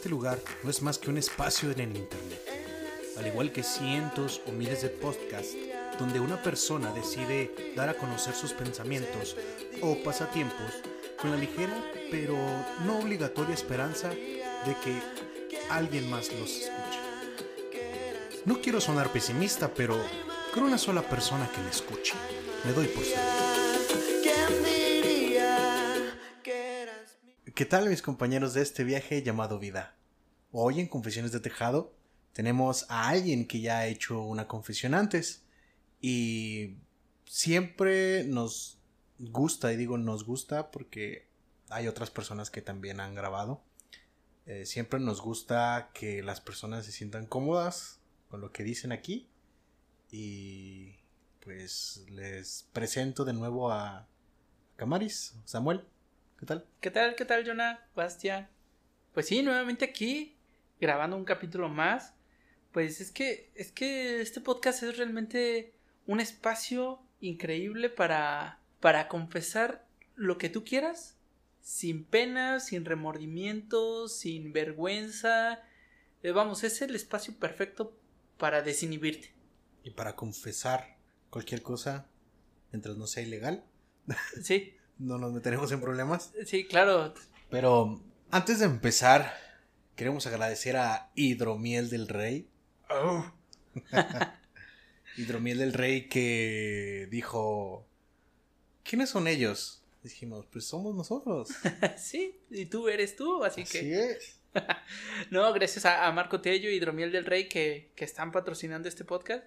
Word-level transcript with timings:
este 0.00 0.08
lugar 0.08 0.38
no 0.62 0.70
es 0.70 0.80
más 0.80 0.96
que 0.96 1.10
un 1.10 1.18
espacio 1.18 1.70
en 1.72 1.80
el 1.80 1.94
Internet. 1.94 2.40
Al 3.18 3.26
igual 3.26 3.52
que 3.52 3.62
cientos 3.62 4.40
o 4.46 4.50
miles 4.50 4.80
de 4.80 4.88
podcasts 4.88 5.54
donde 5.98 6.20
una 6.20 6.42
persona 6.42 6.90
decide 6.90 7.74
dar 7.76 7.90
a 7.90 7.98
conocer 7.98 8.34
sus 8.34 8.54
pensamientos 8.54 9.36
o 9.82 10.02
pasatiempos 10.02 10.72
con 11.20 11.32
la 11.32 11.36
ligera 11.36 11.74
pero 12.10 12.34
no 12.86 13.00
obligatoria 13.00 13.52
esperanza 13.52 14.08
de 14.08 14.74
que 14.82 15.02
alguien 15.68 16.08
más 16.08 16.32
los 16.32 16.48
escuche. 16.50 17.00
No 18.46 18.58
quiero 18.62 18.80
sonar 18.80 19.12
pesimista, 19.12 19.68
pero 19.68 20.02
con 20.54 20.62
una 20.62 20.78
sola 20.78 21.02
persona 21.02 21.46
que 21.54 21.60
me 21.60 21.68
escuche, 21.68 22.14
me 22.64 22.72
doy 22.72 22.86
por 22.86 23.04
¿Qué 27.60 27.66
tal 27.66 27.90
mis 27.90 28.00
compañeros 28.00 28.54
de 28.54 28.62
este 28.62 28.84
viaje 28.84 29.22
llamado 29.22 29.58
vida? 29.58 29.94
Hoy 30.50 30.80
en 30.80 30.88
Confesiones 30.88 31.30
de 31.30 31.40
Tejado 31.40 31.92
tenemos 32.32 32.86
a 32.88 33.10
alguien 33.10 33.46
que 33.46 33.60
ya 33.60 33.80
ha 33.80 33.86
hecho 33.86 34.22
una 34.22 34.48
confesión 34.48 34.94
antes 34.94 35.44
y 36.00 36.78
siempre 37.26 38.24
nos 38.24 38.78
gusta, 39.18 39.74
y 39.74 39.76
digo 39.76 39.98
nos 39.98 40.24
gusta 40.24 40.70
porque 40.70 41.28
hay 41.68 41.86
otras 41.86 42.10
personas 42.10 42.48
que 42.48 42.62
también 42.62 42.98
han 42.98 43.14
grabado. 43.14 43.62
Eh, 44.46 44.64
siempre 44.64 44.98
nos 44.98 45.20
gusta 45.20 45.90
que 45.92 46.22
las 46.22 46.40
personas 46.40 46.86
se 46.86 46.92
sientan 46.92 47.26
cómodas 47.26 48.00
con 48.30 48.40
lo 48.40 48.52
que 48.52 48.64
dicen 48.64 48.90
aquí. 48.90 49.28
Y 50.10 50.94
pues 51.44 52.06
les 52.08 52.66
presento 52.72 53.26
de 53.26 53.34
nuevo 53.34 53.70
a 53.70 54.08
Camaris, 54.76 55.34
Samuel. 55.44 55.84
¿Qué 56.40 56.46
tal? 56.46 56.64
¿Qué 56.80 56.90
tal? 56.90 57.14
¿Qué 57.16 57.24
tal, 57.26 57.46
Jonah? 57.46 57.86
Bastian. 57.94 58.48
Pues 59.12 59.26
sí, 59.26 59.42
nuevamente 59.42 59.84
aquí, 59.84 60.38
grabando 60.80 61.14
un 61.18 61.26
capítulo 61.26 61.68
más. 61.68 62.14
Pues 62.72 63.02
es 63.02 63.12
que, 63.12 63.52
es 63.54 63.70
que 63.72 64.22
este 64.22 64.40
podcast 64.40 64.82
es 64.82 64.96
realmente 64.96 65.74
un 66.06 66.18
espacio 66.18 67.02
increíble 67.20 67.90
para, 67.90 68.58
para 68.80 69.06
confesar 69.06 69.86
lo 70.16 70.38
que 70.38 70.48
tú 70.48 70.64
quieras, 70.64 71.18
sin 71.60 72.04
pena, 72.04 72.58
sin 72.58 72.86
remordimientos, 72.86 74.16
sin 74.16 74.54
vergüenza. 74.54 75.62
Eh, 76.22 76.30
vamos, 76.30 76.64
es 76.64 76.80
el 76.80 76.94
espacio 76.94 77.34
perfecto 77.38 77.94
para 78.38 78.62
desinhibirte. 78.62 79.34
Y 79.84 79.90
para 79.90 80.16
confesar 80.16 80.96
cualquier 81.28 81.60
cosa 81.60 82.08
mientras 82.72 82.96
no 82.96 83.06
sea 83.06 83.24
ilegal. 83.24 83.62
Sí. 84.42 84.74
No 85.00 85.18
nos 85.18 85.32
meteremos 85.32 85.72
en 85.72 85.80
problemas. 85.80 86.32
Sí, 86.44 86.64
claro. 86.64 87.14
Pero 87.48 88.00
antes 88.30 88.60
de 88.60 88.66
empezar, 88.66 89.34
queremos 89.96 90.26
agradecer 90.26 90.76
a 90.76 91.10
Hidromiel 91.14 91.90
del 91.90 92.06
Rey. 92.06 92.48
Oh. 92.88 93.32
Hidromiel 95.16 95.58
del 95.58 95.72
Rey 95.72 96.08
que 96.08 97.08
dijo, 97.10 97.86
¿quiénes 98.84 99.10
son 99.10 99.26
ellos? 99.26 99.82
Dijimos, 100.02 100.46
pues 100.50 100.64
somos 100.66 100.94
nosotros. 100.94 101.48
sí, 101.98 102.38
y 102.50 102.66
tú 102.66 102.88
eres 102.88 103.16
tú, 103.16 103.44
así, 103.44 103.62
Así 103.62 103.78
que... 103.78 104.12
es. 104.12 104.38
no, 105.30 105.52
gracias 105.52 105.84
a, 105.86 106.10
Marco 106.12 106.40
Tello 106.40 106.70
y 106.70 106.74
Hidromiel 106.74 107.12
del 107.12 107.24
Rey 107.24 107.48
que, 107.48 107.90
que 107.94 108.04
están 108.04 108.32
patrocinando 108.32 108.88
este 108.88 109.04
podcast. 109.04 109.44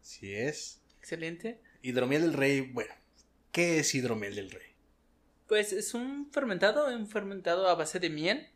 Así 0.00 0.34
es. 0.34 0.80
Excelente. 0.98 1.60
Hidromiel 1.82 2.22
del 2.22 2.32
Rey, 2.32 2.60
bueno, 2.60 2.94
¿qué 3.52 3.78
es 3.78 3.94
hidromiel 3.94 4.34
del 4.34 4.50
Rey? 4.50 4.65
Pues 5.46 5.72
es 5.72 5.94
un 5.94 6.30
fermentado, 6.32 6.86
un 6.88 7.06
fermentado 7.06 7.68
a 7.68 7.74
base 7.74 8.00
de 8.00 8.10
miel. 8.10 8.48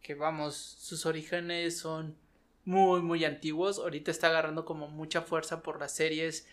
Que 0.00 0.14
vamos, 0.14 0.56
sus 0.56 1.06
orígenes 1.06 1.78
son 1.78 2.16
muy, 2.64 3.02
muy 3.02 3.24
antiguos. 3.24 3.78
Ahorita 3.78 4.10
está 4.10 4.28
agarrando 4.28 4.64
como 4.64 4.88
mucha 4.88 5.22
fuerza 5.22 5.62
por 5.62 5.80
las 5.80 5.92
series 5.92 6.46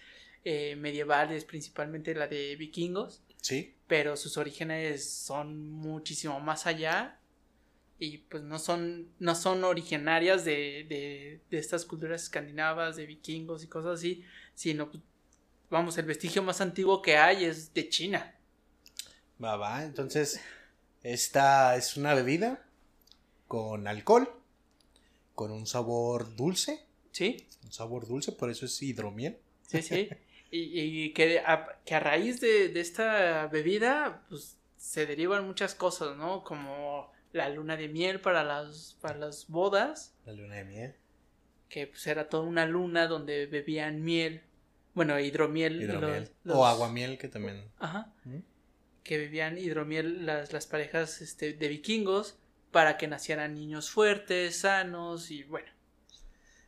eh, 0.46 0.76
medievales, 0.76 1.46
principalmente 1.46 2.16
la 2.16 2.28
de 2.28 2.56
vikingos. 2.56 3.22
Sí. 3.42 3.76
Pero 3.88 4.18
sus 4.18 4.38
orígenes 4.38 5.08
son 5.10 5.70
muchísimo 5.72 6.40
más 6.40 6.66
allá. 6.66 7.20
Y 8.00 8.20
pues 8.20 8.44
no 8.44 8.60
son, 8.60 9.10
no 9.20 9.36
son 9.36 9.64
originarias 9.64 10.46
de, 10.46 10.86
de, 10.88 11.42
de 11.52 11.58
estas 11.58 11.86
culturas 11.86 12.24
escandinavas, 12.24 12.96
de 12.96 13.06
vikingos 13.06 13.64
y 13.64 13.68
cosas 13.68 14.00
así. 14.00 14.24
Sino, 14.56 14.90
pues, 14.90 15.04
vamos, 15.70 15.98
el 15.98 16.06
vestigio 16.06 16.42
más 16.42 16.62
antiguo 16.62 17.02
que 17.02 17.18
hay 17.18 17.46
es 17.46 17.74
de 17.74 17.90
China. 17.90 18.39
Va, 19.44 19.56
va. 19.56 19.84
Entonces, 19.84 20.42
esta 21.04 21.76
es 21.76 21.98
una 21.98 22.14
bebida 22.14 22.66
con 23.48 23.88
alcohol, 23.88 24.30
con 25.36 25.52
un 25.52 25.66
sabor 25.66 26.36
dulce. 26.36 26.86
Sí. 27.12 27.48
Un 27.64 27.72
sabor 27.72 28.08
dulce, 28.08 28.32
por 28.32 28.50
eso 28.50 28.66
es 28.66 28.82
hidromiel. 28.82 29.38
Sí, 29.68 29.82
sí. 29.82 30.10
y, 30.52 30.80
y 30.80 31.14
que, 31.14 31.40
a, 31.40 31.80
que 31.86 31.96
a 31.96 32.00
raíz 32.00 32.42
de, 32.42 32.70
de, 32.70 32.82
esta 32.82 33.48
bebida, 33.48 34.24
pues 34.30 34.58
se 34.78 35.06
derivan 35.06 35.48
muchas 35.48 35.74
cosas, 35.74 36.18
¿no? 36.18 36.44
Como 36.44 37.12
la 37.32 37.50
luna 37.50 37.78
de 37.78 37.88
miel 37.88 38.20
para 38.20 38.44
las, 38.44 38.98
para 39.02 39.18
las 39.18 39.48
bodas. 39.48 40.16
La 40.26 40.34
luna 40.34 40.56
de 40.56 40.66
miel. 40.66 40.96
Que 41.70 41.88
pues 41.88 42.06
era 42.08 42.28
toda 42.30 42.44
una 42.44 42.66
luna 42.66 43.08
donde 43.08 43.46
bebían 43.46 44.04
miel. 44.04 44.42
Bueno, 44.94 45.20
hidromiel. 45.20 45.82
hidromiel. 45.82 46.22
Los, 46.22 46.32
los... 46.44 46.58
O 46.58 46.66
aguamiel 46.66 47.18
que 47.18 47.28
también. 47.28 47.64
Ajá. 47.78 48.12
¿Mm? 48.26 48.40
Que 49.10 49.18
bebían 49.18 49.58
hidromiel 49.58 50.28
las, 50.28 50.54
las 50.54 50.68
parejas 50.68 51.20
este, 51.24 51.54
de 51.54 51.68
vikingos 51.68 52.38
para 52.70 52.96
que 52.96 53.08
nacieran 53.08 53.56
niños 53.56 53.90
fuertes, 53.90 54.58
sanos 54.58 55.32
y 55.32 55.42
bueno. 55.46 55.66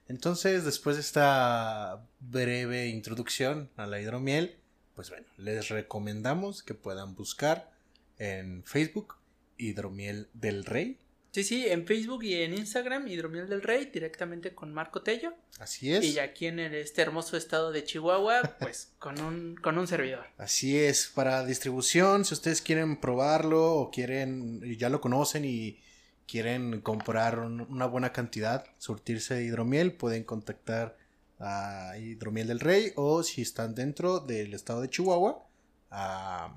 Entonces, 0.07 0.65
después 0.65 0.95
de 0.95 1.03
esta 1.03 2.03
breve 2.19 2.87
introducción 2.87 3.69
a 3.77 3.85
la 3.85 4.01
hidromiel, 4.01 4.57
pues 4.95 5.11
bueno, 5.11 5.27
les 5.37 5.69
recomendamos 5.69 6.63
que 6.63 6.73
puedan 6.73 7.13
buscar 7.13 7.71
en 8.17 8.63
Facebook 8.63 9.17
Hidromiel 9.57 10.27
del 10.33 10.65
Rey. 10.65 10.97
Sí, 11.31 11.45
sí, 11.45 11.65
en 11.65 11.87
Facebook 11.87 12.23
y 12.23 12.35
en 12.35 12.53
Instagram 12.53 13.07
Hidromiel 13.07 13.47
del 13.47 13.61
Rey, 13.61 13.85
directamente 13.85 14.53
con 14.53 14.73
Marco 14.73 15.01
Tello. 15.01 15.33
Así 15.59 15.93
es. 15.93 16.03
Y 16.03 16.19
aquí 16.19 16.47
en 16.47 16.59
este 16.59 17.01
hermoso 17.01 17.37
estado 17.37 17.71
de 17.71 17.85
Chihuahua, 17.85 18.41
pues 18.59 18.91
con 18.99 19.19
un, 19.21 19.55
con 19.55 19.77
un 19.77 19.87
servidor. 19.87 20.25
Así 20.37 20.77
es, 20.77 21.07
para 21.07 21.45
distribución, 21.45 22.25
si 22.25 22.33
ustedes 22.33 22.61
quieren 22.61 22.99
probarlo 22.99 23.75
o 23.75 23.91
quieren, 23.91 24.61
ya 24.77 24.89
lo 24.89 24.99
conocen 24.99 25.45
y 25.45 25.79
quieren 26.27 26.81
comprar 26.81 27.39
una 27.39 27.85
buena 27.85 28.11
cantidad, 28.11 28.65
surtirse 28.77 29.35
de 29.35 29.43
hidromiel, 29.45 29.93
pueden 29.93 30.25
contactar 30.25 30.97
a 31.39 31.97
Hidromiel 31.97 32.47
del 32.47 32.59
Rey 32.59 32.91
o 32.95 33.23
si 33.23 33.41
están 33.41 33.73
dentro 33.73 34.19
del 34.19 34.53
estado 34.53 34.81
de 34.81 34.89
Chihuahua, 34.89 35.45
a 35.89 36.55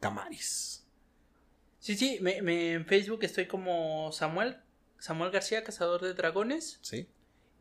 Camaris. 0.00 0.79
Sí, 1.80 1.96
sí, 1.96 2.18
me, 2.20 2.42
me, 2.42 2.72
en 2.74 2.86
Facebook 2.86 3.24
estoy 3.24 3.46
como 3.46 4.12
Samuel, 4.12 4.58
Samuel 4.98 5.30
García, 5.30 5.64
Cazador 5.64 6.02
de 6.02 6.12
Dragones. 6.12 6.78
Sí. 6.82 7.08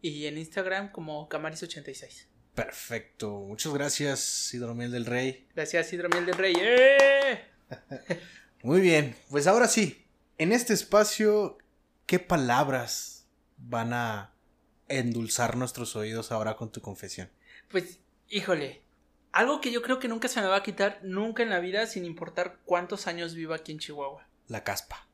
Y 0.02 0.26
en 0.26 0.38
Instagram 0.38 0.92
como 0.92 1.28
Camaris86. 1.30 2.26
Perfecto, 2.54 3.40
muchas 3.40 3.74
gracias, 3.74 4.54
Hidromiel 4.54 4.92
del 4.92 5.06
Rey. 5.06 5.48
Gracias, 5.56 5.94
Hidromiel 5.94 6.26
del 6.26 6.36
Rey. 6.36 6.54
¡Eh! 6.60 7.42
Muy 8.64 8.82
bien, 8.82 9.16
pues 9.30 9.48
ahora 9.48 9.70
sí, 9.70 10.06
en 10.38 10.52
este 10.52 10.74
espacio, 10.74 11.58
¿qué 12.06 12.20
palabras 12.20 13.26
van 13.58 13.94
a 13.94 14.34
endulzar 14.90 15.56
nuestros 15.56 15.96
oídos 15.96 16.34
ahora 16.34 16.58
con 16.58 16.70
tu 16.72 16.82
confesión? 16.82 17.30
Pues, 17.70 18.00
híjole, 18.28 18.82
algo 19.32 19.62
que 19.62 19.72
yo 19.72 19.82
creo 19.82 20.00
que 20.00 20.08
nunca 20.08 20.28
se 20.28 20.42
me 20.42 20.48
va 20.48 20.58
a 20.58 20.64
quitar, 20.64 21.00
nunca 21.04 21.44
en 21.44 21.50
la 21.50 21.60
vida, 21.60 21.86
sin 21.88 22.06
importar 22.06 22.60
cuántos 22.66 23.08
años 23.08 23.36
viva 23.36 23.56
aquí 23.56 23.72
en 23.72 23.80
Chihuahua. 23.80 24.28
La 24.48 24.64
caspa. 24.64 25.08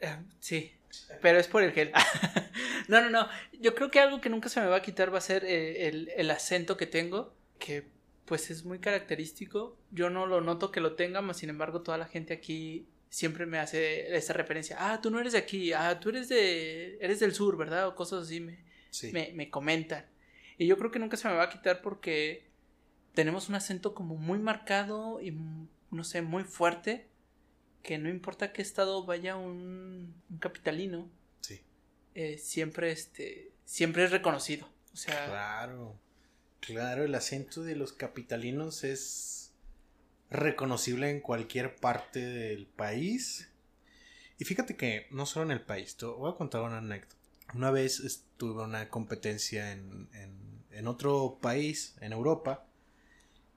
Uh, 0.00 0.24
sí, 0.40 0.72
pero 1.20 1.38
es 1.38 1.48
por 1.48 1.62
el 1.62 1.72
gel. 1.72 1.92
no, 2.88 3.00
no, 3.00 3.10
no. 3.10 3.28
Yo 3.60 3.74
creo 3.74 3.90
que 3.90 4.00
algo 4.00 4.20
que 4.20 4.30
nunca 4.30 4.48
se 4.48 4.60
me 4.60 4.66
va 4.66 4.76
a 4.76 4.82
quitar 4.82 5.12
va 5.12 5.18
a 5.18 5.22
ser 5.22 5.44
eh, 5.44 5.88
el, 5.88 6.10
el, 6.16 6.30
acento 6.30 6.76
que 6.76 6.86
tengo, 6.86 7.34
que 7.58 7.86
pues 8.24 8.50
es 8.50 8.64
muy 8.64 8.78
característico. 8.78 9.76
Yo 9.90 10.10
no 10.10 10.26
lo 10.26 10.40
noto 10.40 10.72
que 10.72 10.80
lo 10.80 10.94
tenga, 10.94 11.20
mas 11.20 11.38
sin 11.38 11.50
embargo 11.50 11.82
toda 11.82 11.98
la 11.98 12.06
gente 12.06 12.34
aquí 12.34 12.86
siempre 13.10 13.44
me 13.44 13.58
hace 13.58 14.16
esa 14.16 14.32
referencia. 14.32 14.76
Ah, 14.78 15.00
tú 15.00 15.10
no 15.10 15.20
eres 15.20 15.34
de 15.34 15.38
aquí, 15.38 15.72
ah, 15.72 16.00
tú 16.00 16.08
eres 16.08 16.28
de, 16.28 16.96
eres 17.00 17.20
del 17.20 17.34
sur, 17.34 17.56
¿verdad? 17.56 17.88
O 17.88 17.94
cosas 17.94 18.24
así 18.24 18.40
me, 18.40 18.64
sí. 18.90 19.12
me, 19.12 19.32
me 19.34 19.50
comentan. 19.50 20.06
Y 20.56 20.66
yo 20.66 20.78
creo 20.78 20.90
que 20.90 20.98
nunca 20.98 21.16
se 21.16 21.28
me 21.28 21.34
va 21.34 21.44
a 21.44 21.50
quitar 21.50 21.82
porque 21.82 22.51
tenemos 23.14 23.48
un 23.48 23.54
acento 23.54 23.94
como 23.94 24.16
muy 24.16 24.38
marcado 24.38 25.20
y 25.20 25.36
no 25.90 26.04
sé, 26.04 26.22
muy 26.22 26.44
fuerte, 26.44 27.08
que 27.82 27.98
no 27.98 28.08
importa 28.08 28.52
qué 28.52 28.62
estado 28.62 29.04
vaya 29.04 29.36
un, 29.36 30.14
un 30.30 30.38
capitalino, 30.38 31.08
sí. 31.40 31.60
eh, 32.14 32.38
siempre 32.38 32.92
este, 32.92 33.52
siempre 33.64 34.04
es 34.04 34.10
reconocido. 34.10 34.68
O 34.92 34.96
sea, 34.96 35.26
claro, 35.26 35.98
claro, 36.60 37.04
el 37.04 37.14
acento 37.14 37.62
de 37.62 37.76
los 37.76 37.92
capitalinos 37.92 38.84
es 38.84 39.52
reconocible 40.30 41.10
en 41.10 41.20
cualquier 41.20 41.76
parte 41.76 42.24
del 42.24 42.66
país. 42.66 43.50
Y 44.38 44.44
fíjate 44.44 44.76
que 44.76 45.06
no 45.10 45.26
solo 45.26 45.46
en 45.46 45.52
el 45.52 45.62
país, 45.62 45.96
te 45.96 46.06
voy 46.06 46.32
a 46.32 46.36
contar 46.36 46.62
una 46.62 46.78
anécdota. 46.78 47.16
Una 47.54 47.70
vez 47.70 48.00
estuve 48.00 48.62
en 48.62 48.70
una 48.70 48.88
competencia 48.88 49.72
en, 49.72 50.08
en, 50.70 50.86
otro 50.86 51.38
país, 51.40 51.96
en 52.00 52.12
Europa, 52.12 52.66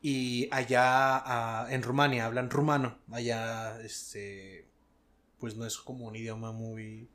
y 0.07 0.47
allá 0.51 1.17
ah, 1.17 1.67
en 1.71 1.81
Rumania 1.81 2.27
hablan 2.27 2.51
rumano. 2.51 2.99
Allá, 3.11 3.81
este, 3.81 4.67
pues 5.39 5.55
no 5.55 5.65
es 5.65 5.77
como 5.77 6.05
un 6.05 6.15
idioma 6.15 6.51
muy 6.51 7.09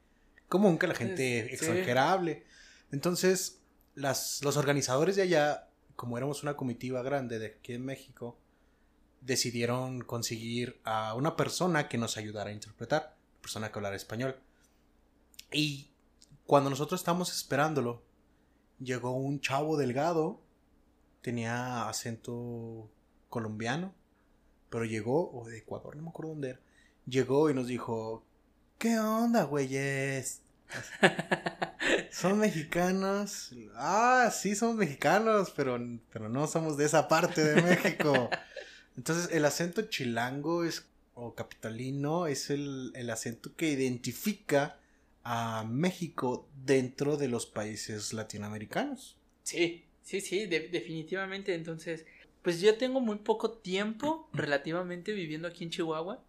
común 0.49 0.77
que 0.77 0.89
la 0.89 0.97
gente 0.97 1.55
extranjera 1.55 2.11
hable. 2.11 2.45
Entonces, 2.91 3.61
las, 3.95 4.41
los 4.43 4.57
organizadores 4.57 5.15
de 5.15 5.23
allá, 5.23 5.69
como 5.95 6.19
éramos 6.19 6.43
una 6.43 6.57
comitiva 6.57 7.01
grande 7.03 7.39
de 7.39 7.47
aquí 7.59 7.75
en 7.75 7.85
México, 7.85 8.37
decidieron 9.21 10.01
conseguir 10.01 10.81
a 10.83 11.15
una 11.15 11.37
persona 11.37 11.87
que 11.87 11.97
nos 11.97 12.17
ayudara 12.17 12.51
a 12.51 12.55
interpretar, 12.55 13.15
persona 13.41 13.71
que 13.71 13.79
hablara 13.79 13.95
español. 13.95 14.35
Y 15.53 15.93
cuando 16.45 16.71
nosotros 16.71 17.01
estábamos 17.01 17.33
esperándolo, 17.33 18.03
llegó 18.81 19.13
un 19.13 19.41
chavo 19.41 19.77
delgado, 19.77 20.43
tenía 21.23 21.89
acento 21.89 22.91
colombiano, 23.29 23.95
pero 24.69 24.85
llegó, 24.85 25.31
o 25.33 25.49
de 25.49 25.59
Ecuador, 25.59 25.97
no 25.97 26.03
me 26.03 26.09
acuerdo 26.11 26.33
dónde 26.33 26.51
era, 26.51 26.61
llegó 27.07 27.51
y 27.51 27.55
nos 27.55 27.67
dijo, 27.67 28.25
¿qué 28.79 28.99
onda, 28.99 29.45
güeyes? 29.45 30.43
¿Son 32.11 32.39
mexicanos? 32.39 33.51
Ah, 33.75 34.31
sí, 34.33 34.55
somos 34.55 34.77
mexicanos, 34.77 35.53
pero, 35.57 35.79
pero 36.13 36.29
no 36.29 36.47
somos 36.47 36.77
de 36.77 36.85
esa 36.85 37.09
parte 37.09 37.43
de 37.43 37.63
México. 37.63 38.31
Entonces, 38.97 39.29
el 39.33 39.45
acento 39.45 39.83
chilango 39.83 40.65
es, 40.65 40.87
o 41.15 41.35
capitalino 41.35 42.27
es 42.27 42.51
el, 42.51 42.93
acento 43.11 43.55
que 43.57 43.71
identifica 43.71 44.79
a 45.23 45.65
México 45.65 46.49
dentro 46.65 47.17
de 47.17 47.29
los 47.29 47.47
países 47.47 48.13
latinoamericanos. 48.13 49.17
Sí, 49.43 49.85
sí, 50.11 50.21
sí, 50.21 50.47
definitivamente. 50.47 51.55
Entonces, 51.55 52.05
pues 52.43 52.61
yo 52.61 52.77
tengo 52.77 53.01
muy 53.01 53.19
poco 53.19 53.53
tiempo 53.53 54.29
relativamente 54.33 55.13
viviendo 55.13 55.47
aquí 55.47 55.65
en 55.65 55.71
Chihuahua. 55.71 56.23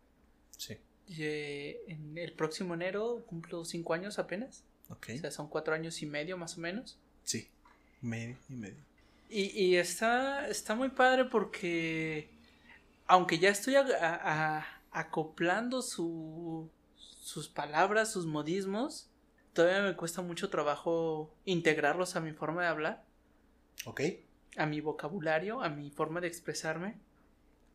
Sí. 0.55 0.77
en 1.17 2.17
el 2.17 2.33
próximo 2.33 2.75
enero 2.75 3.23
cumplo 3.25 3.65
cinco 3.65 3.93
años 3.95 4.19
apenas. 4.19 4.63
Ok. 4.89 5.07
O 5.15 5.17
sea, 5.17 5.31
son 5.31 5.47
cuatro 5.47 5.73
años 5.73 6.01
y 6.03 6.05
medio 6.05 6.37
más 6.37 6.57
o 6.57 6.61
menos. 6.61 6.99
Sí, 7.23 7.47
medio 8.01 8.37
y 8.49 8.53
medio. 8.53 8.83
Y, 9.29 9.43
y 9.59 9.75
está, 9.77 10.47
está 10.47 10.75
muy 10.75 10.89
padre 10.89 11.25
porque 11.25 12.29
aunque 13.07 13.39
ya 13.39 13.49
estoy 13.49 13.75
acoplando 14.91 15.81
sus 15.81 17.47
palabras, 17.49 18.11
sus 18.11 18.27
modismos, 18.27 19.09
todavía 19.53 19.81
me 19.81 19.95
cuesta 19.95 20.21
mucho 20.21 20.49
trabajo 20.51 21.33
integrarlos 21.45 22.15
a 22.15 22.19
mi 22.19 22.31
forma 22.31 22.61
de 22.61 22.67
hablar. 22.67 23.10
Ok. 23.85 24.01
A 24.57 24.65
mi 24.65 24.81
vocabulario, 24.81 25.61
a 25.61 25.69
mi 25.69 25.91
forma 25.91 26.21
de 26.21 26.27
expresarme. 26.27 26.95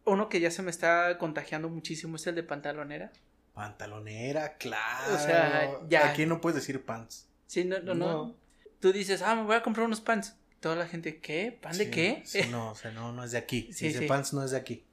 Uno 0.04 0.28
que 0.28 0.40
ya 0.40 0.50
se 0.50 0.62
me 0.62 0.70
está 0.70 1.18
contagiando 1.18 1.68
muchísimo 1.68 2.16
es 2.16 2.26
el 2.26 2.34
de 2.34 2.42
pantalonera. 2.42 3.12
Pantalonera, 3.54 4.56
claro. 4.56 5.14
O 5.14 5.18
sea, 5.18 5.80
ya. 5.88 6.10
Aquí 6.10 6.26
no 6.26 6.40
puedes 6.40 6.56
decir 6.56 6.84
pants. 6.84 7.28
Sí, 7.46 7.64
no, 7.64 7.80
no, 7.80 7.94
no. 7.94 8.36
Tú 8.80 8.92
dices, 8.92 9.22
ah, 9.22 9.34
me 9.34 9.44
voy 9.44 9.56
a 9.56 9.62
comprar 9.62 9.86
unos 9.86 10.00
pants. 10.00 10.36
Toda 10.60 10.76
la 10.76 10.86
gente, 10.86 11.20
¿qué? 11.20 11.58
¿Pan 11.60 11.76
de 11.76 11.90
qué? 11.90 12.22
no, 12.50 12.70
o 12.70 12.74
sea, 12.74 12.90
no, 12.90 13.12
no 13.12 13.24
es 13.24 13.32
de 13.32 13.38
aquí. 13.38 13.72
Sí, 13.72 13.88
Dice 13.88 14.02
pants 14.02 14.32
no 14.32 14.44
es 14.44 14.50
de 14.50 14.58
aquí. 14.58 14.84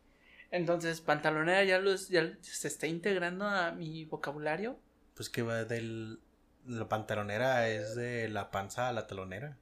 Entonces, 0.51 1.01
pantalonera 1.01 1.63
ya, 1.63 1.79
los, 1.79 2.09
ya 2.09 2.37
se 2.41 2.67
está 2.67 2.87
integrando 2.87 3.47
a 3.47 3.71
mi 3.71 4.05
vocabulario. 4.05 4.79
Pues 5.15 5.29
que 5.29 5.41
va 5.41 5.65
del... 5.65 6.19
La 6.65 6.87
pantalonera 6.87 7.67
es 7.67 7.95
de 7.95 8.29
la 8.29 8.49
panza 8.49 8.87
a 8.87 8.93
la 8.93 9.07
talonera. 9.07 9.57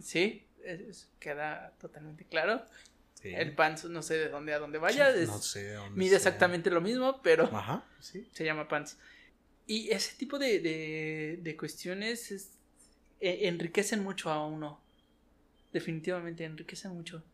Sí, 0.00 0.45
queda 1.18 1.74
totalmente 1.80 2.24
claro. 2.24 2.64
El 3.22 3.54
pants 3.54 3.84
no 3.86 4.02
sé 4.02 4.18
de 4.18 4.28
dónde 4.28 4.54
a 4.54 4.58
dónde 4.58 4.78
vaya. 4.78 5.10
no 5.26 5.38
sé 5.38 5.64
de 5.64 5.72
dónde 5.74 5.98
Mide 5.98 6.16
exactamente 6.16 6.70
lo 6.70 6.80
mismo, 6.80 7.20
pero 7.22 7.44
Ajá, 7.44 7.84
¿sí? 7.98 8.28
se 8.32 8.44
llama 8.44 8.68
pants. 8.68 8.98
Y 9.66 9.90
ese 9.90 10.16
tipo 10.16 10.38
de, 10.38 10.60
de, 10.60 11.40
de 11.42 11.56
cuestiones 11.56 12.30
e, 13.20 13.48
enriquecen 13.48 14.02
mucho 14.04 14.30
a 14.30 14.46
uno. 14.46 14.80
Definitivamente 15.72 16.44
enriquecen 16.44 16.92
mucho. 16.92 17.24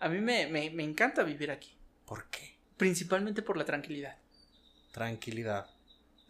A 0.00 0.08
mí 0.08 0.20
me, 0.20 0.48
me, 0.48 0.68
me 0.70 0.82
encanta 0.82 1.22
vivir 1.22 1.50
aquí. 1.50 1.74
¿Por 2.04 2.28
qué? 2.28 2.56
Principalmente 2.76 3.40
por 3.40 3.56
la 3.56 3.64
tranquilidad. 3.64 4.18
Tranquilidad. 4.92 5.66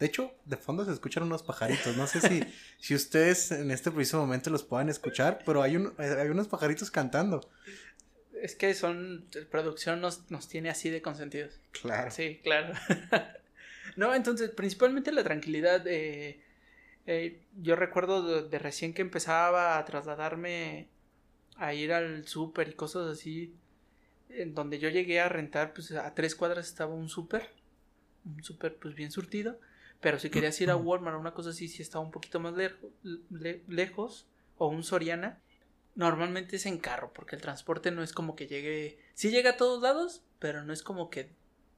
De 0.02 0.08
hecho, 0.08 0.34
de 0.46 0.56
fondo 0.56 0.84
se 0.84 0.90
escuchan 0.90 1.22
unos 1.22 1.44
pajaritos. 1.44 1.96
No 1.96 2.08
sé 2.08 2.20
si, 2.20 2.42
si 2.80 2.92
ustedes 2.96 3.52
en 3.52 3.70
este 3.70 3.92
preciso 3.92 4.18
momento 4.18 4.50
los 4.50 4.64
puedan 4.64 4.88
escuchar, 4.88 5.38
pero 5.46 5.62
hay, 5.62 5.76
un, 5.76 5.94
hay 5.96 6.26
unos 6.26 6.48
pajaritos 6.48 6.90
cantando. 6.90 7.48
Es 8.42 8.56
que 8.56 8.74
son. 8.74 9.28
Producción 9.48 10.00
nos, 10.00 10.28
nos 10.28 10.48
tiene 10.48 10.70
así 10.70 10.90
de 10.90 11.02
consentidos. 11.02 11.60
Claro. 11.70 12.10
Sí, 12.10 12.40
claro. 12.42 12.74
no, 13.96 14.12
entonces, 14.12 14.50
principalmente 14.50 15.12
la 15.12 15.22
tranquilidad. 15.22 15.84
Eh, 15.86 16.42
yo 17.60 17.76
recuerdo 17.76 18.42
de, 18.48 18.58
recién 18.58 18.94
que 18.94 19.02
empezaba 19.02 19.78
a 19.78 19.84
trasladarme 19.84 20.88
a 21.54 21.74
ir 21.74 21.92
al 21.92 22.26
súper 22.26 22.70
y 22.70 22.72
cosas 22.72 23.06
así 23.06 23.54
en 24.30 24.52
donde 24.52 24.80
yo 24.80 24.88
llegué 24.88 25.20
a 25.20 25.28
rentar, 25.28 25.72
pues 25.72 25.92
a 25.92 26.12
tres 26.12 26.34
cuadras 26.34 26.66
estaba 26.66 26.92
un 26.92 27.08
súper, 27.08 27.50
un 28.24 28.42
súper 28.42 28.74
pues 28.74 28.96
bien 28.96 29.12
surtido, 29.12 29.60
pero 30.02 30.18
si 30.18 30.30
querías 30.30 30.60
ir 30.60 30.68
a 30.68 30.76
Walmart 30.76 31.16
o 31.16 31.20
una 31.20 31.32
cosa 31.32 31.50
así, 31.50 31.68
si 31.68 31.80
estaba 31.80 32.04
un 32.04 32.10
poquito 32.10 32.40
más 32.40 32.54
lejos, 33.68 34.26
o 34.58 34.66
un 34.66 34.82
Soriana, 34.82 35.40
normalmente 35.94 36.56
es 36.56 36.66
en 36.66 36.78
carro, 36.78 37.12
porque 37.14 37.36
el 37.36 37.42
transporte 37.42 37.92
no 37.92 38.02
es 38.02 38.12
como 38.12 38.34
que 38.34 38.48
llegue, 38.48 38.98
sí 39.14 39.30
llega 39.30 39.50
a 39.50 39.56
todos 39.56 39.80
lados, 39.80 40.24
pero 40.40 40.64
no 40.64 40.72
es 40.72 40.82
como 40.82 41.08
que 41.08 41.30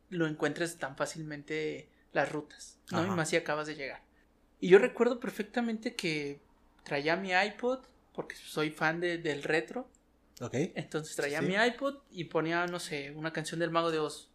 lo 0.08 0.26
encuentres 0.26 0.78
tan 0.78 0.96
fácilmente 0.96 1.90
las 2.12 2.32
rutas, 2.32 2.78
¿no? 2.90 3.04
Y 3.04 3.10
más 3.10 3.28
si 3.28 3.36
acabas 3.36 3.66
de 3.66 3.74
llegar. 3.74 4.02
Y 4.58 4.68
yo 4.68 4.78
recuerdo 4.78 5.20
perfectamente 5.20 5.94
que 5.94 6.40
traía 6.82 7.16
mi 7.16 7.32
iPod, 7.32 7.80
porque 8.14 8.36
soy 8.36 8.70
fan 8.70 9.00
de, 9.00 9.18
del 9.18 9.42
retro, 9.42 9.86
entonces 10.50 11.14
traía 11.14 11.42
mi 11.42 11.56
iPod 11.56 11.98
y 12.10 12.24
ponía, 12.24 12.66
no 12.66 12.80
sé, 12.80 13.10
una 13.10 13.34
canción 13.34 13.60
del 13.60 13.70
Mago 13.70 13.90
de 13.90 13.98
Oz. 13.98 14.30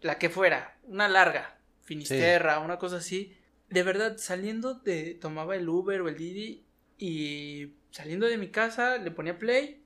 La 0.00 0.18
que 0.18 0.30
fuera, 0.30 0.78
una 0.84 1.08
larga, 1.08 1.53
Finisterra, 1.84 2.58
una 2.60 2.78
cosa 2.78 2.96
así. 2.96 3.36
De 3.70 3.82
verdad, 3.82 4.16
saliendo 4.18 4.74
de. 4.74 5.14
Tomaba 5.14 5.56
el 5.56 5.68
Uber 5.68 6.00
o 6.00 6.08
el 6.08 6.16
Didi 6.16 6.64
y 6.98 7.74
saliendo 7.90 8.26
de 8.26 8.38
mi 8.38 8.48
casa 8.48 8.98
le 8.98 9.10
ponía 9.10 9.38
play. 9.38 9.82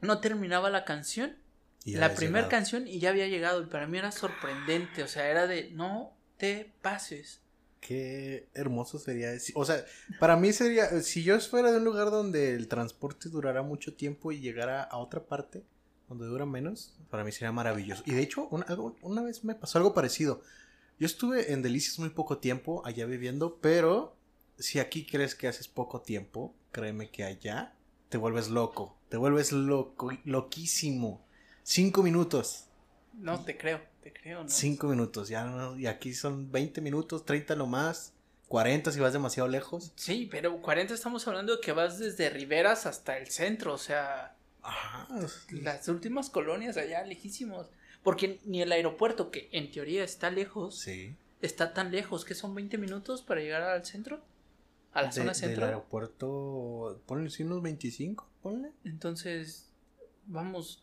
No 0.00 0.20
terminaba 0.20 0.70
la 0.70 0.84
canción. 0.84 1.36
la 1.84 2.14
primera 2.14 2.48
canción 2.48 2.86
y 2.88 2.98
ya 2.98 3.10
había 3.10 3.28
llegado. 3.28 3.62
Y 3.62 3.66
para 3.66 3.86
mí 3.86 3.98
era 3.98 4.12
sorprendente. 4.12 5.02
O 5.02 5.08
sea, 5.08 5.28
era 5.28 5.46
de 5.46 5.70
no 5.70 6.16
te 6.38 6.72
pases. 6.82 7.40
Qué 7.80 8.48
hermoso 8.54 8.98
sería. 8.98 9.32
O 9.54 9.64
sea, 9.64 9.84
para 10.20 10.36
mí 10.36 10.52
sería, 10.52 11.00
si 11.00 11.24
yo 11.24 11.38
fuera 11.40 11.72
de 11.72 11.78
un 11.78 11.84
lugar 11.84 12.10
donde 12.10 12.54
el 12.54 12.68
transporte 12.68 13.28
durara 13.28 13.62
mucho 13.62 13.94
tiempo 13.94 14.30
y 14.30 14.40
llegara 14.40 14.82
a 14.82 14.98
otra 14.98 15.24
parte 15.24 15.64
donde 16.08 16.26
dura 16.26 16.46
menos, 16.46 16.94
para 17.10 17.24
mí 17.24 17.32
sería 17.32 17.52
maravilloso. 17.52 18.02
Y 18.06 18.12
de 18.12 18.22
hecho, 18.22 18.46
una, 18.50 18.66
una 19.02 19.22
vez 19.22 19.44
me 19.44 19.54
pasó 19.54 19.78
algo 19.78 19.94
parecido. 19.94 20.42
Yo 20.98 21.06
estuve 21.06 21.52
en 21.52 21.62
Delicias 21.62 21.98
muy 21.98 22.10
poco 22.10 22.38
tiempo 22.38 22.82
allá 22.84 23.06
viviendo, 23.06 23.58
pero 23.60 24.16
si 24.58 24.78
aquí 24.78 25.04
crees 25.04 25.34
que 25.34 25.48
haces 25.48 25.68
poco 25.68 26.00
tiempo, 26.00 26.54
créeme 26.70 27.10
que 27.10 27.24
allá 27.24 27.74
te 28.08 28.18
vuelves 28.18 28.48
loco, 28.48 28.96
te 29.08 29.16
vuelves 29.16 29.52
loco, 29.52 30.10
loquísimo. 30.24 31.24
Cinco 31.62 32.02
minutos. 32.02 32.66
No 33.14 33.40
te 33.44 33.56
creo. 33.56 33.80
Te 34.02 34.12
creo, 34.12 34.42
¿no? 34.42 34.48
Cinco 34.48 34.88
minutos, 34.88 35.28
ya 35.28 35.44
no, 35.44 35.78
y 35.78 35.86
aquí 35.86 36.12
son 36.12 36.50
20 36.50 36.80
minutos, 36.80 37.24
30 37.24 37.54
nomás, 37.54 38.12
40 38.48 38.90
si 38.90 38.98
vas 38.98 39.12
demasiado 39.12 39.48
lejos. 39.48 39.92
Sí, 39.94 40.28
pero 40.28 40.60
40 40.60 40.92
estamos 40.92 41.26
hablando 41.28 41.54
de 41.54 41.60
que 41.60 41.70
vas 41.70 42.00
desde 42.00 42.28
Riberas 42.28 42.84
hasta 42.86 43.16
el 43.16 43.28
centro, 43.28 43.74
o 43.74 43.78
sea, 43.78 44.34
Ajá. 44.60 45.06
las 45.50 45.86
últimas 45.86 46.30
colonias 46.30 46.76
allá 46.76 47.04
lejísimos. 47.04 47.68
Porque 48.02 48.40
ni 48.44 48.62
el 48.62 48.72
aeropuerto, 48.72 49.30
que 49.30 49.48
en 49.52 49.70
teoría 49.70 50.02
está 50.02 50.30
lejos, 50.30 50.78
sí. 50.78 51.14
está 51.40 51.72
tan 51.72 51.92
lejos 51.92 52.24
que 52.24 52.34
son 52.34 52.54
20 52.54 52.78
minutos 52.78 53.22
para 53.22 53.40
llegar 53.40 53.62
al 53.62 53.84
centro, 53.84 54.20
a 54.92 55.02
la 55.02 55.12
zona 55.12 55.34
centro. 55.34 55.60
Del 55.60 55.74
aeropuerto, 55.74 57.00
ponle 57.06 57.30
unos 57.40 57.62
25, 57.62 58.28
ponle. 58.42 58.72
Entonces, 58.84 59.68
vamos, 60.26 60.82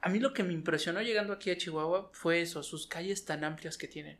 a 0.00 0.08
mí 0.08 0.18
lo 0.18 0.32
que 0.32 0.42
me 0.42 0.52
impresionó 0.52 1.00
llegando 1.00 1.32
aquí 1.32 1.50
a 1.50 1.56
Chihuahua 1.56 2.10
fue 2.12 2.42
eso, 2.42 2.62
sus 2.62 2.86
calles 2.86 3.24
tan 3.24 3.44
amplias 3.44 3.78
que 3.78 3.86
tienen. 3.86 4.18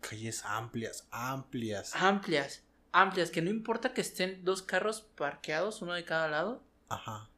Calles 0.00 0.44
amplias, 0.44 1.08
amplias. 1.10 1.94
Amplias, 1.94 2.62
amplias, 2.92 3.30
que 3.30 3.40
no 3.40 3.48
importa 3.48 3.94
que 3.94 4.02
estén 4.02 4.44
dos 4.44 4.60
carros 4.60 5.00
parqueados, 5.16 5.80
uno 5.80 5.94
de 5.94 6.04
cada 6.04 6.28
lado. 6.28 6.62
Ajá. 6.90 7.30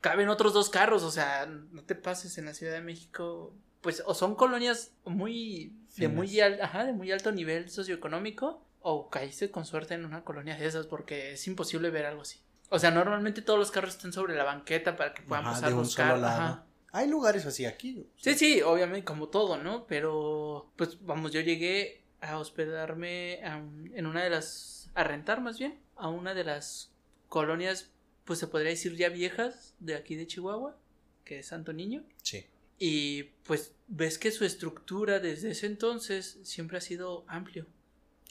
Caben 0.00 0.28
otros 0.28 0.52
dos 0.52 0.70
carros, 0.70 1.02
o 1.02 1.10
sea, 1.10 1.46
no 1.46 1.82
te 1.82 1.94
pases 1.94 2.38
en 2.38 2.46
la 2.46 2.54
Ciudad 2.54 2.72
de 2.72 2.80
México. 2.80 3.52
Pues 3.80 4.02
o 4.06 4.14
son 4.14 4.34
colonias 4.34 4.92
muy 5.04 5.72
de 5.96 6.08
muy, 6.08 6.40
al, 6.40 6.60
ajá, 6.60 6.84
de 6.84 6.92
muy 6.92 7.10
alto 7.12 7.32
nivel 7.32 7.70
socioeconómico 7.70 8.62
o 8.80 9.08
caíste 9.10 9.50
con 9.50 9.64
suerte 9.66 9.94
en 9.94 10.04
una 10.04 10.24
colonia 10.24 10.56
de 10.56 10.66
esas 10.66 10.86
porque 10.86 11.32
es 11.32 11.46
imposible 11.46 11.90
ver 11.90 12.06
algo 12.06 12.22
así. 12.22 12.40
O 12.70 12.78
sea, 12.78 12.90
normalmente 12.90 13.42
todos 13.42 13.58
los 13.58 13.70
carros 13.70 13.94
están 13.94 14.12
sobre 14.12 14.36
la 14.36 14.44
banqueta 14.44 14.96
para 14.96 15.14
que 15.14 15.22
puedan 15.22 15.44
pasar 15.44 15.72
los 15.72 15.94
carros. 15.94 16.22
Ajá. 16.22 16.64
Hay 16.92 17.08
lugares 17.08 17.46
así 17.46 17.66
aquí. 17.66 18.06
Sí, 18.16 18.34
sí, 18.34 18.62
obviamente 18.62 19.04
como 19.04 19.28
todo, 19.28 19.58
¿no? 19.58 19.86
Pero 19.86 20.70
pues 20.76 21.04
vamos, 21.04 21.32
yo 21.32 21.40
llegué 21.40 22.02
a 22.20 22.38
hospedarme 22.38 23.40
en 23.40 24.06
una 24.06 24.22
de 24.22 24.30
las 24.30 24.90
a 24.94 25.04
rentar 25.04 25.40
más 25.40 25.58
bien 25.58 25.78
a 25.96 26.08
una 26.08 26.34
de 26.34 26.44
las 26.44 26.90
colonias 27.28 27.90
pues 28.28 28.40
se 28.40 28.46
podría 28.46 28.68
decir 28.68 28.94
ya 28.94 29.08
viejas 29.08 29.74
de 29.78 29.94
aquí 29.94 30.14
de 30.14 30.26
Chihuahua, 30.26 30.76
que 31.24 31.38
es 31.38 31.46
Santo 31.46 31.72
Niño. 31.72 32.04
Sí. 32.22 32.44
Y 32.78 33.22
pues 33.44 33.72
ves 33.86 34.18
que 34.18 34.30
su 34.30 34.44
estructura 34.44 35.18
desde 35.18 35.52
ese 35.52 35.64
entonces 35.64 36.38
siempre 36.42 36.76
ha 36.76 36.82
sido 36.82 37.24
amplio. 37.26 37.66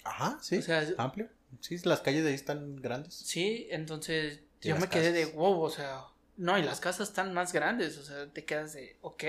Ajá, 0.03 0.37
sí. 0.39 0.57
O 0.57 0.61
sea, 0.61 0.87
amplio. 0.99 1.29
Sí, 1.61 1.79
las 1.83 2.01
calles 2.01 2.23
de 2.23 2.29
ahí 2.29 2.35
están 2.35 2.75
grandes. 2.75 3.15
Sí, 3.15 3.67
entonces 3.71 4.41
yo 4.61 4.77
me 4.77 4.87
quedé 4.87 5.11
de 5.11 5.25
wow, 5.25 5.61
o 5.61 5.69
sea, 5.71 6.03
no, 6.35 6.59
y 6.59 6.61
las 6.61 6.79
casas 6.79 7.09
están 7.09 7.33
más 7.33 7.51
grandes, 7.51 7.97
o 7.97 8.03
sea, 8.03 8.31
te 8.31 8.45
quedas 8.45 8.73
de, 8.73 8.97
ok, 9.01 9.23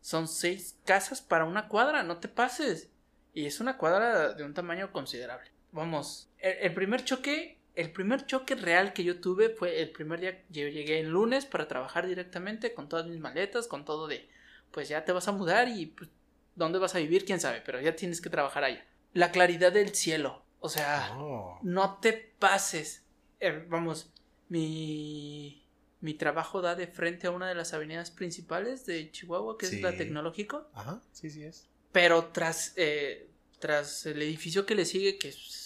son 0.00 0.28
seis 0.28 0.76
casas 0.86 1.20
para 1.20 1.44
una 1.44 1.68
cuadra, 1.68 2.02
no 2.02 2.20
te 2.20 2.28
pases. 2.28 2.88
Y 3.34 3.44
es 3.44 3.60
una 3.60 3.76
cuadra 3.76 4.32
de 4.32 4.44
un 4.44 4.54
tamaño 4.54 4.92
considerable. 4.92 5.50
Vamos, 5.72 6.30
el 6.38 6.72
primer 6.72 7.04
choque 7.04 7.53
el 7.74 7.90
primer 7.92 8.26
choque 8.26 8.54
real 8.54 8.92
que 8.92 9.04
yo 9.04 9.20
tuve 9.20 9.50
fue 9.50 9.80
el 9.82 9.90
primer 9.90 10.20
día 10.20 10.42
yo 10.48 10.68
llegué 10.68 11.00
el 11.00 11.08
lunes 11.08 11.44
para 11.44 11.66
trabajar 11.66 12.06
directamente 12.06 12.72
con 12.72 12.88
todas 12.88 13.06
mis 13.06 13.18
maletas, 13.18 13.66
con 13.66 13.84
todo 13.84 14.06
de 14.06 14.28
pues 14.70 14.88
ya 14.88 15.04
te 15.04 15.12
vas 15.12 15.28
a 15.28 15.32
mudar 15.32 15.68
y 15.68 15.86
pues, 15.86 16.10
dónde 16.56 16.78
vas 16.78 16.94
a 16.94 16.98
vivir, 16.98 17.24
quién 17.24 17.40
sabe, 17.40 17.62
pero 17.64 17.80
ya 17.80 17.94
tienes 17.94 18.20
que 18.20 18.30
trabajar 18.30 18.64
allá. 18.64 18.84
La 19.12 19.30
claridad 19.30 19.72
del 19.72 19.94
cielo, 19.94 20.44
o 20.60 20.68
sea, 20.68 21.16
oh. 21.16 21.58
no 21.62 21.98
te 21.98 22.12
pases. 22.12 23.04
Eh, 23.40 23.64
vamos, 23.68 24.12
mi 24.48 25.60
mi 26.00 26.12
trabajo 26.12 26.60
da 26.60 26.74
de 26.74 26.86
frente 26.86 27.28
a 27.28 27.30
una 27.30 27.48
de 27.48 27.54
las 27.54 27.72
avenidas 27.72 28.10
principales 28.10 28.84
de 28.84 29.10
Chihuahua, 29.10 29.56
que 29.56 29.64
es 29.64 29.80
la 29.80 29.96
Tecnológico. 29.96 30.68
Ajá, 30.74 31.00
sí, 31.12 31.30
sí 31.30 31.44
es. 31.44 31.66
Pero 31.92 32.26
tras 32.26 32.74
eh, 32.76 33.30
tras 33.58 34.04
el 34.04 34.20
edificio 34.20 34.66
que 34.66 34.74
le 34.74 34.84
sigue, 34.84 35.16
que 35.18 35.28
es, 35.28 35.63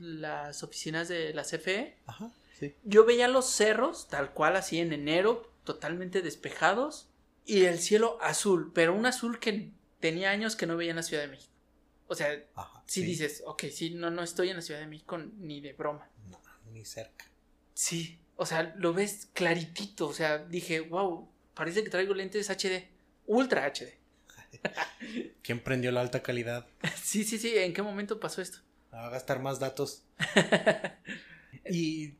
las 0.00 0.62
oficinas 0.62 1.08
de 1.08 1.32
la 1.34 1.42
CFE, 1.42 1.96
yo 2.84 3.04
veía 3.04 3.28
los 3.28 3.46
cerros, 3.46 4.08
tal 4.08 4.32
cual 4.32 4.56
así 4.56 4.78
en 4.78 4.92
enero, 4.92 5.50
totalmente 5.64 6.22
despejados, 6.22 7.08
y 7.44 7.64
el 7.64 7.78
cielo 7.78 8.18
azul, 8.20 8.70
pero 8.72 8.94
un 8.94 9.06
azul 9.06 9.40
que 9.40 9.70
tenía 10.00 10.30
años 10.30 10.54
que 10.54 10.66
no 10.66 10.76
veía 10.76 10.90
en 10.90 10.96
la 10.96 11.02
Ciudad 11.02 11.22
de 11.22 11.28
México. 11.28 11.52
O 12.06 12.14
sea, 12.14 12.44
si 12.86 13.02
dices, 13.02 13.42
ok, 13.46 13.64
sí, 13.72 13.90
no, 13.90 14.10
no 14.10 14.22
estoy 14.22 14.50
en 14.50 14.56
la 14.56 14.62
Ciudad 14.62 14.80
de 14.80 14.86
México 14.86 15.18
ni 15.18 15.60
de 15.60 15.72
broma. 15.72 16.08
No, 16.30 16.40
ni 16.70 16.84
cerca. 16.84 17.26
Sí, 17.74 18.18
o 18.36 18.46
sea, 18.46 18.74
lo 18.76 18.92
ves 18.92 19.28
claritito, 19.32 20.08
o 20.08 20.12
sea, 20.12 20.38
dije, 20.38 20.80
wow, 20.80 21.28
parece 21.54 21.82
que 21.82 21.90
traigo 21.90 22.14
lentes 22.14 22.50
HD, 22.50 22.88
ultra 23.26 23.66
HD. 23.66 23.94
¿Quién 25.42 25.60
prendió 25.60 25.90
la 25.90 26.00
alta 26.00 26.22
calidad? 26.22 26.66
Sí, 27.02 27.24
sí, 27.24 27.38
sí. 27.38 27.56
¿En 27.56 27.74
qué 27.74 27.82
momento 27.82 28.20
pasó 28.20 28.40
esto? 28.40 28.58
A 28.92 29.08
gastar 29.08 29.40
más 29.40 29.58
datos. 29.58 30.04
y 31.70 32.14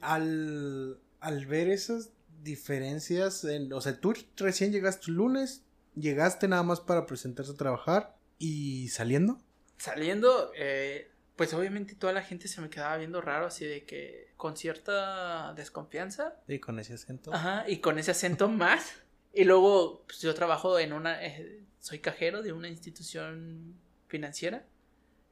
al, 0.00 0.98
ver 1.46 1.68
esas 1.68 2.10
diferencias, 2.42 3.44
en, 3.44 3.72
o 3.72 3.80
sea, 3.80 4.00
tú 4.00 4.14
recién 4.36 4.72
llegaste 4.72 5.10
lunes, 5.10 5.62
llegaste 5.94 6.48
nada 6.48 6.62
más 6.62 6.80
para 6.80 7.06
presentarse 7.06 7.52
a 7.52 7.56
trabajar 7.56 8.16
y 8.38 8.88
saliendo. 8.88 9.38
Saliendo, 9.76 10.50
eh, 10.56 11.10
pues 11.36 11.54
obviamente 11.54 11.94
toda 11.94 12.12
la 12.12 12.22
gente 12.22 12.48
se 12.48 12.60
me 12.60 12.70
quedaba 12.70 12.96
viendo 12.96 13.20
raro, 13.20 13.46
así 13.46 13.64
de 13.64 13.84
que 13.84 14.32
con 14.36 14.56
cierta 14.56 15.52
desconfianza. 15.54 16.34
Y 16.48 16.58
con 16.58 16.78
ese 16.78 16.94
acento. 16.94 17.32
Ajá, 17.32 17.64
y 17.68 17.78
con 17.78 17.98
ese 17.98 18.12
acento 18.12 18.48
más. 18.48 19.02
Y 19.32 19.44
luego, 19.44 20.04
pues 20.06 20.20
yo 20.20 20.34
trabajo 20.34 20.78
en 20.78 20.92
una, 20.92 21.24
eh, 21.24 21.64
soy 21.80 21.98
cajero 22.00 22.42
de 22.42 22.52
una 22.52 22.68
institución 22.68 23.74
financiera. 24.08 24.66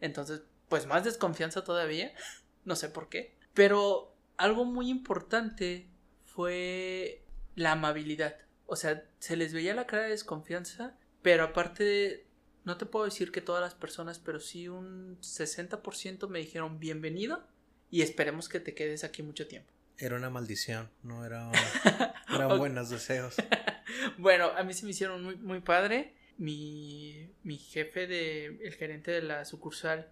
Entonces, 0.01 0.43
pues 0.69 0.87
más 0.87 1.05
desconfianza 1.05 1.65
todavía. 1.65 2.13
No 2.65 2.75
sé 2.75 2.89
por 2.89 3.09
qué. 3.09 3.37
Pero 3.55 4.13
algo 4.37 4.65
muy 4.65 4.91
importante 4.91 5.87
fue 6.25 7.23
la 7.55 7.71
amabilidad. 7.71 8.37
O 8.67 8.75
sea, 8.75 9.05
se 9.21 9.37
les 9.37 9.55
veía 9.55 9.73
la 9.73 9.87
cara 9.87 10.03
de 10.03 10.11
desconfianza, 10.11 10.97
pero 11.23 11.45
aparte, 11.45 12.27
no 12.65 12.77
te 12.77 12.85
puedo 12.85 13.05
decir 13.05 13.31
que 13.31 13.41
todas 13.41 13.63
las 13.63 13.77
personas, 13.77 14.19
pero 14.19 14.41
sí 14.41 14.67
un 14.67 15.17
60% 15.21 16.29
me 16.29 16.41
dijeron 16.41 16.81
bienvenido 16.81 17.47
y 17.89 18.03
esperemos 18.03 18.49
que 18.49 18.59
te 18.59 18.75
quedes 18.75 19.05
aquí 19.05 19.23
mucho 19.23 19.47
tiempo. 19.47 19.73
Era 19.97 20.17
una 20.17 20.29
maldición, 20.29 20.91
no 21.05 21.25
era, 21.25 21.51
eran 22.29 22.59
buenos 22.59 22.91
deseos. 22.91 23.37
bueno, 24.19 24.51
a 24.57 24.65
mí 24.65 24.75
se 24.75 24.85
me 24.85 24.91
hicieron 24.91 25.23
muy, 25.23 25.37
muy 25.37 25.61
padre 25.61 26.15
mi, 26.39 27.31
mi 27.43 27.57
jefe, 27.59 28.07
de, 28.07 28.47
el 28.63 28.75
gerente 28.75 29.11
de 29.11 29.23
la 29.23 29.45
sucursal, 29.45 30.11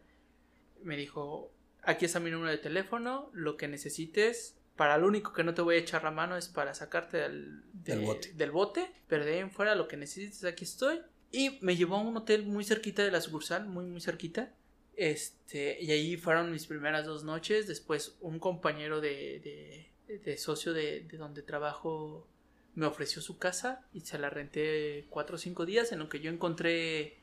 me 0.84 0.96
dijo, 0.96 1.50
aquí 1.82 2.04
está 2.04 2.20
mi 2.20 2.30
número 2.30 2.50
de 2.50 2.58
teléfono, 2.58 3.30
lo 3.32 3.56
que 3.56 3.68
necesites, 3.68 4.56
para 4.76 4.98
lo 4.98 5.06
único 5.06 5.32
que 5.32 5.44
no 5.44 5.54
te 5.54 5.62
voy 5.62 5.76
a 5.76 5.78
echar 5.78 6.02
la 6.02 6.10
mano 6.10 6.36
es 6.36 6.48
para 6.48 6.74
sacarte 6.74 7.18
del, 7.18 7.62
bote. 8.04 8.32
del 8.32 8.50
bote, 8.50 8.90
pero 9.06 9.24
de 9.24 9.34
ahí 9.34 9.38
en 9.38 9.50
fuera 9.50 9.74
lo 9.74 9.86
que 9.86 9.96
necesites, 9.96 10.44
aquí 10.44 10.64
estoy. 10.64 11.00
Y 11.30 11.58
me 11.60 11.76
llevó 11.76 11.96
a 11.96 12.00
un 12.00 12.16
hotel 12.16 12.44
muy 12.44 12.64
cerquita 12.64 13.02
de 13.02 13.10
la 13.10 13.20
sucursal, 13.20 13.66
muy, 13.66 13.84
muy 13.86 14.00
cerquita. 14.00 14.52
Este, 14.96 15.82
y 15.82 15.90
ahí 15.90 16.16
fueron 16.16 16.52
mis 16.52 16.66
primeras 16.66 17.06
dos 17.06 17.24
noches. 17.24 17.66
Después, 17.66 18.16
un 18.20 18.38
compañero 18.38 19.00
de, 19.00 19.88
de, 20.08 20.18
de 20.18 20.38
socio 20.38 20.72
de, 20.72 21.00
de 21.00 21.16
donde 21.16 21.42
trabajo 21.42 22.26
me 22.74 22.86
ofreció 22.86 23.22
su 23.22 23.38
casa 23.38 23.84
y 23.92 24.00
se 24.00 24.18
la 24.18 24.30
renté 24.30 25.06
cuatro 25.10 25.36
o 25.36 25.38
cinco 25.38 25.64
días 25.66 25.92
en 25.92 26.00
lo 26.00 26.08
que 26.08 26.20
yo 26.20 26.30
encontré 26.30 27.16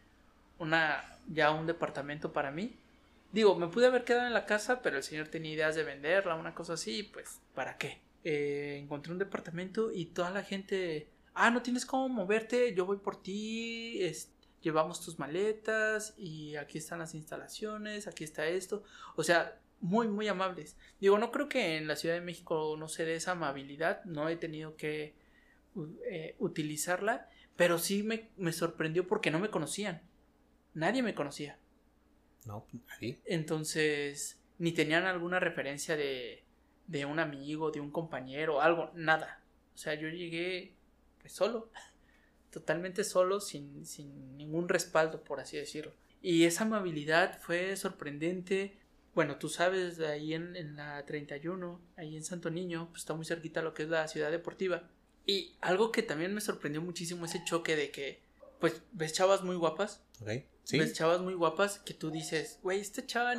una 0.60 1.04
ya 1.28 1.52
un 1.52 1.68
departamento 1.68 2.32
para 2.32 2.52
mí. 2.52 2.78
Digo, 3.32 3.56
me 3.56 3.68
pude 3.68 3.88
haber 3.88 4.04
quedado 4.04 4.28
en 4.28 4.34
la 4.34 4.46
casa, 4.46 4.82
pero 4.82 4.98
el 4.98 5.04
señor 5.04 5.30
tenía 5.30 5.54
ideas 5.54 5.76
de 5.76 5.84
venderla, 5.84 6.36
una 6.36 6.54
cosa 6.54 6.74
así, 6.74 7.04
pues, 7.04 7.40
¿para 7.56 7.78
qué? 7.78 8.02
Eh, 8.24 8.78
encontré 8.82 9.14
un 9.14 9.20
departamento 9.20 9.92
y 9.92 10.06
toda 10.08 10.32
la 10.32 10.44
gente, 10.44 11.08
ah, 11.34 11.50
no 11.50 11.62
tienes 11.62 11.86
cómo 11.86 12.10
moverte, 12.10 12.74
yo 12.76 12.86
voy 12.86 12.98
por 12.98 13.22
ti, 13.22 14.00
llevamos 14.62 15.02
tus 15.02 15.18
maletas 15.18 16.14
y 16.18 16.56
aquí 16.56 16.78
están 16.78 17.00
las 17.00 17.16
instalaciones, 17.16 18.08
aquí 18.08 18.24
está 18.24 18.46
esto. 18.48 18.84
O 19.16 19.24
sea, 19.24 19.60
muy, 19.80 20.08
muy 20.08 20.28
amables. 20.28 20.78
Digo, 21.00 21.18
no 21.18 21.32
creo 21.32 21.50
que 21.50 21.78
en 21.78 21.88
la 21.88 21.96
Ciudad 21.96 22.16
de 22.16 22.22
México 22.22 22.76
no 22.78 22.88
se 22.88 23.06
dé 23.06 23.16
esa 23.16 23.32
amabilidad, 23.32 24.04
no 24.06 24.30
he 24.30 24.36
tenido 24.36 24.76
que 24.78 25.16
eh, 26.10 26.36
utilizarla, 26.40 27.30
pero 27.56 27.80
sí 27.80 28.04
me, 28.04 28.30
me, 28.38 28.54
sorprendió 28.54 29.08
porque 29.08 29.32
no 29.32 29.40
me 29.40 29.50
conocían. 29.50 30.02
Nadie 30.74 31.02
me 31.02 31.16
conocía. 31.16 31.58
No, 32.46 32.66
nadie. 32.88 33.20
Entonces, 33.26 34.40
ni 34.58 34.72
tenían 34.72 35.06
alguna 35.06 35.40
referencia 35.40 35.96
de, 35.96 36.44
de 36.88 37.06
un 37.06 37.20
amigo, 37.20 37.72
de 37.72 37.80
un 37.80 37.92
compañero, 37.92 38.62
algo, 38.62 38.92
nada. 38.96 39.42
O 39.74 39.78
sea, 39.78 39.94
yo 39.94 40.10
llegué 40.10 40.76
pues 41.20 41.34
solo, 41.34 41.70
totalmente 42.52 43.04
solo, 43.04 43.40
sin, 43.40 43.86
sin 43.86 44.38
ningún 44.38 44.68
respaldo, 44.70 45.24
por 45.24 45.40
así 45.40 45.58
decirlo. 45.58 45.94
Y 46.22 46.46
esa 46.46 46.66
amabilidad 46.66 47.40
fue 47.40 47.76
sorprendente. 47.76 48.78
Bueno, 49.16 49.38
tú 49.38 49.50
sabes, 49.50 50.00
ahí 50.00 50.34
en, 50.34 50.56
en 50.56 50.76
la 50.76 51.06
31, 51.06 51.82
ahí 51.98 52.16
en 52.16 52.24
Santo 52.24 52.50
Niño, 52.50 52.88
pues 52.90 53.02
está 53.02 53.14
muy 53.14 53.26
cerquita 53.26 53.62
lo 53.62 53.74
que 53.74 53.84
es 53.84 53.90
la 53.90 54.08
ciudad 54.08 54.32
deportiva. 54.32 54.90
Y 55.26 55.56
algo 55.62 55.92
que 55.92 56.04
también 56.04 56.34
me 56.34 56.42
sorprendió 56.42 56.82
muchísimo 56.82 57.26
ese 57.26 57.44
choque 57.44 57.76
de 57.76 57.92
que, 57.92 58.22
pues, 58.60 58.82
ves 58.92 59.14
chavas 59.14 59.44
muy 59.44 59.56
guapas. 59.56 60.02
¿Sí? 60.64 60.78
Ves 60.78 60.94
chavas 60.94 61.22
muy 61.22 61.34
guapas 61.34 61.80
que 61.80 61.94
tú 61.94 62.12
dices, 62.12 62.60
güey, 62.62 62.80
esta 62.80 63.06
chava 63.06 63.34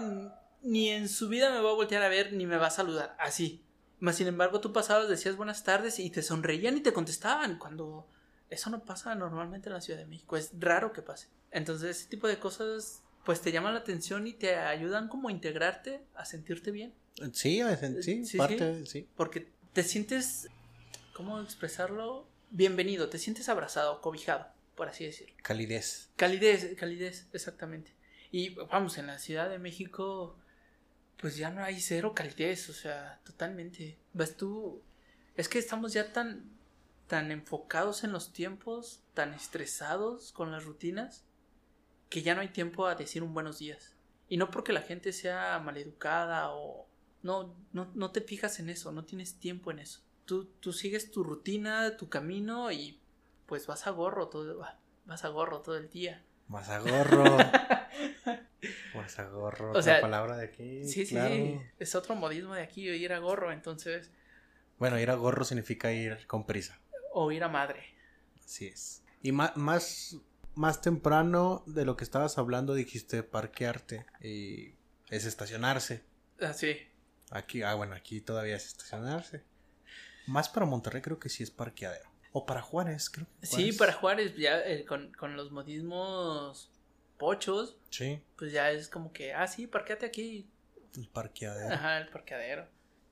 ni, 0.62 0.90
en 0.90 1.08
su 1.08 1.28
vida 1.28 1.50
me 1.50 1.60
va 1.60 1.70
a 1.70 1.74
voltear 1.74 2.02
a 2.02 2.08
ver 2.08 2.32
ni 2.32 2.46
me 2.46 2.56
va 2.56 2.68
a 2.68 2.70
saludar. 2.70 3.16
Así. 3.18 3.62
Más 4.00 4.16
sin 4.16 4.26
embargo, 4.26 4.60
tú 4.60 4.72
pasabas, 4.72 5.08
decías 5.08 5.36
buenas 5.36 5.62
tardes 5.62 6.00
y 6.00 6.10
te 6.10 6.22
sonreían 6.22 6.76
y 6.76 6.80
te 6.80 6.92
contestaban 6.92 7.58
cuando 7.58 8.08
eso 8.50 8.68
no 8.68 8.84
pasa 8.84 9.14
normalmente 9.14 9.68
en 9.68 9.74
la 9.74 9.80
Ciudad 9.80 10.00
de 10.00 10.06
México. 10.06 10.36
Es 10.36 10.50
raro 10.58 10.92
que 10.92 11.02
pase. 11.02 11.28
Entonces, 11.52 11.98
ese 11.98 12.08
tipo 12.08 12.26
de 12.26 12.38
cosas, 12.38 13.02
pues 13.24 13.40
te 13.40 13.52
llaman 13.52 13.74
la 13.74 13.80
atención 13.80 14.26
y 14.26 14.32
te 14.32 14.56
ayudan 14.56 15.08
como 15.08 15.28
a 15.28 15.32
integrarte, 15.32 16.02
a 16.14 16.24
sentirte 16.24 16.72
bien. 16.72 16.92
Sí, 17.32 17.62
sí, 18.00 18.26
sí 18.26 18.38
parte, 18.38 18.84
sí. 18.86 19.06
Porque 19.14 19.52
te 19.72 19.84
sientes 19.84 20.48
¿cómo 21.12 21.40
expresarlo? 21.40 22.26
Bienvenido, 22.50 23.08
te 23.08 23.18
sientes 23.18 23.48
abrazado, 23.48 24.00
cobijado, 24.00 24.46
por 24.74 24.88
así 24.88 25.04
decirlo. 25.04 25.34
Calidez. 25.42 26.10
Calidez, 26.16 26.76
calidez, 26.76 27.28
exactamente. 27.32 27.94
Y 28.30 28.50
vamos, 28.50 28.98
en 28.98 29.06
la 29.06 29.18
Ciudad 29.18 29.50
de 29.50 29.58
México, 29.58 30.38
pues 31.18 31.36
ya 31.36 31.50
no 31.50 31.62
hay 31.62 31.80
cero 31.80 32.14
calidez, 32.14 32.68
o 32.70 32.72
sea, 32.72 33.20
totalmente. 33.24 33.98
Ves 34.12 34.36
tú, 34.36 34.82
es 35.36 35.48
que 35.48 35.58
estamos 35.58 35.92
ya 35.92 36.12
tan, 36.12 36.50
tan 37.06 37.30
enfocados 37.30 38.04
en 38.04 38.12
los 38.12 38.32
tiempos, 38.32 39.02
tan 39.14 39.34
estresados 39.34 40.32
con 40.32 40.50
las 40.50 40.64
rutinas, 40.64 41.24
que 42.08 42.22
ya 42.22 42.34
no 42.34 42.40
hay 42.40 42.48
tiempo 42.48 42.86
a 42.86 42.94
decir 42.94 43.22
un 43.22 43.34
buenos 43.34 43.58
días. 43.58 43.94
Y 44.28 44.38
no 44.38 44.50
porque 44.50 44.72
la 44.72 44.82
gente 44.82 45.12
sea 45.12 45.58
maleducada 45.58 46.52
o... 46.54 46.88
No, 47.22 47.54
no, 47.72 47.92
no 47.94 48.10
te 48.10 48.22
fijas 48.22 48.58
en 48.58 48.68
eso, 48.68 48.90
no 48.90 49.04
tienes 49.04 49.38
tiempo 49.38 49.70
en 49.70 49.78
eso. 49.78 50.00
Tú, 50.24 50.46
tú 50.58 50.72
sigues 50.72 51.10
tu 51.10 51.22
rutina, 51.22 51.96
tu 51.96 52.08
camino 52.08 52.72
y 52.72 53.01
pues 53.52 53.66
vas 53.66 53.86
a 53.86 53.90
gorro 53.90 54.28
todo, 54.28 54.66
vas 55.04 55.24
a 55.26 55.28
gorro 55.28 55.60
todo 55.60 55.76
el 55.76 55.90
día. 55.90 56.24
Vas 56.48 56.70
a 56.70 56.78
gorro. 56.78 57.22
vas 58.94 59.18
a 59.18 59.24
gorro. 59.28 59.72
O 59.72 59.82
sea, 59.82 60.00
palabra 60.00 60.38
de 60.38 60.46
aquí. 60.46 60.88
Sí, 60.88 61.04
claro. 61.04 61.34
sí. 61.34 61.60
Es 61.78 61.94
otro 61.94 62.14
modismo 62.14 62.54
de 62.54 62.62
aquí, 62.62 62.88
ir 62.88 63.12
a 63.12 63.18
gorro, 63.18 63.52
entonces. 63.52 64.10
Bueno, 64.78 64.98
ir 64.98 65.10
a 65.10 65.16
gorro 65.16 65.44
significa 65.44 65.92
ir 65.92 66.26
con 66.26 66.46
prisa. 66.46 66.80
O 67.12 67.30
ir 67.30 67.44
a 67.44 67.50
madre. 67.50 67.84
Así 68.42 68.68
es. 68.68 69.04
Y 69.20 69.32
más, 69.32 69.54
más, 69.54 70.16
más 70.54 70.80
temprano 70.80 71.62
de 71.66 71.84
lo 71.84 71.94
que 71.94 72.04
estabas 72.04 72.38
hablando 72.38 72.72
dijiste 72.72 73.22
parquearte. 73.22 74.06
Y 74.22 74.76
es 75.10 75.26
estacionarse. 75.26 76.02
Ah, 76.40 76.54
sí. 76.54 76.78
Aquí, 77.30 77.62
ah, 77.62 77.74
bueno, 77.74 77.94
aquí 77.96 78.22
todavía 78.22 78.56
es 78.56 78.64
estacionarse. 78.64 79.44
Más 80.26 80.48
para 80.48 80.64
Monterrey 80.64 81.02
creo 81.02 81.18
que 81.18 81.28
sí 81.28 81.42
es 81.42 81.50
parqueadero. 81.50 82.11
O 82.32 82.46
para 82.46 82.62
Juárez, 82.62 83.10
creo. 83.10 83.26
que 83.40 83.46
Sí, 83.46 83.56
Juárez. 83.56 83.76
para 83.78 83.92
Juárez, 83.92 84.36
ya 84.36 84.58
eh, 84.60 84.84
con, 84.86 85.12
con 85.12 85.36
los 85.36 85.50
modismos 85.52 86.70
pochos, 87.18 87.76
Sí, 87.90 88.20
pues 88.36 88.52
ya 88.52 88.70
es 88.70 88.88
como 88.88 89.12
que, 89.12 89.32
ah, 89.34 89.46
sí, 89.46 89.66
parqueate 89.66 90.06
aquí. 90.06 90.48
el 90.96 91.08
parqueadero. 91.08 91.74
Ajá, 91.74 91.98
el 91.98 92.08
parqueadero. 92.08 92.66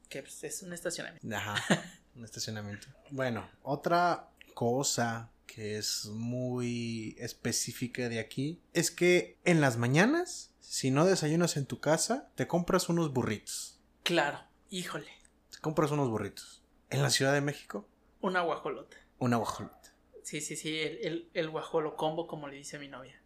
Que 0.09 0.23
pues, 0.23 0.43
es 0.45 0.63
un 0.63 0.73
estacionamiento. 0.73 1.29
Ajá, 1.37 1.55
un 2.17 2.25
estacionamiento. 2.25 2.89
Bueno, 3.11 3.49
otra 3.63 4.31
cosa 4.55 5.31
que 5.47 5.77
es 5.79 6.07
muy 6.07 7.15
específica 7.19 8.09
de 8.09 8.21
aquí 8.21 8.61
es 8.73 8.91
que 8.91 9.39
en 9.45 9.61
las 9.61 9.77
mañanas, 9.77 10.53
si 10.61 10.91
no 10.91 11.05
desayunas 11.07 11.57
en 11.57 11.67
tu 11.67 11.79
casa, 11.81 12.31
te 12.37 12.47
compras 12.47 12.89
unos 12.89 13.13
burritos. 13.13 13.79
Claro, 14.03 14.41
híjole. 14.71 15.11
Te 15.51 15.59
compras 15.59 15.91
unos 15.91 16.09
burritos. 16.09 16.63
En 16.89 17.03
la 17.03 17.11
Ciudad 17.11 17.33
de 17.35 17.41
México, 17.41 17.87
Una 18.23 18.41
guajolota. 18.43 18.97
Una 19.21 19.37
guajolota. 19.37 19.95
Sí, 20.23 20.41
sí, 20.41 20.57
sí, 20.57 20.79
el, 20.79 20.99
el, 21.03 21.31
el 21.35 21.51
guajolo 21.51 21.97
combo, 21.97 22.27
como 22.27 22.49
le 22.49 22.57
dice 22.57 22.79
mi 22.79 22.89
novia. 22.89 23.21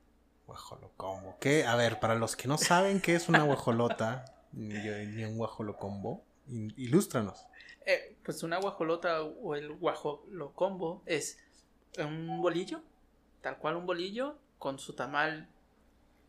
Guajolocombo. 0.46 1.36
¿Qué? 1.40 1.64
A 1.64 1.74
ver, 1.76 1.98
para 2.00 2.14
los 2.14 2.36
que 2.36 2.48
no 2.48 2.58
saben 2.58 3.00
qué 3.00 3.14
es 3.14 3.28
una 3.28 3.42
guajolota, 3.42 4.24
ni, 4.52 5.24
un 5.24 5.36
guajolocombo, 5.36 6.22
in- 6.48 6.72
ilústranos. 6.76 7.46
Eh, 7.86 8.16
pues 8.24 8.42
una 8.42 8.58
guajolota 8.58 9.22
o 9.22 9.54
el 9.54 9.72
guajolo 9.72 10.52
combo 10.52 11.02
es 11.06 11.38
un 11.98 12.40
bolillo, 12.40 12.82
tal 13.40 13.58
cual 13.58 13.76
un 13.76 13.86
bolillo, 13.86 14.36
con 14.58 14.78
su 14.78 14.94
tamal 14.94 15.48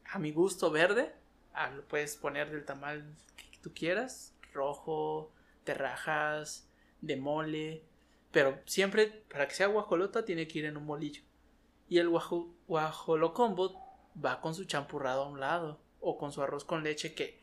a 0.06 0.20
mi 0.20 0.32
gusto 0.32 0.72
verde. 0.72 1.14
Ah, 1.54 1.70
lo 1.70 1.84
puedes 1.88 2.18
poner 2.18 2.52
del 2.52 2.66
tamal 2.66 3.16
que 3.38 3.58
tú 3.60 3.74
quieras, 3.74 4.34
rojo, 4.54 5.32
de 5.66 5.74
rajas, 5.74 6.68
de 7.02 7.16
mole, 7.18 7.84
pero 8.36 8.60
siempre 8.66 9.08
para 9.32 9.48
que 9.48 9.56
sea 9.56 9.68
guajolota 9.68 10.26
tiene 10.26 10.46
que 10.46 10.60
ir 10.60 10.66
en 10.66 10.76
un 10.76 10.86
bolillo. 10.86 11.22
Y 11.88 12.00
el 12.00 12.10
guajo, 12.10 12.54
guajolo 12.68 13.34
combo 13.34 13.82
va 14.24 14.42
con 14.42 14.54
su 14.54 14.66
champurrado 14.66 15.24
a 15.24 15.30
un 15.30 15.40
lado 15.40 15.80
o 16.02 16.18
con 16.18 16.34
su 16.34 16.42
arroz 16.42 16.66
con 16.66 16.84
leche 16.84 17.14
que 17.14 17.40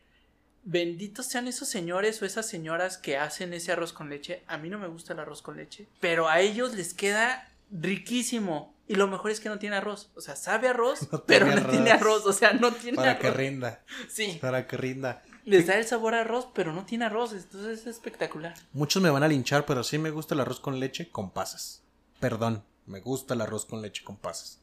benditos 0.63 1.25
sean 1.25 1.47
esos 1.47 1.67
señores 1.67 2.21
o 2.21 2.25
esas 2.25 2.47
señoras 2.47 2.99
que 2.99 3.17
hacen 3.17 3.55
ese 3.55 3.71
arroz 3.71 3.91
con 3.91 4.07
leche. 4.11 4.43
A 4.45 4.59
mí 4.59 4.69
no 4.69 4.77
me 4.77 4.85
gusta 4.87 5.13
el 5.13 5.19
arroz 5.19 5.41
con 5.41 5.57
leche, 5.57 5.87
pero 5.99 6.29
a 6.29 6.41
ellos 6.41 6.75
les 6.75 6.93
queda 6.93 7.49
riquísimo. 7.71 8.75
Y 8.87 8.93
lo 8.93 9.07
mejor 9.07 9.31
es 9.31 9.39
que 9.39 9.49
no 9.49 9.57
tiene 9.57 9.77
arroz. 9.77 10.11
O 10.15 10.21
sea, 10.21 10.35
sabe 10.35 10.67
arroz, 10.67 11.07
No 11.11 11.23
pero 11.25 11.47
tiene 11.47 11.61
no 11.61 11.69
tiene 11.69 11.91
arroz. 11.91 12.21
arroz. 12.21 12.25
O 12.27 12.37
sea, 12.37 12.53
no 12.53 12.71
tiene 12.71 12.97
Para 12.97 13.11
arroz. 13.13 13.21
que 13.23 13.31
rinda, 13.31 13.83
Sí, 14.09 14.37
para 14.39 14.67
que 14.67 14.77
rinda. 14.77 15.23
Les 15.45 15.67
da 15.67 15.77
el 15.77 15.85
sabor 15.85 16.15
a 16.15 16.21
arroz, 16.21 16.47
pero 16.53 16.73
no 16.73 16.85
tiene 16.85 17.05
arroz. 17.05 17.33
Entonces 17.33 17.81
es 17.81 17.87
espectacular. 17.87 18.53
Muchos 18.71 19.01
me 19.01 19.09
van 19.09 19.23
a 19.23 19.27
linchar, 19.27 19.65
pero 19.65 19.83
sí 19.83 19.97
me 19.97 20.11
gusta 20.11 20.35
el 20.35 20.41
arroz 20.41 20.59
con 20.59 20.79
leche 20.79 21.09
con 21.09 21.31
pasas. 21.31 21.83
Perdón, 22.19 22.63
me 22.85 23.01
gusta 23.01 23.33
el 23.33 23.41
arroz 23.41 23.65
con 23.65 23.81
leche 23.81 24.03
con 24.03 24.17
pasas. 24.17 24.59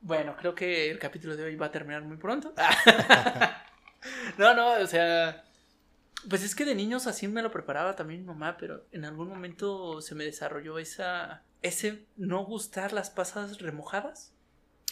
Bueno, 0.00 0.36
creo 0.36 0.54
que 0.54 0.90
el 0.90 0.98
capítulo 0.98 1.36
de 1.36 1.44
hoy 1.44 1.56
va 1.56 1.66
a 1.66 1.72
terminar 1.72 2.02
muy 2.02 2.16
pronto. 2.16 2.54
no, 4.38 4.54
no, 4.54 4.72
o 4.82 4.86
sea. 4.86 5.44
Pues 6.28 6.42
es 6.42 6.54
que 6.54 6.64
de 6.64 6.74
niños 6.74 7.06
así 7.06 7.28
me 7.28 7.42
lo 7.42 7.52
preparaba 7.52 7.94
también 7.94 8.20
mi 8.20 8.26
mamá, 8.26 8.56
pero 8.58 8.84
en 8.90 9.04
algún 9.04 9.28
momento 9.28 10.02
se 10.02 10.14
me 10.14 10.24
desarrolló 10.24 10.78
esa. 10.78 11.42
ese 11.62 12.06
no 12.16 12.44
gustar 12.44 12.92
las 12.92 13.10
pasas 13.10 13.58
remojadas, 13.58 14.32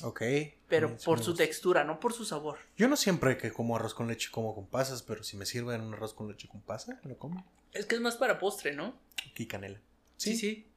Ok. 0.03 0.23
pero 0.69 0.97
por 0.99 1.23
su 1.23 1.35
textura, 1.35 1.85
no 1.85 2.01
por 2.01 2.13
su 2.13 2.25
sabor. 2.25 2.59
Yo 2.77 2.87
no 2.89 2.97
siempre 2.97 3.39
que 3.39 3.51
como 3.51 3.77
arroz 3.77 3.95
con 3.95 4.09
leche 4.09 4.31
como 4.31 4.55
con 4.55 4.67
pasas, 4.67 5.03
pero 5.03 5.23
si 5.23 5.37
me 5.37 5.47
sirven 5.47 5.81
un 5.81 5.95
arroz 5.95 6.13
con 6.13 6.29
leche 6.29 6.49
con 6.49 6.61
pasa, 6.61 7.01
lo 7.05 7.17
como. 7.19 7.47
Es 7.73 7.87
que 7.87 7.95
es 7.95 8.01
más 8.01 8.17
para 8.17 8.39
postre, 8.39 8.75
¿no? 8.75 8.99
Y 9.37 9.47
canela. 9.47 9.81
Sí, 10.17 10.37
sí. 10.37 10.69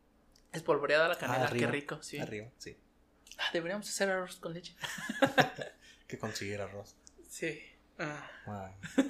Espolvoreada 0.51 1.08
la 1.08 1.17
canela, 1.17 1.45
arriba, 1.45 1.67
qué 1.67 1.71
rico, 1.71 2.01
sí. 2.01 2.17
Arriba, 2.17 2.47
sí. 2.58 2.77
Ah, 3.38 3.49
deberíamos 3.53 3.88
hacer 3.88 4.10
arroz 4.10 4.38
con 4.38 4.53
leche. 4.53 4.75
Que 6.08 6.17
conseguir 6.17 6.60
arroz. 6.60 6.95
Sí. 7.29 7.62
Ah, 7.99 8.27
Wow. 8.47 9.05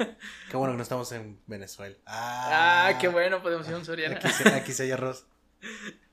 Qué 0.51 0.57
bueno 0.57 0.73
que 0.73 0.77
no 0.77 0.83
estamos 0.83 1.09
en 1.13 1.39
Venezuela. 1.47 1.95
Ah, 2.05 2.97
qué 2.99 3.07
bueno, 3.07 3.41
podemos 3.41 3.65
ir 3.69 3.75
a 3.75 3.77
un 3.77 3.85
Soriana. 3.85 4.17
Aquí 4.17 4.27
se, 4.29 4.49
aquí 4.49 4.73
se 4.73 4.83
hay 4.83 4.91
arroz. 4.91 5.25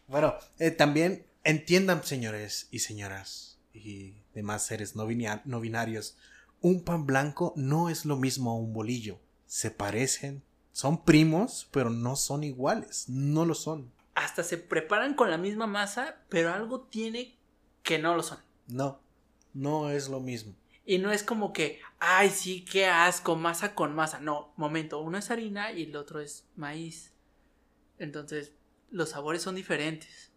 Bueno, 0.07 0.39
eh, 0.61 0.71
también 0.71 1.27
entiendan, 1.43 2.05
señores 2.05 2.69
y 2.71 2.79
señoras 2.79 3.56
y 3.77 4.23
demás 4.35 4.65
seres 4.65 4.97
no, 4.97 5.07
no 5.45 5.61
binarios, 5.61 6.17
un 6.61 6.83
pan 6.83 7.07
blanco 7.07 7.53
no 7.57 7.89
es 7.89 8.05
lo 8.05 8.17
mismo 8.17 8.51
a 8.51 8.55
un 8.55 8.73
bolillo. 8.73 9.19
Se 9.47 9.71
parecen, 9.71 10.43
son 10.73 11.05
primos, 11.05 11.69
pero 11.71 11.91
no 11.91 12.17
son 12.17 12.45
iguales. 12.45 13.09
No 13.09 13.45
lo 13.45 13.55
son. 13.55 13.93
Hasta 14.15 14.43
se 14.43 14.59
preparan 14.59 15.15
con 15.15 15.31
la 15.31 15.39
misma 15.39 15.67
masa, 15.67 16.17
pero 16.29 16.53
algo 16.53 16.83
tiene 16.83 17.37
que 17.83 17.99
no 17.99 18.15
lo 18.15 18.23
son. 18.23 18.39
No, 18.67 19.01
no 19.55 19.91
es 19.91 20.09
lo 20.09 20.21
mismo. 20.21 20.55
Y 20.85 20.99
no 20.99 21.11
es 21.11 21.23
como 21.23 21.53
que, 21.53 21.81
ay, 21.99 22.31
sí, 22.31 22.65
qué 22.65 22.87
asco, 22.87 23.37
masa 23.37 23.75
con 23.75 23.95
masa. 23.95 24.21
No, 24.21 24.53
momento, 24.57 25.01
uno 25.01 25.19
es 25.19 25.31
harina 25.31 25.73
y 25.73 25.85
el 25.85 25.97
otro 25.97 26.21
es 26.21 26.47
maíz. 26.57 27.12
Entonces, 27.99 28.53
los 28.91 29.11
sabores 29.11 29.43
son 29.43 29.55
diferentes. 29.55 30.31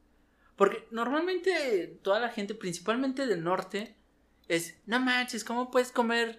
Porque 0.59 0.85
normalmente 0.91 1.97
toda 2.03 2.19
la 2.19 2.29
gente, 2.29 2.53
principalmente 2.53 3.25
del 3.25 3.43
norte, 3.43 3.95
es, 4.49 4.75
no 4.85 4.99
manches, 4.99 5.43
¿cómo 5.45 5.71
puedes 5.71 5.91
comer 5.91 6.37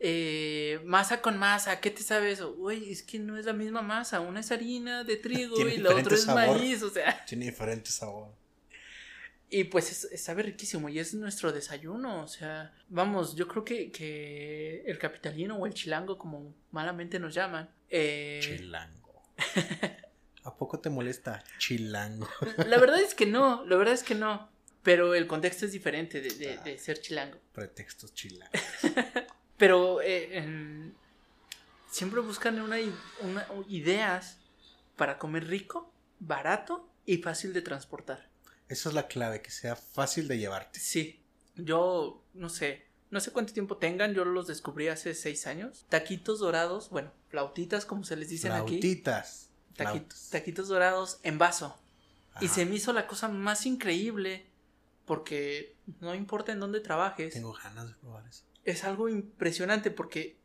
eh, 0.00 0.80
masa 0.84 1.20
con 1.20 1.36
masa? 1.38 1.78
¿Qué 1.80 1.90
te 1.90 2.02
sabe 2.02 2.30
eso? 2.32 2.54
Uy, 2.58 2.90
es 2.90 3.02
que 3.02 3.18
no 3.18 3.36
es 3.36 3.44
la 3.44 3.52
misma 3.52 3.82
masa. 3.82 4.20
Una 4.20 4.40
es 4.40 4.50
harina 4.50 5.04
de 5.04 5.16
trigo 5.16 5.54
Tiene 5.56 5.74
y 5.74 5.78
la 5.78 5.94
otra 5.94 6.14
es 6.14 6.22
sabor. 6.22 6.56
maíz, 6.58 6.82
o 6.82 6.88
sea. 6.88 7.24
Tiene 7.26 7.44
diferente 7.44 7.90
sabor. 7.90 8.28
Y 9.50 9.64
pues 9.64 9.90
es- 9.90 10.04
es- 10.12 10.22
sabe 10.22 10.44
riquísimo 10.44 10.88
y 10.88 10.98
es 10.98 11.12
nuestro 11.14 11.52
desayuno. 11.52 12.22
O 12.22 12.28
sea, 12.28 12.72
vamos, 12.88 13.36
yo 13.36 13.46
creo 13.48 13.64
que, 13.64 13.90
que 13.92 14.82
el 14.86 14.98
capitalino 14.98 15.56
o 15.56 15.66
el 15.66 15.74
chilango, 15.74 16.16
como 16.16 16.54
malamente 16.70 17.18
nos 17.18 17.34
llaman, 17.34 17.68
eh, 17.90 18.40
Chilango. 18.42 19.22
¿A 20.58 20.66
poco 20.66 20.80
te 20.80 20.90
molesta? 20.90 21.44
Chilango. 21.58 22.28
la 22.66 22.78
verdad 22.78 23.00
es 23.00 23.14
que 23.14 23.26
no, 23.26 23.64
la 23.64 23.76
verdad 23.76 23.94
es 23.94 24.02
que 24.02 24.16
no. 24.16 24.50
Pero 24.82 25.14
el 25.14 25.28
contexto 25.28 25.66
es 25.66 25.70
diferente 25.72 26.20
de, 26.20 26.30
de- 26.30 26.58
de 26.58 26.78
ser 26.78 27.00
chilango. 27.00 27.38
Pretextos 27.52 28.12
chilango. 28.12 28.50
Pero 29.56 30.00
eh, 30.00 30.36
en- 30.38 30.96
siempre 31.88 32.20
buscan 32.20 32.60
una, 32.60 32.76
una- 33.20 33.46
ideas 33.68 34.38
para 34.96 35.16
comer 35.18 35.46
rico, 35.46 35.92
barato 36.18 36.88
y 37.06 37.18
fácil 37.18 37.52
de 37.52 37.62
transportar. 37.62 38.28
Esa 38.68 38.88
es 38.88 38.94
la 38.96 39.06
clave, 39.06 39.40
que 39.40 39.52
sea 39.52 39.76
fácil 39.76 40.26
de 40.26 40.38
llevarte. 40.38 40.80
Sí, 40.80 41.22
yo 41.54 42.24
no 42.34 42.48
sé, 42.48 42.84
no 43.10 43.20
sé 43.20 43.30
cuánto 43.30 43.52
tiempo 43.52 43.76
tengan, 43.76 44.12
yo 44.12 44.24
los 44.24 44.48
descubrí 44.48 44.88
hace 44.88 45.14
seis 45.14 45.46
años. 45.46 45.86
Taquitos 45.88 46.40
dorados, 46.40 46.90
bueno, 46.90 47.12
flautitas 47.28 47.86
como 47.86 48.02
se 48.02 48.16
les 48.16 48.28
dicen 48.28 48.50
aquí. 48.52 48.80
Flautitas. 48.80 49.47
Taquitos 50.30 50.68
dorados 50.68 51.18
en 51.22 51.38
vaso. 51.38 51.78
Y 52.40 52.48
se 52.48 52.64
me 52.66 52.76
hizo 52.76 52.92
la 52.92 53.06
cosa 53.06 53.28
más 53.28 53.66
increíble 53.66 54.46
porque 55.06 55.74
no 56.00 56.14
importa 56.14 56.52
en 56.52 56.60
dónde 56.60 56.80
trabajes, 56.80 57.34
Tengo 57.34 57.52
ganas 57.52 57.88
de 57.88 57.94
probar 57.94 58.26
eso. 58.28 58.44
es 58.64 58.84
algo 58.84 59.08
impresionante 59.08 59.90
porque 59.90 60.36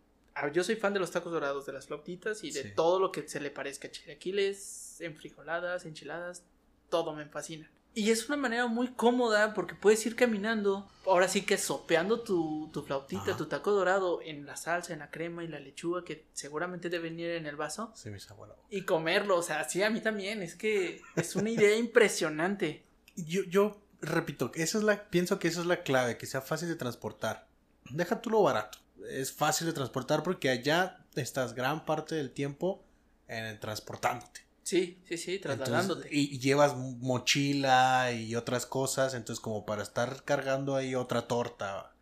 yo 0.54 0.64
soy 0.64 0.76
fan 0.76 0.94
de 0.94 1.00
los 1.00 1.12
tacos 1.12 1.32
dorados, 1.32 1.66
de 1.68 1.74
las 1.74 1.86
flautitas 1.88 2.44
y 2.44 2.52
de 2.52 2.64
Sí. 2.64 2.70
todo 2.76 3.00
lo 3.00 3.12
que 3.12 3.28
se 3.28 3.40
le 3.40 3.52
parezca. 3.52 3.92
Chilaquiles, 3.92 5.02
enfrijoladas, 5.02 5.86
enchiladas, 5.86 6.44
todo 6.90 7.14
me 7.14 7.26
fascina. 7.28 7.70
Y 7.96 8.10
es 8.10 8.28
una 8.28 8.38
manera 8.38 8.66
muy 8.68 8.88
cómoda 8.88 9.54
porque 9.54 9.76
puedes 9.76 10.04
ir 10.06 10.16
caminando, 10.16 10.90
ahora 11.06 11.28
sí 11.28 11.44
que 11.44 11.60
sopeando 11.60 12.22
tu, 12.22 12.70
tu 12.74 12.82
flautita, 12.82 13.22
Ajá. 13.22 13.38
tu 13.38 13.46
taco 13.46 13.72
dorado 13.72 14.20
en 14.24 14.46
la 14.48 14.56
salsa, 14.58 14.94
en 14.94 15.00
la 15.00 15.12
crema 15.12 15.44
y 15.44 15.48
la 15.48 15.60
lechuga 15.60 16.04
que 16.04 16.26
seguramente 16.34 16.90
deben 16.90 17.20
ir 17.20 17.30
en 17.32 17.46
el 17.46 17.56
vaso 17.56 17.94
agua 18.30 18.48
la 18.48 18.54
boca. 18.56 18.68
y 18.72 18.82
comerlo. 18.82 19.38
O 19.38 19.44
sea, 19.44 19.68
sí, 19.70 19.84
a 19.84 19.90
mí 19.92 20.02
también. 20.02 20.42
Es 20.42 20.56
que 20.56 21.02
es 21.16 21.36
una 21.36 21.52
idea 21.52 21.76
impresionante. 21.78 22.84
yo, 23.16 23.44
yo 23.44 23.78
repito, 24.02 24.52
esa 24.56 24.80
es 24.80 24.84
la, 24.84 25.04
pienso 25.10 25.38
que 25.40 25.48
esa 25.48 25.62
es 25.62 25.68
la 25.68 25.84
clave, 25.84 26.18
que 26.18 26.26
sea 26.26 26.42
fácil 26.42 26.70
de 26.70 26.76
transportar. 26.76 27.48
Deja 27.92 28.22
tú 28.22 28.30
lo 28.32 28.42
barato. 28.42 28.80
Es 29.10 29.32
fácil 29.32 29.68
de 29.68 29.74
transportar 29.74 30.24
porque 30.24 30.50
allá 30.50 31.06
estás 31.16 31.54
gran 31.54 31.86
parte 31.86 32.16
del 32.16 32.32
tiempo 32.32 32.84
en 33.28 33.60
transportándote. 33.60 34.42
Sí, 34.64 35.02
sí, 35.08 35.18
sí, 35.18 35.40
trasladándote. 35.40 36.08
y, 36.10 36.36
y 36.36 36.40
llevas 36.40 36.76
mochila 36.78 38.12
y 38.14 38.36
otras 38.36 38.66
cosas, 38.66 39.14
entonces 39.14 39.42
como 39.42 39.66
para 39.66 39.84
estar 39.84 40.24
cargando 40.24 40.76
ahí 40.76 40.96
otra 40.96 41.28
torta 41.28 41.94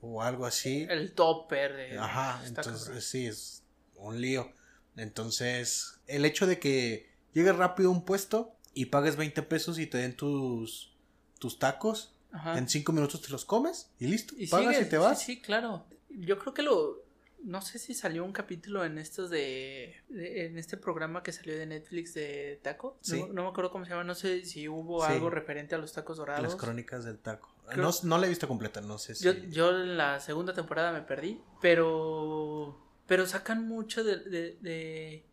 o 0.00 0.22
algo 0.22 0.44
así. 0.46 0.86
El 0.88 1.12
topper. 1.12 1.74
De... 1.74 1.98
Ajá, 1.98 2.42
entonces 2.46 3.04
sí, 3.04 3.26
es 3.26 3.62
un 3.96 4.20
lío. 4.20 4.52
Entonces, 4.96 6.00
el 6.06 6.24
hecho 6.24 6.46
de 6.46 6.58
que 6.58 7.10
llegues 7.32 7.56
rápido 7.56 7.88
a 7.88 7.92
un 7.92 8.04
puesto 8.04 8.54
y 8.74 8.86
pagues 8.86 9.16
20 9.16 9.42
pesos 9.42 9.78
y 9.78 9.86
te 9.86 9.98
den 9.98 10.14
tus, 10.16 10.94
tus 11.38 11.58
tacos, 11.58 12.14
Ajá. 12.32 12.58
en 12.58 12.68
5 12.68 12.92
minutos 12.92 13.22
te 13.22 13.30
los 13.30 13.44
comes 13.44 13.90
y 13.98 14.06
listo. 14.06 14.34
Y 14.36 14.46
pagas 14.46 14.74
sigue, 14.76 14.86
y 14.86 14.90
te 14.90 14.98
vas. 14.98 15.18
Sí, 15.18 15.36
sí, 15.36 15.40
claro. 15.40 15.86
Yo 16.10 16.38
creo 16.38 16.54
que 16.54 16.62
lo. 16.62 17.03
No 17.44 17.60
sé 17.60 17.78
si 17.78 17.92
salió 17.94 18.24
un 18.24 18.32
capítulo 18.32 18.84
en 18.84 18.96
estos 18.98 19.28
de, 19.30 19.94
de- 20.08 20.46
En 20.46 20.56
este 20.58 20.76
programa 20.78 21.22
que 21.22 21.30
salió 21.30 21.56
de 21.56 21.66
Netflix 21.66 22.14
de 22.14 22.58
taco. 22.62 22.98
Sí. 23.02 23.20
No, 23.20 23.26
no 23.32 23.42
me 23.44 23.48
acuerdo 23.50 23.70
cómo 23.70 23.84
se 23.84 23.90
llama. 23.90 24.02
No 24.04 24.14
sé 24.14 24.44
si 24.44 24.66
hubo 24.68 25.04
Sí. 25.06 25.12
algo 25.12 25.28
referente 25.30 25.74
a 25.74 25.78
los 25.78 25.92
tacos 25.92 26.16
dorados. 26.16 26.42
Las 26.42 26.56
crónicas 26.56 27.04
del 27.04 27.18
taco. 27.18 27.54
Creo- 27.68 27.82
No, 27.82 27.90
no 28.04 28.18
la 28.18 28.26
he 28.26 28.28
visto 28.30 28.48
completa, 28.48 28.80
no 28.80 28.98
sé 28.98 29.14
si. 29.14 29.24
Yo, 29.24 29.32
yo 29.34 29.70
en 29.70 29.96
la 29.96 30.20
segunda 30.20 30.52
temporada 30.54 30.92
me 30.92 31.02
perdí. 31.02 31.40
Pero. 31.60 32.80
Pero 33.06 33.26
sacan 33.26 33.68
mucho 33.68 34.02
de, 34.02 34.16
de, 34.16 34.58
de, 34.62 35.26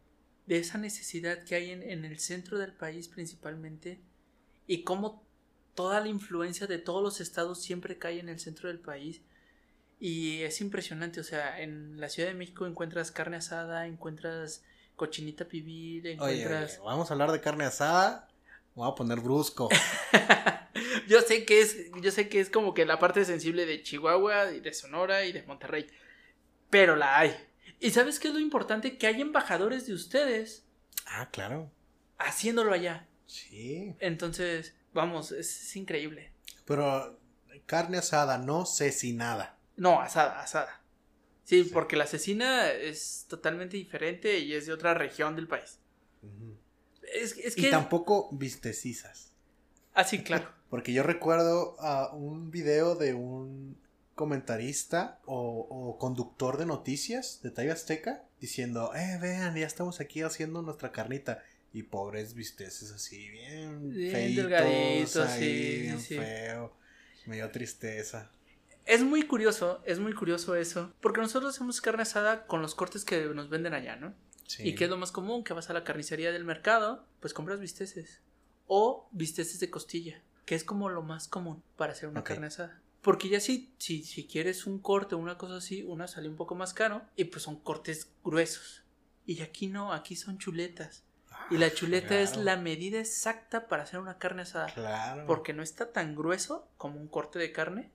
de 0.47 0.57
esa 0.57 0.77
necesidad 0.77 1.43
que 1.45 1.55
hay 1.55 1.71
en, 1.71 1.81
en 1.83 2.03
el 2.03 2.19
centro 2.19 2.57
del 2.59 2.73
país 2.73 3.07
principalmente. 3.07 4.01
Y 4.67 4.83
cómo 4.83 5.25
toda 5.75 6.01
la 6.01 6.07
influencia 6.09 6.67
de 6.67 6.77
todos 6.77 7.01
los 7.01 7.21
estados 7.21 7.61
siempre 7.61 7.97
cae 7.97 8.19
en 8.19 8.27
el 8.29 8.39
centro 8.39 8.67
del 8.67 8.79
país. 8.79 9.21
Y 10.03 10.41
es 10.41 10.61
impresionante, 10.61 11.19
o 11.19 11.23
sea, 11.23 11.61
en 11.61 12.01
la 12.01 12.09
Ciudad 12.09 12.29
de 12.29 12.33
México 12.33 12.65
encuentras 12.65 13.11
carne 13.11 13.37
asada, 13.37 13.85
encuentras 13.85 14.63
cochinita 14.95 15.45
pibil, 15.45 16.03
encuentras... 16.07 16.79
oye, 16.79 16.83
vamos 16.83 17.11
a 17.11 17.13
hablar 17.13 17.31
de 17.31 17.39
carne 17.39 17.65
asada. 17.65 18.27
Voy 18.73 18.89
a 18.89 18.95
poner 18.95 19.19
brusco. 19.19 19.69
yo 21.07 21.21
sé 21.21 21.45
que 21.45 21.61
es, 21.61 21.91
yo 22.01 22.09
sé 22.09 22.29
que 22.29 22.39
es 22.39 22.49
como 22.49 22.73
que 22.73 22.83
la 22.87 22.97
parte 22.97 23.23
sensible 23.25 23.67
de 23.67 23.83
Chihuahua 23.83 24.51
y 24.53 24.59
de 24.59 24.73
Sonora 24.73 25.23
y 25.25 25.33
de 25.33 25.43
Monterrey, 25.43 25.85
pero 26.71 26.95
la 26.95 27.19
hay. 27.19 27.35
¿Y 27.79 27.91
sabes 27.91 28.19
qué 28.19 28.29
es 28.29 28.33
lo 28.33 28.39
importante? 28.39 28.97
Que 28.97 29.05
hay 29.05 29.21
embajadores 29.21 29.85
de 29.85 29.93
ustedes 29.93 30.65
ah, 31.05 31.29
claro. 31.29 31.69
haciéndolo 32.17 32.73
allá. 32.73 33.07
Sí. 33.27 33.93
Entonces, 33.99 34.73
vamos, 34.93 35.31
es, 35.31 35.61
es 35.61 35.75
increíble. 35.75 36.31
Pero 36.65 37.19
carne 37.67 37.99
asada, 37.99 38.39
no 38.39 38.65
sé 38.65 38.91
si 38.91 39.13
nada. 39.13 39.59
No, 39.77 40.01
asada, 40.01 40.41
asada. 40.41 40.81
Sí, 41.43 41.63
Sí. 41.63 41.69
porque 41.73 41.95
la 41.95 42.03
asesina 42.05 42.69
es 42.71 43.25
totalmente 43.27 43.77
diferente 43.77 44.39
y 44.39 44.53
es 44.53 44.65
de 44.67 44.73
otra 44.73 44.93
región 44.93 45.35
del 45.35 45.47
país. 45.47 45.79
Es, 47.13 47.37
es 47.37 47.57
Y 47.57 47.63
que... 47.63 47.69
tampoco 47.71 48.29
vistecizas. 48.31 49.31
Ah, 49.93 50.03
sí, 50.03 50.23
claro. 50.23 50.49
Porque 50.69 50.93
yo 50.93 51.03
recuerdo 51.03 51.75
a 51.81 52.13
un 52.13 52.49
video 52.51 52.95
de 52.95 53.13
un 53.13 53.75
comentarista 54.15 55.19
o, 55.25 55.67
o 55.69 55.97
conductor 55.97 56.57
de 56.57 56.65
noticias 56.65 57.41
de 57.43 57.51
TV 57.51 57.71
Azteca 57.71 58.23
diciendo, 58.39 58.93
eh, 58.95 59.17
vean, 59.21 59.55
ya 59.55 59.65
estamos 59.67 59.99
aquí 59.99 60.21
haciendo 60.21 60.61
nuestra 60.61 60.91
carnita. 60.93 61.43
Y 61.73 61.83
pobres 61.83 62.33
bisteces 62.33 62.91
así, 62.91 63.29
bien, 63.29 63.89
Bien 63.93 64.11
feitos, 64.11 65.17
ahí, 65.29 65.39
sí, 65.75 65.81
bien 65.81 65.99
sí. 66.01 66.15
feo. 66.17 66.73
Me 67.25 67.35
dio 67.37 67.49
tristeza. 67.51 68.29
Es 68.85 69.03
muy 69.03 69.23
curioso, 69.23 69.81
es 69.85 69.99
muy 69.99 70.13
curioso 70.13 70.55
eso. 70.55 70.93
Porque 71.01 71.21
nosotros 71.21 71.55
hacemos 71.55 71.81
carne 71.81 72.03
asada 72.03 72.45
con 72.47 72.61
los 72.61 72.75
cortes 72.75 73.05
que 73.05 73.25
nos 73.25 73.49
venden 73.49 73.73
allá, 73.73 73.95
¿no? 73.95 74.13
Sí. 74.47 74.67
¿Y 74.67 74.75
qué 74.75 74.85
es 74.85 74.89
lo 74.89 74.97
más 74.97 75.11
común? 75.11 75.43
Que 75.43 75.53
vas 75.53 75.69
a 75.69 75.73
la 75.73 75.83
carnicería 75.83 76.31
del 76.31 76.43
mercado, 76.43 77.05
pues 77.19 77.33
compras 77.33 77.59
bisteces. 77.59 78.21
O 78.67 79.07
bisteces 79.11 79.59
de 79.59 79.69
costilla, 79.69 80.21
que 80.45 80.55
es 80.55 80.63
como 80.63 80.89
lo 80.89 81.03
más 81.03 81.27
común 81.27 81.63
para 81.77 81.93
hacer 81.93 82.09
una 82.09 82.23
carne 82.23 82.47
asada. 82.47 82.81
Porque 83.01 83.29
ya 83.29 83.39
si, 83.39 83.73
si, 83.77 84.03
si 84.03 84.27
quieres 84.27 84.65
un 84.65 84.79
corte 84.79 85.15
o 85.15 85.17
una 85.17 85.37
cosa 85.37 85.57
así, 85.57 85.83
una 85.83 86.07
sale 86.07 86.29
un 86.29 86.35
poco 86.35 86.55
más 86.55 86.73
caro 86.73 87.01
y 87.15 87.25
pues 87.25 87.43
son 87.43 87.57
cortes 87.57 88.11
gruesos. 88.23 88.83
Y 89.25 89.41
aquí 89.41 89.67
no, 89.67 89.93
aquí 89.93 90.15
son 90.15 90.37
chuletas. 90.37 91.03
Y 91.49 91.57
la 91.57 91.73
chuleta 91.73 92.19
es 92.19 92.33
Ah, 92.33 92.41
la 92.41 92.57
medida 92.57 92.99
exacta 92.99 93.67
para 93.67 93.83
hacer 93.83 93.99
una 93.99 94.17
carne 94.17 94.43
asada. 94.43 94.67
Claro. 94.67 95.25
Porque 95.25 95.53
no 95.53 95.63
está 95.63 95.91
tan 95.91 96.15
grueso 96.15 96.67
como 96.77 96.99
un 96.99 97.07
corte 97.07 97.39
de 97.39 97.51
carne. 97.51 97.91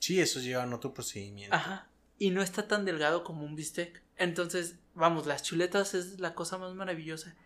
Sí, 0.00 0.20
esos 0.20 0.42
llevan 0.42 0.72
otro 0.72 0.92
procedimiento. 0.92 1.54
Ajá. 1.54 1.88
Y 2.18 2.30
no 2.30 2.42
está 2.42 2.66
tan 2.66 2.84
delgado 2.84 3.22
como 3.22 3.44
un 3.44 3.54
bistec. 3.54 4.02
Entonces, 4.16 4.76
vamos, 4.94 5.26
las 5.26 5.42
chuletas 5.42 5.94
es 5.94 6.18
la 6.20 6.34
cosa 6.34 6.58
más 6.58 6.74
maravillosa. 6.74 7.36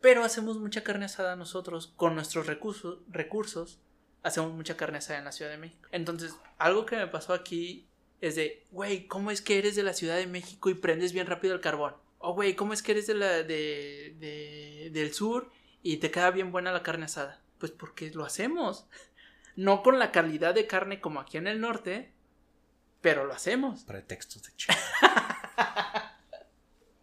Pero 0.00 0.22
hacemos 0.22 0.58
mucha 0.58 0.84
carne 0.84 1.06
asada 1.06 1.34
nosotros 1.34 1.88
con 1.96 2.14
nuestros 2.14 2.46
recursos. 2.46 3.00
recursos 3.08 3.80
hacemos 4.22 4.52
mucha 4.52 4.76
carne 4.76 4.98
asada 4.98 5.18
en 5.18 5.24
la 5.24 5.32
Ciudad 5.32 5.50
de 5.50 5.58
México. 5.58 5.88
Entonces, 5.92 6.34
algo 6.58 6.86
que 6.86 6.96
me 6.96 7.06
pasó 7.06 7.32
aquí 7.32 7.86
es 8.20 8.36
de, 8.36 8.64
güey, 8.70 9.06
¿cómo 9.06 9.30
es 9.30 9.40
que 9.42 9.58
eres 9.58 9.74
de 9.76 9.82
la 9.82 9.92
Ciudad 9.94 10.16
de 10.16 10.26
México 10.26 10.70
y 10.70 10.74
prendes 10.74 11.12
bien 11.12 11.26
rápido 11.26 11.54
el 11.54 11.60
carbón? 11.60 11.94
O, 12.18 12.34
güey, 12.34 12.54
¿cómo 12.54 12.72
es 12.72 12.82
que 12.82 12.92
eres 12.92 13.06
de 13.06 13.14
la, 13.14 13.28
de, 13.42 14.16
de- 14.18 14.90
del 14.92 15.12
sur 15.14 15.50
y 15.82 15.98
te 15.98 16.10
queda 16.10 16.30
bien 16.30 16.50
buena 16.52 16.72
la 16.72 16.82
carne 16.82 17.04
asada? 17.06 17.40
Pues 17.58 17.72
porque 17.72 18.10
lo 18.10 18.24
hacemos. 18.24 18.86
No 19.58 19.82
con 19.82 19.98
la 19.98 20.12
calidad 20.12 20.54
de 20.54 20.68
carne 20.68 21.00
como 21.00 21.18
aquí 21.18 21.36
en 21.36 21.48
el 21.48 21.60
norte, 21.60 22.12
pero 23.00 23.24
lo 23.24 23.34
hacemos. 23.34 23.82
Pretextos 23.82 24.44
de 24.44 24.54
chido. 24.54 24.76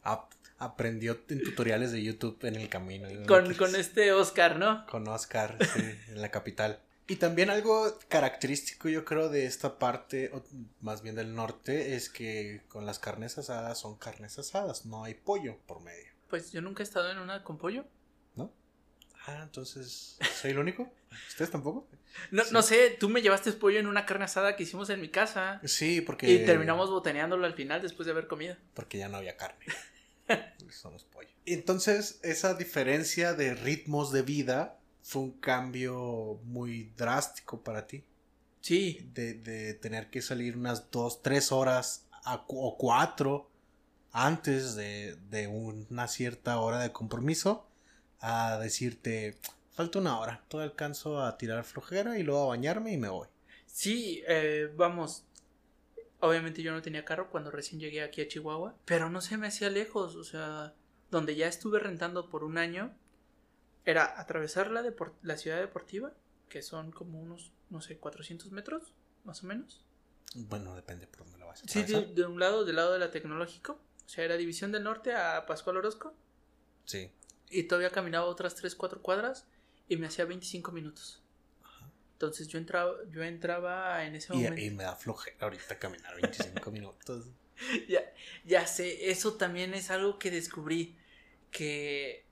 Ap- 0.03 0.31
aprendió 0.57 1.19
en 1.29 1.43
tutoriales 1.43 1.91
de 1.91 2.01
YouTube 2.01 2.43
en 2.45 2.55
el 2.55 2.69
camino. 2.69 3.07
Con, 3.27 3.53
con 3.55 3.75
este 3.75 4.13
Oscar, 4.13 4.57
¿no? 4.57 4.85
Con 4.87 5.07
Oscar, 5.07 5.57
sí, 5.73 5.81
en 6.07 6.21
la 6.21 6.29
capital. 6.31 6.79
Y 7.07 7.17
también 7.17 7.49
algo 7.49 7.99
característico, 8.07 8.89
yo 8.89 9.05
creo, 9.05 9.29
de 9.29 9.45
esta 9.45 9.77
parte, 9.77 10.31
o 10.33 10.43
más 10.81 11.01
bien 11.01 11.15
del 11.15 11.35
norte, 11.35 11.95
es 11.95 12.09
que 12.09 12.63
con 12.67 12.85
las 12.85 12.99
carnes 12.99 13.37
asadas 13.37 13.79
son 13.79 13.97
carnes 13.97 14.39
asadas, 14.39 14.85
no 14.85 15.03
hay 15.03 15.13
pollo 15.13 15.57
por 15.67 15.81
medio, 15.81 16.11
Pues 16.29 16.51
yo 16.51 16.61
nunca 16.61 16.81
he 16.81 16.85
estado 16.85 17.11
en 17.11 17.19
una 17.19 17.43
con 17.43 17.57
pollo. 17.57 17.85
Ah, 19.27 19.41
entonces, 19.43 20.17
¿soy 20.41 20.51
el 20.51 20.59
único? 20.59 20.91
¿Ustedes 21.29 21.49
tampoco? 21.51 21.87
No, 22.31 22.43
Sí. 22.43 22.49
no 22.53 22.61
sé, 22.61 22.91
tú 22.99 23.09
me 23.09 23.21
llevaste 23.21 23.51
pollo 23.53 23.79
en 23.79 23.87
una 23.87 24.05
carne 24.05 24.25
asada 24.25 24.55
que 24.55 24.63
hicimos 24.63 24.89
en 24.89 25.01
mi 25.01 25.09
casa. 25.09 25.59
Sí, 25.63 26.01
porque... 26.01 26.31
Y 26.31 26.45
terminamos 26.45 26.89
botaneándolo 26.89 27.45
al 27.45 27.53
final 27.53 27.81
después 27.81 28.05
de 28.05 28.11
haber 28.11 28.27
comido. 28.27 28.55
Porque 28.73 28.97
ya 28.99 29.09
no 29.09 29.17
había 29.17 29.35
carne. 29.37 29.65
Somos 30.69 31.03
pollo. 31.05 31.29
Entonces, 31.45 32.19
esa 32.23 32.53
diferencia 32.53 33.33
de 33.33 33.53
ritmos 33.55 34.11
de 34.11 34.21
vida 34.21 34.79
fue 35.03 35.21
un 35.23 35.31
cambio 35.39 36.39
muy 36.43 36.91
drástico 36.97 37.61
para 37.61 37.85
ti. 37.87 38.03
Sí, 38.61 39.07
De, 39.13 39.33
de 39.35 39.73
tener 39.75 40.09
que 40.09 40.21
salir 40.21 40.57
unas 40.57 40.89
dos, 40.89 41.21
tres 41.21 41.51
horas 41.51 42.05
a 42.23 42.43
o 42.47 42.77
cuatro 42.77 43.49
antes 44.11 44.75
de, 44.75 45.15
de 45.29 45.47
una 45.47 46.07
cierta 46.07 46.57
hora 46.59 46.79
de 46.79 46.91
compromiso 46.91 47.67
a 48.27 48.57
decirte, 48.59 49.37
falta 49.71 49.99
una 49.99 50.19
hora, 50.19 50.43
todo 50.47 50.61
alcanzo 50.61 51.21
a 51.21 51.37
tirar 51.37 51.63
flojera 51.63 52.17
y 52.17 52.23
luego 52.23 52.43
a 52.43 52.47
bañarme 52.47 52.91
y 52.93 52.97
me 52.97 53.09
voy. 53.09 53.27
sí, 53.65 54.23
eh, 54.27 54.71
vamos. 54.75 55.25
Obviamente 56.19 56.63
yo 56.63 56.71
no 56.71 56.81
tenía 56.81 57.05
carro 57.05 57.29
cuando 57.29 57.51
recién 57.51 57.79
llegué 57.79 58.01
aquí 58.01 58.21
a 58.21 58.27
Chihuahua, 58.27 58.75
pero 58.85 59.09
no 59.09 59.21
se 59.21 59.37
me 59.37 59.47
hacía 59.47 59.69
lejos, 59.69 60.15
o 60.15 60.23
sea, 60.23 60.73
donde 61.11 61.35
ya 61.35 61.47
estuve 61.47 61.79
rentando 61.79 62.29
por 62.29 62.43
un 62.43 62.57
año, 62.57 62.95
era 63.85 64.19
atravesar 64.19 64.71
la, 64.71 64.83
la 65.21 65.37
ciudad 65.37 65.59
deportiva, 65.59 66.13
que 66.49 66.61
son 66.61 66.91
como 66.91 67.19
unos, 67.21 67.51
no 67.69 67.81
sé, 67.81 67.97
400 67.97 68.51
metros, 68.51 68.93
más 69.23 69.43
o 69.43 69.47
menos. 69.47 69.83
Bueno, 70.35 70.75
depende 70.75 71.05
por 71.05 71.19
dónde 71.19 71.37
lo 71.37 71.47
vas 71.47 71.63
a 71.63 71.67
Sí, 71.67 71.83
de, 71.83 72.07
de 72.07 72.25
un 72.25 72.39
lado, 72.39 72.65
del 72.65 72.77
lado 72.77 72.93
de 72.93 72.99
la 72.99 73.11
tecnológico, 73.11 73.73
o 74.05 74.09
sea, 74.09 74.23
era 74.23 74.37
División 74.37 74.71
del 74.71 74.83
Norte 74.83 75.13
a 75.13 75.45
Pascual 75.45 75.77
Orozco, 75.77 76.13
Sí. 76.85 77.09
Y 77.49 77.63
todavía 77.63 77.89
caminaba 77.89 78.25
otras 78.25 78.55
3, 78.55 78.75
4 78.75 79.01
cuadras 79.01 79.45
y 79.87 79.97
me 79.97 80.07
hacía 80.07 80.25
25 80.25 80.71
minutos. 80.71 81.21
Entonces 82.13 82.47
yo 82.47 82.57
entraba, 82.57 82.93
yo 83.11 83.23
entraba 83.23 84.05
en 84.05 84.15
ese 84.15 84.33
Y, 84.33 84.37
momento. 84.37 84.61
y 84.61 84.69
me 84.71 84.83
da 84.83 84.95
flojera 84.95 85.35
ahorita 85.41 85.77
caminar 85.79 86.15
25 86.15 86.71
minutos. 86.71 87.25
Ya, 87.87 88.01
ya 88.43 88.67
sé, 88.67 89.11
eso 89.11 89.35
también 89.35 89.73
es 89.73 89.89
algo 89.89 90.19
que 90.19 90.29
descubrí. 90.29 90.97
Que 91.51 92.25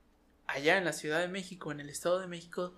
allá 0.46 0.76
en 0.76 0.84
la 0.84 0.92
Ciudad 0.92 1.20
de 1.20 1.28
México, 1.28 1.72
en 1.72 1.80
el 1.80 1.88
Estado 1.88 2.20
de 2.20 2.26
México, 2.26 2.74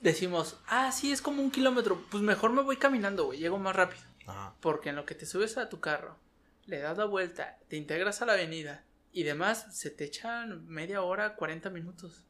decimos, 0.00 0.58
ah, 0.68 0.90
sí, 0.90 1.12
es 1.12 1.20
como 1.20 1.42
un 1.42 1.50
kilómetro. 1.50 2.02
Pues 2.10 2.22
mejor 2.22 2.52
me 2.54 2.62
voy 2.62 2.78
caminando, 2.78 3.26
güey, 3.26 3.40
llego 3.40 3.58
más 3.58 3.76
rápido. 3.76 4.02
Ajá. 4.26 4.54
Porque 4.60 4.88
en 4.88 4.96
lo 4.96 5.04
que 5.04 5.14
te 5.14 5.26
subes 5.26 5.58
a 5.58 5.68
tu 5.68 5.80
carro, 5.80 6.16
le 6.64 6.78
das 6.78 6.96
la 6.96 7.04
vuelta, 7.04 7.58
te 7.68 7.76
integras 7.76 8.22
a 8.22 8.26
la 8.26 8.32
avenida 8.32 8.82
y 9.12 9.22
demás, 9.24 9.66
se 9.76 9.90
te 9.90 10.04
echan 10.04 10.66
media 10.66 11.02
hora, 11.02 11.36
40 11.36 11.70
minutos. 11.70 12.24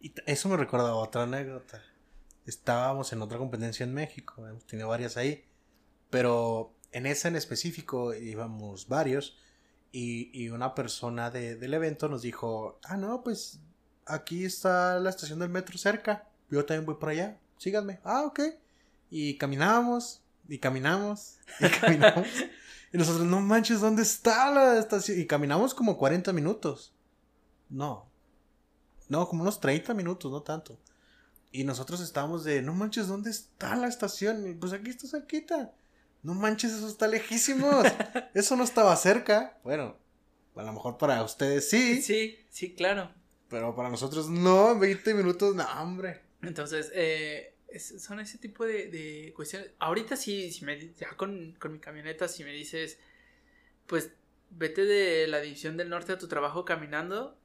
Y 0.00 0.12
eso 0.26 0.48
me 0.48 0.56
recuerda 0.56 0.90
a 0.90 0.94
otra 0.94 1.22
anécdota. 1.24 1.82
estábamos 2.46 3.12
en 3.12 3.22
otra 3.22 3.38
competencia 3.38 3.84
en 3.84 3.94
México, 3.94 4.46
hemos 4.46 4.66
tenido 4.66 4.88
varias 4.88 5.16
ahí, 5.16 5.44
pero 6.10 6.74
en 6.92 7.06
esa 7.06 7.28
en 7.28 7.36
específico 7.36 8.12
íbamos 8.14 8.86
varios 8.88 9.38
y, 9.92 10.30
y 10.38 10.50
una 10.50 10.74
persona 10.74 11.30
de- 11.30 11.56
del 11.56 11.72
evento 11.74 12.08
nos 12.08 12.22
dijo, 12.22 12.78
ah, 12.84 12.96
no, 12.98 13.22
pues 13.22 13.60
aquí 14.06 14.44
está 14.44 15.00
la 15.00 15.08
estación 15.10 15.38
del 15.38 15.48
metro 15.48 15.78
cerca, 15.78 16.28
yo 16.50 16.64
también 16.66 16.84
voy 16.84 16.96
por 16.96 17.08
allá, 17.08 17.38
síganme, 17.56 18.00
ah, 18.04 18.24
ok, 18.26 18.40
y 19.10 19.38
caminábamos, 19.38 20.22
y 20.46 20.58
caminamos, 20.58 21.38
y 21.60 21.68
caminamos, 21.80 22.28
y 22.94 22.96
nosotros, 22.96 23.26
no 23.26 23.40
manches, 23.40 23.80
¿dónde 23.80 24.02
está 24.02 24.52
la 24.52 24.78
estación? 24.78 25.18
Y 25.18 25.26
caminamos 25.26 25.74
como 25.74 25.98
40 25.98 26.32
minutos, 26.32 26.94
no, 27.68 28.08
no, 29.08 29.26
como 29.28 29.42
unos 29.42 29.58
30 29.58 29.92
minutos, 29.94 30.30
no 30.30 30.42
tanto. 30.42 30.78
Y 31.50 31.64
nosotros 31.64 32.00
estábamos 32.00 32.44
de, 32.44 32.62
no 32.62 32.72
manches, 32.72 33.08
¿dónde 33.08 33.30
está 33.30 33.74
la 33.74 33.88
estación? 33.88 34.48
Y, 34.48 34.54
pues 34.54 34.72
aquí 34.72 34.90
está 34.90 35.08
cerquita. 35.08 35.72
No 36.22 36.34
manches, 36.34 36.70
eso 36.70 36.86
está 36.86 37.08
lejísimos. 37.08 37.84
eso 38.34 38.54
no 38.54 38.62
estaba 38.62 38.94
cerca. 38.94 39.58
Bueno, 39.64 39.96
a 40.54 40.62
lo 40.62 40.72
mejor 40.72 40.96
para 40.96 41.20
ustedes 41.24 41.68
sí, 41.68 42.00
Sí, 42.00 42.46
sí, 42.48 42.76
claro. 42.76 43.10
pero 43.48 43.74
para 43.74 43.90
nosotros 43.90 44.30
no, 44.30 44.70
en 44.70 44.78
20 44.78 45.14
minutos, 45.14 45.56
no, 45.56 45.66
hombre. 45.82 46.22
Entonces, 46.42 46.92
eh, 46.94 47.53
es- 47.74 48.02
son 48.02 48.20
ese 48.20 48.38
tipo 48.38 48.64
de, 48.66 48.88
de 48.90 49.32
cuestiones. 49.34 49.70
Ahorita 49.78 50.16
sí, 50.16 50.50
si 50.52 50.64
me, 50.64 50.92
ya 50.94 51.10
con, 51.16 51.54
con 51.60 51.72
mi 51.72 51.78
camioneta, 51.80 52.28
si 52.28 52.44
me 52.44 52.52
dices, 52.52 52.98
pues 53.86 54.12
vete 54.50 54.84
de 54.84 55.26
la 55.28 55.40
división 55.40 55.76
del 55.76 55.88
norte 55.90 56.12
a 56.12 56.18
tu 56.18 56.28
trabajo 56.28 56.64
caminando. 56.64 57.38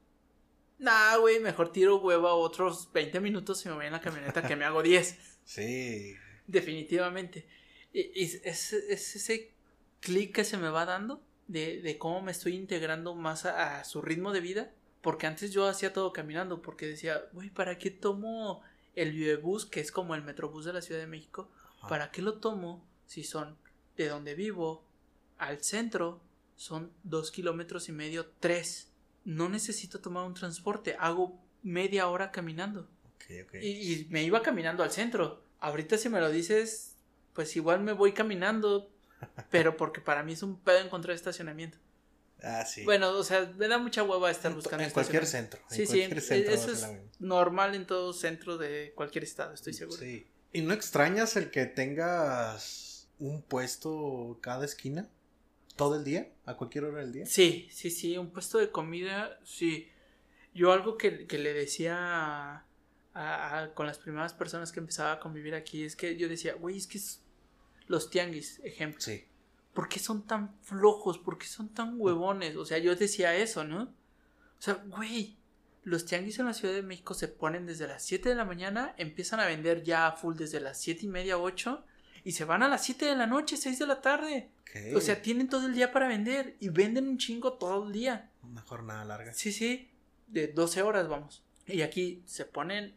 Nah, 0.79 1.17
güey, 1.17 1.39
mejor 1.39 1.71
tiro 1.73 1.97
hueva 1.97 2.33
otros 2.33 2.91
20 2.93 3.19
minutos 3.19 3.65
y 3.65 3.69
me 3.69 3.75
voy 3.75 3.85
en 3.87 3.91
la 3.93 4.01
camioneta 4.01 4.43
que 4.47 4.55
me 4.55 4.65
hago 4.65 4.81
10. 4.83 5.17
Sí, 5.49 6.15
Definitivamente. 6.45 7.47
Y, 7.91 8.01
y 8.13 8.23
es, 8.43 8.73
es 8.73 9.15
ese 9.15 9.51
clic 9.99 10.35
que 10.35 10.43
se 10.43 10.57
me 10.57 10.69
va 10.69 10.85
dando 10.85 11.23
de, 11.47 11.81
de 11.81 11.97
cómo 11.97 12.21
me 12.21 12.31
estoy 12.31 12.55
integrando 12.55 13.15
más 13.15 13.45
a, 13.45 13.79
a 13.79 13.83
su 13.83 14.01
ritmo 14.01 14.31
de 14.31 14.41
vida. 14.41 14.71
Porque 15.01 15.27
antes 15.27 15.51
yo 15.51 15.65
hacía 15.67 15.93
todo 15.93 16.11
caminando, 16.13 16.61
porque 16.61 16.85
decía, 16.85 17.23
güey, 17.33 17.49
¿para 17.49 17.77
qué 17.79 17.89
tomo 17.89 18.61
el 18.95 19.12
Vivebus, 19.12 19.65
que 19.65 19.80
es 19.80 19.91
como 19.91 20.15
el 20.15 20.23
Metrobús 20.23 20.65
de 20.65 20.73
la 20.73 20.82
Ciudad 20.82 20.99
de 20.99 21.08
México? 21.08 21.49
Ajá. 21.80 21.88
¿Para 21.88 22.12
qué 22.12 22.21
lo 22.21 22.39
tomo 22.39 22.86
si 23.06 23.23
son 23.23 23.58
de 23.97 24.08
donde 24.08 24.36
vivo 24.36 24.86
al 25.38 25.63
centro? 25.63 26.21
Son 26.56 26.91
dos 27.04 27.32
kilómetros 27.32 27.89
y 27.89 27.91
medio, 27.91 28.32
tres. 28.39 28.91
No 29.23 29.49
necesito 29.49 29.99
tomar 29.99 30.25
un 30.25 30.34
transporte, 30.34 30.95
hago 30.99 31.39
media 31.63 32.08
hora 32.08 32.32
caminando. 32.32 32.89
y 33.62 34.08
me 34.10 34.23
iba 34.23 34.41
caminando 34.41 34.84
al 34.84 34.91
centro. 34.91 35.43
Ahorita 35.60 35.97
si 35.97 36.10
me 36.10 36.19
lo 36.19 36.30
dices, 36.30 36.95
pues 37.34 37.56
igual 37.56 37.82
me 37.82 37.93
voy 37.93 38.13
caminando, 38.13 38.91
pero 39.52 39.78
porque 39.78 40.02
para 40.02 40.23
mí 40.23 40.34
es 40.34 40.43
un 40.43 40.60
pedo 40.60 40.80
encontrar 40.80 41.15
estacionamiento. 41.15 41.78
Ah, 42.41 42.65
sí. 42.65 42.84
Bueno, 42.84 43.10
o 43.12 43.23
sea, 43.23 43.52
me 43.58 43.67
da 43.67 43.78
mucha 43.78 44.04
hueva 44.04 44.32
estar 44.32 44.54
buscando 44.54 44.84
en 44.86 44.91
cualquier 44.91 45.23
estacionamiento. 45.23 45.58
centro. 45.58 45.75
Sí, 45.75 45.82
en 45.82 45.88
sí, 45.88 45.93
cualquier 45.97 46.21
centro 46.21 46.54
eso 46.54 46.71
es 46.71 46.88
normal 47.19 47.75
en 47.75 47.86
todo 47.86 48.13
centro 48.13 48.58
de 48.58 48.93
cualquier 48.95 49.23
estado, 49.25 49.54
estoy 49.54 49.73
seguro. 49.73 49.97
Sí. 49.99 50.25
¿Y 50.54 50.62
no 50.62 50.73
extrañas 50.73 51.36
el 51.36 51.52
que 51.52 51.65
tengas 51.65 53.08
un 53.19 53.41
puesto 53.41 54.38
cada 54.41 54.65
esquina? 54.65 55.10
¿Todo 55.75 55.95
el 55.95 56.04
día? 56.04 56.30
¿A 56.45 56.56
cualquier 56.56 56.86
hora 56.86 57.02
del 57.02 57.12
día? 57.12 57.25
Sí, 57.25 57.67
sí, 57.71 57.89
sí, 57.89 58.17
un 58.17 58.32
puesto 58.32 58.58
de 58.58 58.69
comida, 58.71 59.39
sí. 59.43 59.89
Yo 60.54 60.71
algo 60.73 60.97
que, 60.97 61.28
que 61.28 61.38
le 61.38 61.54
decía 61.54 62.65
a- 63.13 63.69
con 63.75 63.86
las 63.86 63.97
primeras 63.97 64.34
personas 64.34 64.71
que 64.71 64.80
empezaba 64.80 65.13
a 65.13 65.19
convivir 65.19 65.56
aquí 65.56 65.84
es 65.84 65.95
que 65.95 66.15
yo 66.17 66.28
decía, 66.30 66.54
güey, 66.56 66.78
es 66.78 66.88
que 66.88 66.97
es 66.97 67.21
los 67.88 68.10
tianguis, 68.10 68.60
ejemplo. 68.63 69.02
Sí. 69.02 69.25
¿Por 69.73 69.88
qué 69.88 69.99
son 69.99 70.25
tan 70.25 70.55
flojos? 70.62 71.17
¿Por 71.19 71.38
qué 71.38 71.47
son 71.47 71.69
tan 71.69 71.95
huevones? 71.97 72.55
O 72.55 72.65
sea, 72.65 72.77
yo 72.79 72.95
decía 72.95 73.36
eso, 73.36 73.63
¿no? 73.63 73.84
O 73.84 74.62
sea, 74.62 74.73
güey, 74.73 75.38
los 75.84 76.05
tianguis 76.05 76.39
en 76.39 76.45
la 76.45 76.53
Ciudad 76.53 76.73
de 76.73 76.82
México 76.82 77.13
se 77.13 77.27
ponen 77.27 77.65
desde 77.65 77.88
las 77.88 78.03
7 78.03 78.29
de 78.29 78.36
la 78.36 78.45
mañana, 78.45 78.93
empiezan 78.97 79.39
a 79.39 79.45
vender 79.45 79.84
ya 79.84 80.08
a 80.08 80.12
full 80.13 80.36
desde 80.36 80.60
las 80.60 80.79
7 80.79 81.05
y 81.05 81.10
media, 81.10 81.38
8, 81.38 81.84
y 82.23 82.34
se 82.34 82.45
van 82.45 82.63
a 82.63 82.67
las 82.67 82.84
7 82.84 83.05
de 83.05 83.15
la 83.15 83.27
noche, 83.27 83.58
6 83.58 83.79
de 83.79 83.88
la 83.88 84.01
tarde. 84.01 84.51
Ok. 84.62 84.97
O 84.97 85.01
sea, 85.01 85.21
tienen 85.21 85.49
todo 85.49 85.65
el 85.65 85.73
día 85.73 85.91
para 85.91 86.08
vender 86.08 86.58
y 86.60 86.69
venden 86.69 87.08
un 87.08 87.17
chingo 87.17 87.53
todo 87.53 87.88
el 87.88 87.93
día. 87.93 88.29
Una 88.43 88.62
jornada 88.62 89.05
larga. 89.05 89.34
Sí, 89.34 89.51
sí, 89.51 89.89
de 90.27 90.47
12 90.47 90.82
horas 90.82 91.08
vamos. 91.08 91.43
Y 91.65 91.82
aquí 91.82 92.23
se 92.25 92.45
ponen, 92.45 92.95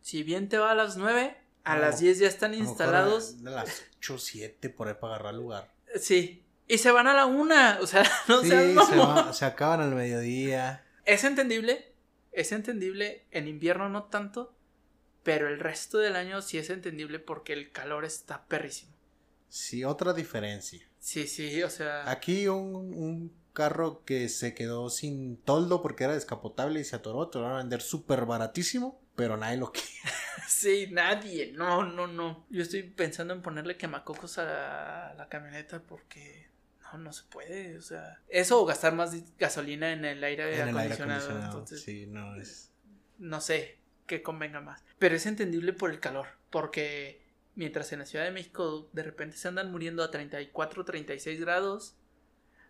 si 0.00 0.22
bien 0.22 0.48
te 0.48 0.58
va 0.58 0.70
a 0.70 0.74
las 0.74 0.96
9, 0.96 1.36
a 1.64 1.74
No, 1.74 1.80
las 1.80 1.98
10 1.98 2.18
ya 2.20 2.28
están 2.28 2.52
A 2.52 2.56
instalados. 2.56 3.42
De 3.42 3.50
las 3.50 3.82
8 3.98 4.18
7 4.18 4.70
por 4.70 4.88
ahí 4.88 4.94
para 5.00 5.14
agarrar 5.14 5.34
lugar. 5.34 5.73
Sí. 5.94 6.42
Y 6.66 6.78
se 6.78 6.90
van 6.90 7.06
a 7.06 7.14
la 7.14 7.26
una, 7.26 7.78
o 7.80 7.86
sea, 7.86 8.04
no 8.28 8.40
sí, 8.42 8.48
seas 8.48 8.88
se, 8.88 8.96
mamón. 8.96 9.16
va- 9.28 9.32
se 9.32 9.44
acaban 9.44 9.80
al 9.80 9.94
mediodía. 9.94 10.84
Es 11.04 11.24
entendible, 11.24 11.92
es 12.32 12.52
entendible, 12.52 13.24
en 13.30 13.48
invierno 13.48 13.88
no 13.90 14.04
tanto, 14.04 14.54
pero 15.22 15.48
el 15.48 15.60
resto 15.60 15.98
del 15.98 16.16
año 16.16 16.40
sí 16.42 16.56
es 16.58 16.70
entendible 16.70 17.18
porque 17.18 17.52
el 17.52 17.70
calor 17.72 18.04
está 18.04 18.46
perrísimo. 18.46 18.92
Sí, 19.48 19.84
otra 19.84 20.12
diferencia. 20.14 20.80
Sí, 20.98 21.26
sí, 21.26 21.62
o 21.62 21.70
sea, 21.70 22.10
Aquí 22.10 22.48
un, 22.48 22.74
un 22.94 23.32
carro 23.52 24.02
que 24.04 24.28
se 24.30 24.54
quedó 24.54 24.88
sin 24.90 25.36
toldo 25.36 25.82
porque 25.82 26.04
era 26.04 26.14
descapotable 26.14 26.80
y 26.80 26.84
se 26.84 26.96
atoró, 26.96 27.28
te 27.28 27.38
lo 27.38 27.44
van 27.44 27.54
a 27.54 27.58
vender 27.58 27.82
súper 27.82 28.24
baratísimo, 28.24 29.00
pero 29.16 29.36
nadie 29.36 29.56
lo 29.58 29.72
quiere. 29.72 29.88
sí, 30.48 30.88
nadie, 30.90 31.52
no, 31.52 31.84
no, 31.84 32.06
no. 32.06 32.46
Yo 32.50 32.62
estoy 32.62 32.82
pensando 32.82 33.34
en 33.34 33.42
ponerle 33.42 33.76
quemacocos 33.76 34.38
a 34.38 34.44
la, 34.44 35.08
a 35.10 35.14
la 35.14 35.28
camioneta 35.28 35.82
porque 35.82 36.48
no, 36.82 36.98
no 36.98 37.12
se 37.12 37.24
puede, 37.24 37.76
o 37.78 37.82
sea, 37.82 38.20
eso 38.28 38.60
o 38.60 38.64
gastar 38.66 38.94
más 38.94 39.14
gasolina 39.38 39.92
en 39.92 40.04
el 40.04 40.22
aire 40.22 40.44
en 40.60 40.68
el 40.68 40.76
aire 40.78 40.94
acondicionado, 40.94 41.20
acondicionado. 41.20 41.44
entonces 41.58 41.82
Sí, 41.82 42.06
no 42.06 42.34
es. 42.36 42.72
no 43.18 43.40
sé 43.40 43.78
qué 44.06 44.22
convenga 44.22 44.60
más. 44.60 44.84
Pero 44.98 45.14
es 45.16 45.26
entendible 45.26 45.72
por 45.72 45.90
el 45.90 45.98
calor, 46.00 46.26
porque 46.50 47.22
mientras 47.54 47.92
en 47.92 48.00
la 48.00 48.06
Ciudad 48.06 48.24
de 48.24 48.30
México 48.32 48.90
de 48.92 49.02
repente 49.02 49.36
se 49.36 49.48
andan 49.48 49.70
muriendo 49.72 50.02
a 50.04 50.10
34, 50.10 50.84
36 50.84 51.40
grados, 51.40 51.96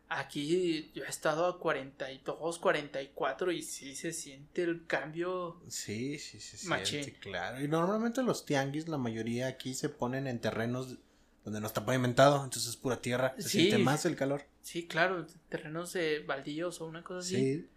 aquí 0.08 0.90
yo 0.94 1.04
he 1.04 1.08
estado 1.08 1.46
a 1.46 1.58
42, 1.58 2.58
44 2.58 3.52
y 3.52 3.62
sí 3.62 3.94
se 3.96 4.12
siente 4.12 4.62
el 4.62 4.86
cambio. 4.86 5.60
Sí, 5.68 6.18
sí, 6.18 6.40
sí, 6.40 6.56
sí. 6.58 6.66
Machín. 6.68 7.04
claro. 7.20 7.62
Y 7.62 7.68
normalmente 7.68 8.22
los 8.22 8.44
tianguis, 8.44 8.88
la 8.88 8.98
mayoría 8.98 9.48
aquí 9.48 9.74
se 9.74 9.88
ponen 9.88 10.26
en 10.26 10.40
terrenos 10.40 10.98
donde 11.44 11.60
no 11.60 11.66
está 11.66 11.84
pavimentado, 11.84 12.36
entonces 12.42 12.70
es 12.70 12.76
pura 12.76 13.00
tierra. 13.02 13.34
Se 13.38 13.48
Sí. 13.48 13.48
siente 13.60 13.78
más 13.78 14.04
el 14.06 14.16
calor. 14.16 14.44
Sí, 14.62 14.86
claro, 14.86 15.26
terrenos 15.50 15.92
de 15.92 16.20
baldíos 16.20 16.80
o 16.80 16.86
una 16.86 17.02
cosa 17.04 17.20
así. 17.20 17.36
Sí, 17.36 17.68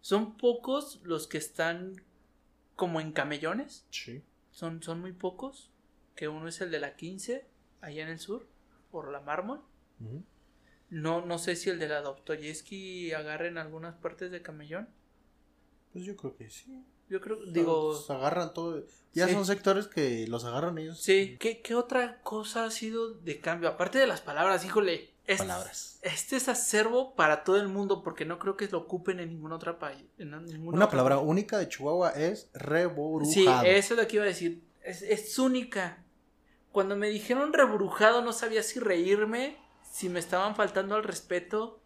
Son 0.00 0.36
pocos 0.36 1.00
los 1.04 1.26
que 1.28 1.38
están 1.38 2.02
como 2.76 3.00
en 3.00 3.12
camellones. 3.12 3.84
sí. 3.90 4.22
Son, 4.50 4.82
son 4.82 5.00
muy 5.00 5.12
pocos. 5.12 5.70
Que 6.14 6.28
uno 6.28 6.46
es 6.46 6.60
el 6.60 6.70
de 6.70 6.78
la 6.78 6.94
15, 6.94 7.44
allá 7.80 8.02
en 8.04 8.08
el 8.08 8.20
sur, 8.20 8.46
por 8.92 9.10
la 9.10 9.20
mármol. 9.20 9.62
Ujú. 10.00 10.22
No, 10.94 11.26
no 11.26 11.38
sé 11.38 11.56
si 11.56 11.70
el 11.70 11.78
de 11.80 11.88
la 11.88 12.00
Dostoyevsky 12.02 13.12
agarra 13.12 13.48
en 13.48 13.58
algunas 13.58 13.94
partes 13.96 14.30
de 14.30 14.42
camellón. 14.42 14.88
Pues 15.92 16.04
yo 16.04 16.16
creo 16.16 16.36
que 16.36 16.48
sí. 16.50 16.84
Yo 17.08 17.20
creo, 17.20 17.44
digo, 17.46 17.92
Los 17.92 18.10
agarran 18.10 18.54
todo. 18.54 18.82
Ya 19.12 19.26
Sí. 19.28 19.34
son 19.34 19.44
sectores 19.44 19.86
que 19.88 20.26
los 20.28 20.44
agarran 20.44 20.78
ellos. 20.78 21.00
sí. 21.02 21.36
¿Qué, 21.38 21.60
¿Qué 21.62 21.74
otra 21.74 22.20
cosa 22.22 22.64
ha 22.64 22.70
sido 22.70 23.12
de 23.14 23.40
cambio? 23.40 23.68
Aparte 23.68 23.98
de 23.98 24.06
las 24.06 24.20
palabras, 24.20 24.64
híjole. 24.64 25.10
es- 25.26 25.38
Palabras. 25.38 25.98
Este 26.02 26.36
es 26.36 26.48
acervo 26.50 27.14
para 27.14 27.44
todo 27.44 27.56
el 27.56 27.68
mundo 27.68 28.02
porque 28.02 28.24
no 28.26 28.38
creo 28.38 28.56
que 28.58 28.68
lo 28.68 28.78
ocupen 28.78 29.20
en 29.20 29.30
ningún 29.30 29.52
otro 29.52 29.78
país. 29.78 30.04
Una 30.18 30.90
palabra 30.90 31.16
única 31.18 31.56
de 31.58 31.66
Chihuahua 31.68 32.10
es 32.10 32.50
reborujado. 32.52 33.32
Sí, 33.32 33.46
eso 33.70 33.94
es 33.94 34.00
lo 34.00 34.06
que 34.06 34.16
iba 34.16 34.24
a 34.24 34.28
decir. 34.28 34.62
Es, 34.82 35.00
es 35.02 35.38
única. 35.38 36.04
Cuando 36.72 36.94
me 36.94 37.08
dijeron 37.08 37.52
rebrujado 37.54 38.20
no 38.22 38.32
sabía 38.34 38.62
si 38.62 38.80
reírme, 38.80 39.56
si 39.94 40.08
me 40.08 40.18
estaban 40.18 40.56
faltando 40.56 40.96
al 40.96 41.04
respeto. 41.04 41.80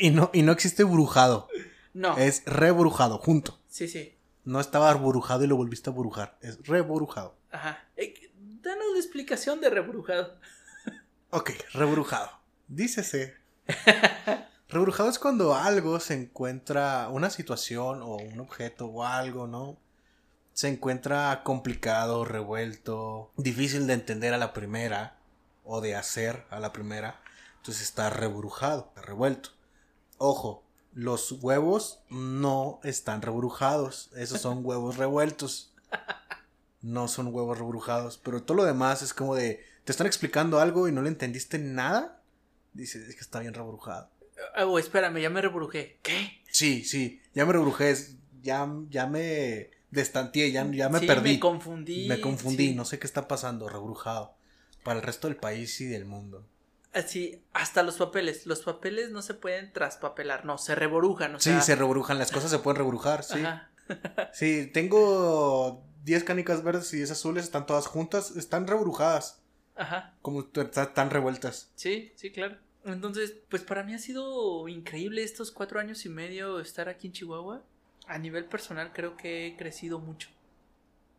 Y 0.00 0.10
no, 0.10 0.30
y 0.34 0.42
no 0.42 0.50
existe 0.50 0.82
brujado. 0.82 1.48
No. 1.92 2.18
Es 2.18 2.42
rebrujado, 2.44 3.18
junto. 3.18 3.60
Sí, 3.68 3.86
sí. 3.86 4.18
No 4.42 4.58
estaba 4.58 4.92
burujado 4.94 5.44
y 5.44 5.46
lo 5.46 5.56
volviste 5.56 5.90
a 5.90 5.92
burujar. 5.92 6.36
Es 6.42 6.66
reborujado. 6.66 7.36
Ajá. 7.52 7.84
Eh, 7.96 8.14
danos 8.60 8.84
la 8.92 8.98
explicación 8.98 9.60
de 9.60 9.70
rebrujado. 9.70 10.36
Ok, 11.30 11.52
rebrujado. 11.72 12.30
Dícese. 12.66 13.34
rebrujado 14.68 15.08
es 15.08 15.20
cuando 15.20 15.54
algo 15.54 16.00
se 16.00 16.14
encuentra, 16.14 17.08
una 17.10 17.30
situación 17.30 18.02
o 18.02 18.16
un 18.16 18.40
objeto 18.40 18.86
o 18.86 19.04
algo, 19.04 19.46
¿no? 19.46 19.78
Se 20.52 20.68
encuentra 20.68 21.42
complicado, 21.44 22.24
revuelto, 22.24 23.32
difícil 23.36 23.86
de 23.86 23.94
entender 23.94 24.34
a 24.34 24.38
la 24.38 24.52
primera 24.52 25.16
o 25.64 25.80
de 25.80 25.96
hacer 25.96 26.44
a 26.50 26.60
la 26.60 26.72
primera. 26.72 27.20
Entonces 27.56 27.82
está 27.82 28.10
rebrujado, 28.10 28.86
está 28.88 29.02
revuelto. 29.02 29.50
Ojo, 30.18 30.64
los 30.92 31.32
huevos 31.32 32.00
no 32.10 32.80
están 32.84 33.22
rebrujados. 33.22 34.10
Esos 34.16 34.40
son 34.40 34.60
huevos 34.64 34.96
revueltos. 34.96 35.72
no 36.82 37.08
son 37.08 37.34
huevos 37.34 37.58
rebrujados. 37.58 38.18
Pero 38.18 38.42
todo 38.42 38.58
lo 38.58 38.64
demás 38.64 39.02
es 39.02 39.14
como 39.14 39.34
de, 39.34 39.64
te 39.84 39.92
están 39.92 40.06
explicando 40.06 40.60
algo 40.60 40.88
y 40.88 40.92
no 40.92 41.02
le 41.02 41.08
entendiste 41.08 41.58
nada. 41.58 42.22
Dices, 42.74 43.08
es 43.08 43.14
que 43.14 43.20
está 43.22 43.40
bien 43.40 43.54
rebrujado. 43.54 44.10
Oh, 44.58 44.78
espérame, 44.78 45.20
ya 45.20 45.30
me 45.30 45.40
rebrujé. 45.40 45.98
¿Qué? 46.02 46.42
Sí, 46.50 46.84
sí, 46.84 47.20
ya 47.34 47.46
me 47.46 47.52
rebrujé, 47.52 47.94
ya, 48.42 48.68
ya 48.90 49.06
me 49.06 49.70
destanteé, 49.90 50.52
ya, 50.52 50.68
ya 50.70 50.88
me 50.88 51.00
Sí, 51.00 51.06
perdí. 51.06 51.34
Me 51.34 51.40
confundí. 51.40 52.08
Me 52.08 52.20
confundí, 52.20 52.68
sí. 52.68 52.74
no 52.74 52.84
sé 52.84 52.98
qué 52.98 53.06
está 53.06 53.26
pasando, 53.26 53.68
rebrujado. 53.68 54.36
Para 54.84 55.00
el 55.00 55.04
resto 55.04 55.26
del 55.26 55.36
país 55.36 55.80
y 55.80 55.86
del 55.86 56.04
mundo. 56.04 56.46
Así, 56.92 57.42
hasta 57.52 57.82
los 57.82 57.96
papeles. 57.96 58.46
Los 58.46 58.62
papeles 58.62 59.10
no 59.10 59.20
se 59.22 59.34
pueden 59.34 59.72
traspapelar, 59.72 60.44
no, 60.44 60.58
se 60.58 60.76
rebrujan. 60.76 61.34
O 61.34 61.40
Sí, 61.40 61.50
sea, 61.50 61.60
se 61.60 61.74
rebrujan, 61.74 62.18
las 62.20 62.30
cosas 62.30 62.50
se 62.52 62.60
pueden 62.60 62.78
rebrujar, 62.78 63.24
sí. 63.24 63.40
Ajá. 63.40 63.70
Sí, 64.32 64.70
tengo 64.72 65.82
10 66.04 66.24
canicas 66.24 66.62
verdes 66.62 66.92
y 66.94 66.98
10 66.98 67.10
azules, 67.10 67.44
están 67.44 67.66
todas 67.66 67.86
juntas, 67.86 68.30
están 68.36 68.66
rebrujadas, 68.66 69.42
Ajá. 69.74 70.14
como 70.22 70.46
están 70.54 71.10
revueltas. 71.10 71.70
Sí, 71.74 72.12
sí, 72.14 72.30
claro. 72.30 72.56
Entonces, 72.84 73.34
pues 73.48 73.62
para 73.62 73.82
mí 73.82 73.94
ha 73.94 73.98
sido 73.98 74.68
increíble 74.68 75.22
estos 75.22 75.50
cuatro 75.50 75.80
años 75.80 76.04
y 76.06 76.08
medio 76.08 76.60
estar 76.60 76.88
aquí 76.88 77.08
en 77.08 77.12
Chihuahua. 77.14 77.62
A 78.06 78.18
nivel 78.18 78.44
personal 78.44 78.92
creo 78.92 79.16
que 79.16 79.46
he 79.46 79.56
crecido 79.56 79.98
mucho, 79.98 80.28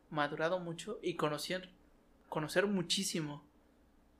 madurado 0.09 0.59
mucho 0.59 0.99
y 1.01 1.15
conocer, 1.15 1.69
conocer 2.29 2.67
muchísimo. 2.67 3.43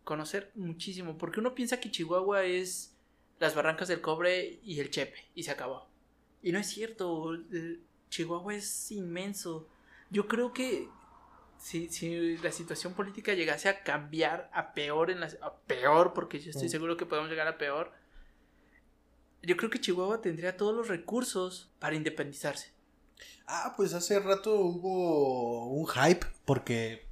Conocer 0.06 0.52
muchísimo. 0.56 1.18
Porque 1.18 1.42
uno 1.42 1.54
piensa 1.54 1.82
que 1.82 1.92
Chihuahua 1.92 2.46
es 2.46 2.96
las 3.40 3.54
barrancas 3.54 3.90
del 3.90 4.00
cobre 4.00 4.60
y 4.64 4.80
el 4.80 4.90
chepe 4.90 5.18
y 5.36 5.44
se 5.44 5.52
acabó. 5.52 5.88
Y 6.42 6.54
no 6.54 6.60
es 6.60 6.68
cierto. 6.68 7.34
Chihuahua 8.10 8.56
es 8.56 8.92
inmenso. 8.92 9.68
Yo 10.10 10.30
creo 10.30 10.54
que 10.54 10.88
si, 11.58 11.90
si 11.90 12.38
la 12.38 12.54
situación 12.54 12.94
política 12.94 13.34
llegase 13.34 13.68
a 13.68 13.84
cambiar 13.84 14.50
a 14.54 14.74
peor 14.74 15.12
en 15.12 15.20
las 15.20 15.38
a 15.42 15.54
peor 15.54 16.14
porque 16.14 16.40
yo 16.40 16.52
estoy 16.52 16.70
seguro 16.70 16.96
que 16.96 17.06
podemos 17.06 17.30
llegar 17.30 17.48
a 17.48 17.58
peor 17.58 17.92
yo 19.42 19.56
creo 19.58 19.70
que 19.70 19.80
Chihuahua 19.80 20.22
tendría 20.22 20.58
todos 20.58 20.76
los 20.76 20.90
recursos 20.90 21.72
para 21.80 21.96
independizarse 21.96 22.76
Ah, 23.48 23.74
pues 23.78 23.94
hace 23.94 24.20
rato 24.20 24.56
hubo 24.56 25.68
un 25.68 25.88
hype 25.88 26.26
porque 26.46 27.06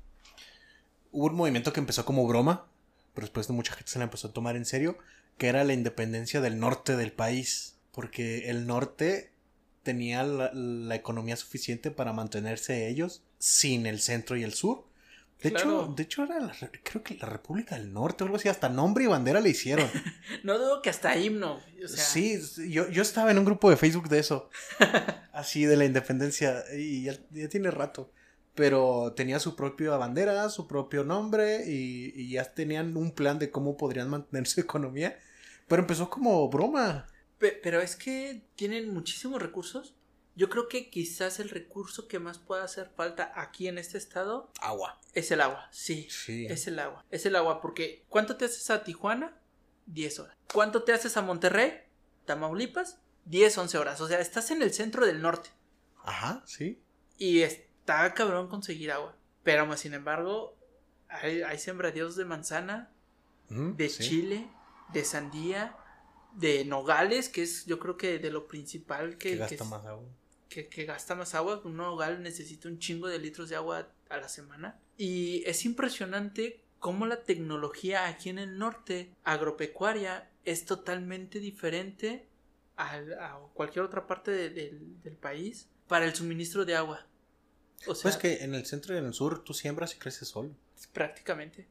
hubo 1.12 1.28
un 1.28 1.36
movimiento 1.36 1.72
que 1.72 1.80
empezó 1.80 2.06
como 2.06 2.28
broma, 2.28 2.66
pero 3.14 3.26
después 3.26 3.48
de 3.48 3.54
mucha 3.54 3.74
gente 3.74 3.92
se 3.92 4.00
la 4.00 4.06
empezó 4.06 4.28
a 4.28 4.34
tomar 4.34 4.56
en 4.56 4.66
serio, 4.66 4.98
que 5.38 5.48
era 5.48 5.64
la 5.64 5.74
independencia 5.74 6.42
del 6.42 6.60
norte 6.60 6.96
del 6.98 7.12
país, 7.12 7.76
porque 7.92 8.50
el 8.50 8.66
norte 8.68 9.32
tenía 9.84 10.24
la, 10.24 10.52
la 10.54 10.96
economía 10.96 11.36
suficiente 11.36 11.92
para 11.92 12.14
mantenerse 12.14 12.88
ellos 12.88 13.24
sin 13.40 13.86
el 13.86 14.00
centro 14.00 14.36
y 14.38 14.44
el 14.44 14.54
sur. 14.54 14.86
De 15.42 15.52
Claro. 15.52 15.82
hecho, 15.84 15.94
de 15.98 16.04
hecho 16.04 16.24
era 16.24 16.40
la- 16.40 16.56
creo 16.84 17.04
que 17.04 17.16
la 17.16 17.26
República 17.28 17.76
del 17.76 17.92
Norte 17.92 18.24
o 18.24 18.26
algo 18.28 18.38
así, 18.38 18.48
hasta 18.48 18.70
nombre 18.70 19.04
y 19.04 19.08
bandera 19.08 19.42
le 19.42 19.50
hicieron. 19.50 19.90
no 20.44 20.58
dudo 20.58 20.82
que 20.82 20.90
hasta 20.90 21.18
himno 21.18 21.56
o 21.84 21.88
sea, 21.90 22.02
sí, 22.04 22.40
yo, 22.70 22.90
yo 22.90 23.02
estaba 23.02 23.30
en 23.32 23.40
un 23.40 23.44
grupo 23.46 23.70
de 23.70 23.76
Facebook 23.76 24.08
de 24.08 24.20
eso. 24.20 24.50
así 25.34 25.66
de 25.66 25.76
la 25.76 25.84
independencia. 25.86 26.64
Y 26.78 27.04
ya, 27.04 27.18
ya 27.32 27.50
tiene 27.50 27.72
rato. 27.72 28.10
Pero 28.56 29.14
tenía 29.16 29.40
su 29.40 29.56
propia 29.56 29.98
bandera, 29.98 30.50
su 30.50 30.68
propio 30.68 31.04
nombre. 31.04 31.64
Y, 31.68 32.14
y 32.16 32.32
ya 32.32 32.44
tenían 32.54 32.96
un 32.98 33.12
plan 33.12 33.40
de 33.40 33.50
cómo 33.52 33.78
podrían 33.78 34.10
mantener 34.10 34.48
su 34.48 34.62
economía. 34.62 35.18
Pero 35.68 35.82
empezó 35.82 36.10
como 36.10 36.48
broma. 36.50 37.08
Pe- 37.40 37.60
pero 37.64 37.82
es 37.82 37.96
que 37.96 38.44
tienen 38.56 38.94
muchísimos 38.94 39.42
recursos 39.42 39.96
yo 40.36 40.50
creo 40.50 40.68
que 40.68 40.90
quizás 40.90 41.40
el 41.40 41.50
recurso 41.50 42.08
que 42.08 42.18
más 42.18 42.40
pueda 42.40 42.64
hacer 42.64 42.90
falta 42.96 43.32
aquí 43.36 43.68
en 43.68 43.78
este 43.78 44.00
estado 44.00 44.50
Agua. 44.60 45.00
es 45.14 45.30
el 45.30 45.42
agua 45.42 45.68
sí 45.72 46.08
Sí. 46.10 46.48
Es 46.48 46.66
el 46.66 46.80
agua. 46.80 47.06
Es 47.12 47.28
el 47.28 47.36
agua 47.36 47.62
porque 47.62 48.04
¿cuánto 48.10 48.36
te 48.36 48.46
haces 48.46 48.68
a 48.72 48.84
Tijuana? 48.84 49.38
10 49.86 50.18
horas. 50.20 50.36
¿Cuánto 50.52 50.82
te 50.82 50.92
haces 50.92 51.18
a 51.18 51.22
Monterrey? 51.22 51.82
Tamaulipas? 52.26 52.98
10, 53.26 53.58
11 53.60 53.78
horas. 53.78 54.02
O 54.02 54.08
sea, 54.08 54.20
estás 54.20 54.50
en 54.50 54.64
el 54.64 54.74
centro 54.74 55.06
del 55.06 55.22
norte. 55.22 55.50
Ajá, 56.04 56.42
sí. 56.48 56.82
Y 57.20 57.42
está 57.84 58.14
cabrón 58.14 58.48
conseguir 58.48 58.92
agua. 58.92 59.14
Pero 59.44 59.66
más 59.66 59.82
sin 59.82 59.94
embargo, 59.94 60.56
hay, 61.10 61.42
hay 61.42 61.60
sembradíos 61.60 62.16
de 62.16 62.24
manzana, 62.26 62.90
de 63.50 63.90
sí. 63.90 64.04
chile, 64.04 64.48
de 64.94 65.04
sandía, 65.04 65.76
de 66.34 66.64
nogales, 66.66 67.30
que 67.30 67.44
es 67.44 67.66
yo 67.66 67.78
creo 67.78 67.98
que 67.98 68.18
de 68.20 68.32
lo 68.32 68.48
principal 68.48 69.18
que, 69.18 69.18
Que 69.18 69.30
que 69.32 69.36
gasta 69.38 69.56
es- 69.64 69.70
más 69.70 69.86
agua. 69.86 70.08
que, 70.50 70.68
que 70.70 70.86
gasta 70.86 71.14
más 71.16 71.36
agua. 71.36 71.62
Un 71.66 71.76
nogal 71.78 72.24
necesita 72.24 72.68
un 72.70 72.80
chingo 72.80 73.08
de 73.08 73.20
litros 73.20 73.50
de 73.50 73.56
agua 73.58 73.90
a 74.10 74.18
la 74.18 74.30
semana. 74.30 74.80
Y 74.98 75.44
es 75.46 75.66
impresionante 75.66 76.62
cómo 76.80 77.06
la 77.06 77.24
tecnología 77.24 78.08
aquí 78.08 78.30
en 78.30 78.40
el 78.40 78.58
norte, 78.58 79.12
agropecuaria, 79.24 80.30
es 80.46 80.66
totalmente 80.66 81.40
diferente 81.40 82.26
al- 82.78 83.14
a, 83.20 83.38
cualquier 83.54 83.84
otra 83.86 84.08
parte 84.08 84.32
de- 84.32 84.50
del- 84.50 85.02
del 85.04 85.16
país 85.18 85.68
para 85.88 86.06
el 86.06 86.16
suministro 86.16 86.64
de 86.66 86.76
agua. 86.76 87.06
O 87.88 87.96
sea, 87.96 88.04
Pues 88.04 88.18
que 88.18 88.44
en 88.44 88.56
el 88.56 88.66
centro 88.66 88.96
y 88.96 88.98
en 88.98 89.06
el 89.06 89.14
sur 89.14 89.44
tú 89.44 89.54
siembras 89.54 89.94
y 89.96 89.98
creces 90.00 90.28
solo. 90.28 90.52
prácticamente. 90.94 91.68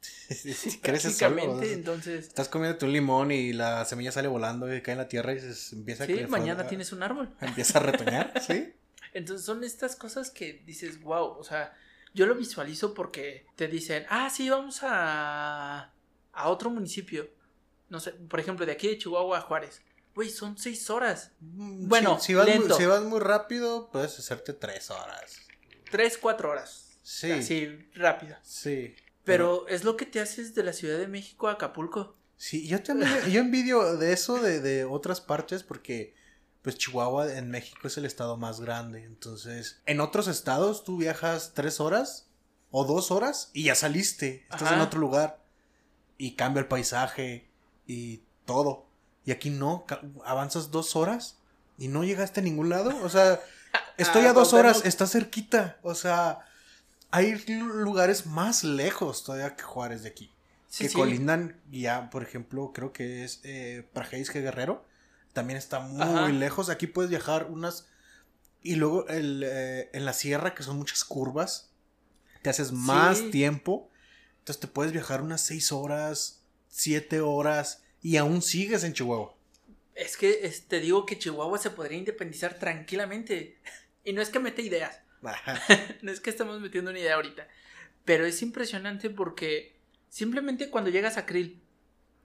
Si 0.00 0.78
creces 0.82 1.16
solo. 1.16 1.62
entonces. 1.62 2.26
Estás 2.28 2.48
comiendo 2.48 2.84
un 2.86 2.92
limón 2.92 3.30
y 3.32 3.52
la 3.52 3.84
semilla 3.84 4.12
sale 4.12 4.28
volando 4.28 4.72
y 4.74 4.80
cae 4.82 4.92
en 4.92 4.98
la 4.98 5.08
tierra 5.08 5.32
y 5.32 5.40
se 5.40 5.74
empieza 5.74 6.04
a 6.04 6.06
Sí, 6.06 6.12
crecer- 6.12 6.28
mañana 6.28 6.62
a- 6.64 6.66
tienes 6.68 6.92
un 6.92 7.02
árbol. 7.02 7.34
Empieza 7.40 7.78
a 7.78 7.82
retoñar, 7.82 8.32
¿sí? 8.46 8.72
Entonces 9.14 9.46
son 9.46 9.64
estas 9.64 9.96
cosas 9.96 10.30
que 10.30 10.62
dices, 10.66 11.00
wow, 11.00 11.38
o 11.38 11.42
sea, 11.44 11.74
yo 12.12 12.26
lo 12.26 12.34
visualizo 12.34 12.92
porque 12.94 13.46
te 13.56 13.66
dicen, 13.68 14.04
ah, 14.10 14.28
sí, 14.30 14.48
vamos 14.50 14.80
a, 14.82 15.92
a 16.32 16.48
otro 16.48 16.70
municipio. 16.70 17.28
No 17.88 17.98
sé, 18.00 18.12
por 18.12 18.40
ejemplo, 18.40 18.66
de 18.66 18.72
aquí 18.72 18.88
de 18.88 18.98
Chihuahua 18.98 19.38
a 19.38 19.40
Juárez. 19.42 19.80
Güey, 20.16 20.30
son 20.30 20.56
seis 20.56 20.88
horas. 20.88 21.30
Bueno, 21.40 22.18
si, 22.18 22.28
si 22.28 22.34
vas 22.34 22.46
lento. 22.46 22.68
Muy, 22.68 22.78
si 22.78 22.86
vas 22.86 23.02
muy 23.02 23.20
rápido, 23.20 23.90
puedes 23.92 24.18
hacerte 24.18 24.54
tres 24.54 24.90
horas. 24.90 25.36
Tres, 25.90 26.16
cuatro 26.16 26.50
horas. 26.50 26.98
Sí. 27.02 27.30
Así, 27.30 27.66
rápido. 27.94 28.34
Sí. 28.42 28.96
Pero 29.24 29.68
es 29.68 29.84
lo 29.84 29.98
que 29.98 30.06
te 30.06 30.20
haces 30.20 30.54
de 30.54 30.62
la 30.62 30.72
Ciudad 30.72 30.98
de 30.98 31.06
México 31.06 31.48
a 31.48 31.52
Acapulco. 31.52 32.16
Sí, 32.38 32.66
yo 32.66 32.82
también, 32.82 33.10
yo 33.30 33.40
envidio 33.40 33.98
de 33.98 34.14
eso 34.14 34.40
de, 34.40 34.60
de 34.60 34.86
otras 34.86 35.20
partes 35.20 35.62
porque 35.62 36.14
pues 36.62 36.78
Chihuahua 36.78 37.34
en 37.34 37.50
México 37.50 37.86
es 37.86 37.98
el 37.98 38.06
estado 38.06 38.38
más 38.38 38.60
grande. 38.60 39.04
Entonces, 39.04 39.82
en 39.84 40.00
otros 40.00 40.28
estados 40.28 40.82
tú 40.82 40.96
viajas 40.96 41.52
tres 41.54 41.78
horas 41.78 42.30
o 42.70 42.86
dos 42.86 43.10
horas 43.10 43.50
y 43.52 43.64
ya 43.64 43.74
saliste. 43.74 44.44
Estás 44.44 44.62
Ajá. 44.62 44.74
en 44.76 44.80
otro 44.80 44.98
lugar 44.98 45.44
y 46.16 46.36
cambia 46.36 46.60
el 46.60 46.68
paisaje 46.68 47.50
y 47.86 48.22
todo. 48.46 48.86
Y 49.26 49.32
aquí 49.32 49.50
no, 49.50 49.84
avanzas 50.24 50.70
dos 50.70 50.96
horas 50.96 51.36
y 51.76 51.88
no 51.88 52.04
llegaste 52.04 52.40
a 52.40 52.42
ningún 52.42 52.70
lado. 52.70 52.96
O 53.02 53.08
sea, 53.10 53.40
estoy 53.98 54.24
Ah, 54.24 54.30
a 54.30 54.32
dos 54.32 54.54
horas, 54.54 54.82
está 54.86 55.06
cerquita. 55.06 55.78
O 55.82 55.94
sea, 55.94 56.38
hay 57.10 57.34
lugares 57.48 58.24
más 58.26 58.64
lejos 58.64 59.24
todavía 59.24 59.54
que 59.56 59.62
Juárez 59.62 60.02
de 60.02 60.08
aquí 60.10 60.32
Sí, 60.68 60.84
que 60.84 60.90
sí. 60.90 60.96
colindan 60.96 61.60
ya, 61.70 62.10
por 62.10 62.22
ejemplo, 62.22 62.72
creo 62.72 62.92
que 62.92 63.24
es 63.24 63.40
eh, 63.44 63.88
Prajeisque 63.92 64.40
Guerrero. 64.40 64.84
También 65.32 65.56
está 65.58 65.80
muy 65.80 66.02
Ajá. 66.02 66.28
lejos. 66.28 66.70
Aquí 66.70 66.86
puedes 66.86 67.10
viajar 67.10 67.46
unas. 67.50 67.86
Y 68.62 68.76
luego 68.76 69.06
el, 69.08 69.42
eh, 69.46 69.90
en 69.92 70.04
la 70.04 70.12
sierra, 70.12 70.54
que 70.54 70.62
son 70.62 70.76
muchas 70.76 71.04
curvas, 71.04 71.70
te 72.42 72.50
haces 72.50 72.72
más 72.72 73.18
Sí. 73.18 73.30
tiempo. 73.30 73.90
Entonces 74.38 74.60
te 74.60 74.66
puedes 74.66 74.92
viajar 74.92 75.20
unas 75.22 75.40
seis 75.40 75.72
horas, 75.72 76.42
siete 76.68 77.20
horas, 77.20 77.82
y 78.02 78.16
aún 78.16 78.42
sigues 78.42 78.84
en 78.84 78.92
Chihuahua. 78.92 79.34
Es 79.94 80.16
que 80.16 80.40
es- 80.46 80.68
te 80.68 80.80
digo 80.80 81.06
que 81.06 81.18
Chihuahua 81.18 81.58
se 81.58 81.70
podría 81.70 81.98
independizar 81.98 82.58
tranquilamente. 82.58 83.58
Y 84.04 84.12
no 84.12 84.22
es 84.22 84.28
que 84.30 84.38
mete 84.38 84.62
ideas. 84.62 85.00
no 86.02 86.12
es 86.12 86.20
que 86.20 86.30
estamos 86.30 86.60
metiendo 86.60 86.92
una 86.92 87.00
idea 87.00 87.16
ahorita. 87.16 87.48
Pero 88.04 88.24
es 88.24 88.40
impresionante 88.40 89.10
porque 89.10 89.74
simplemente 90.08 90.70
cuando 90.70 90.90
llegas 90.90 91.16
a 91.16 91.26
Krill, 91.26 91.60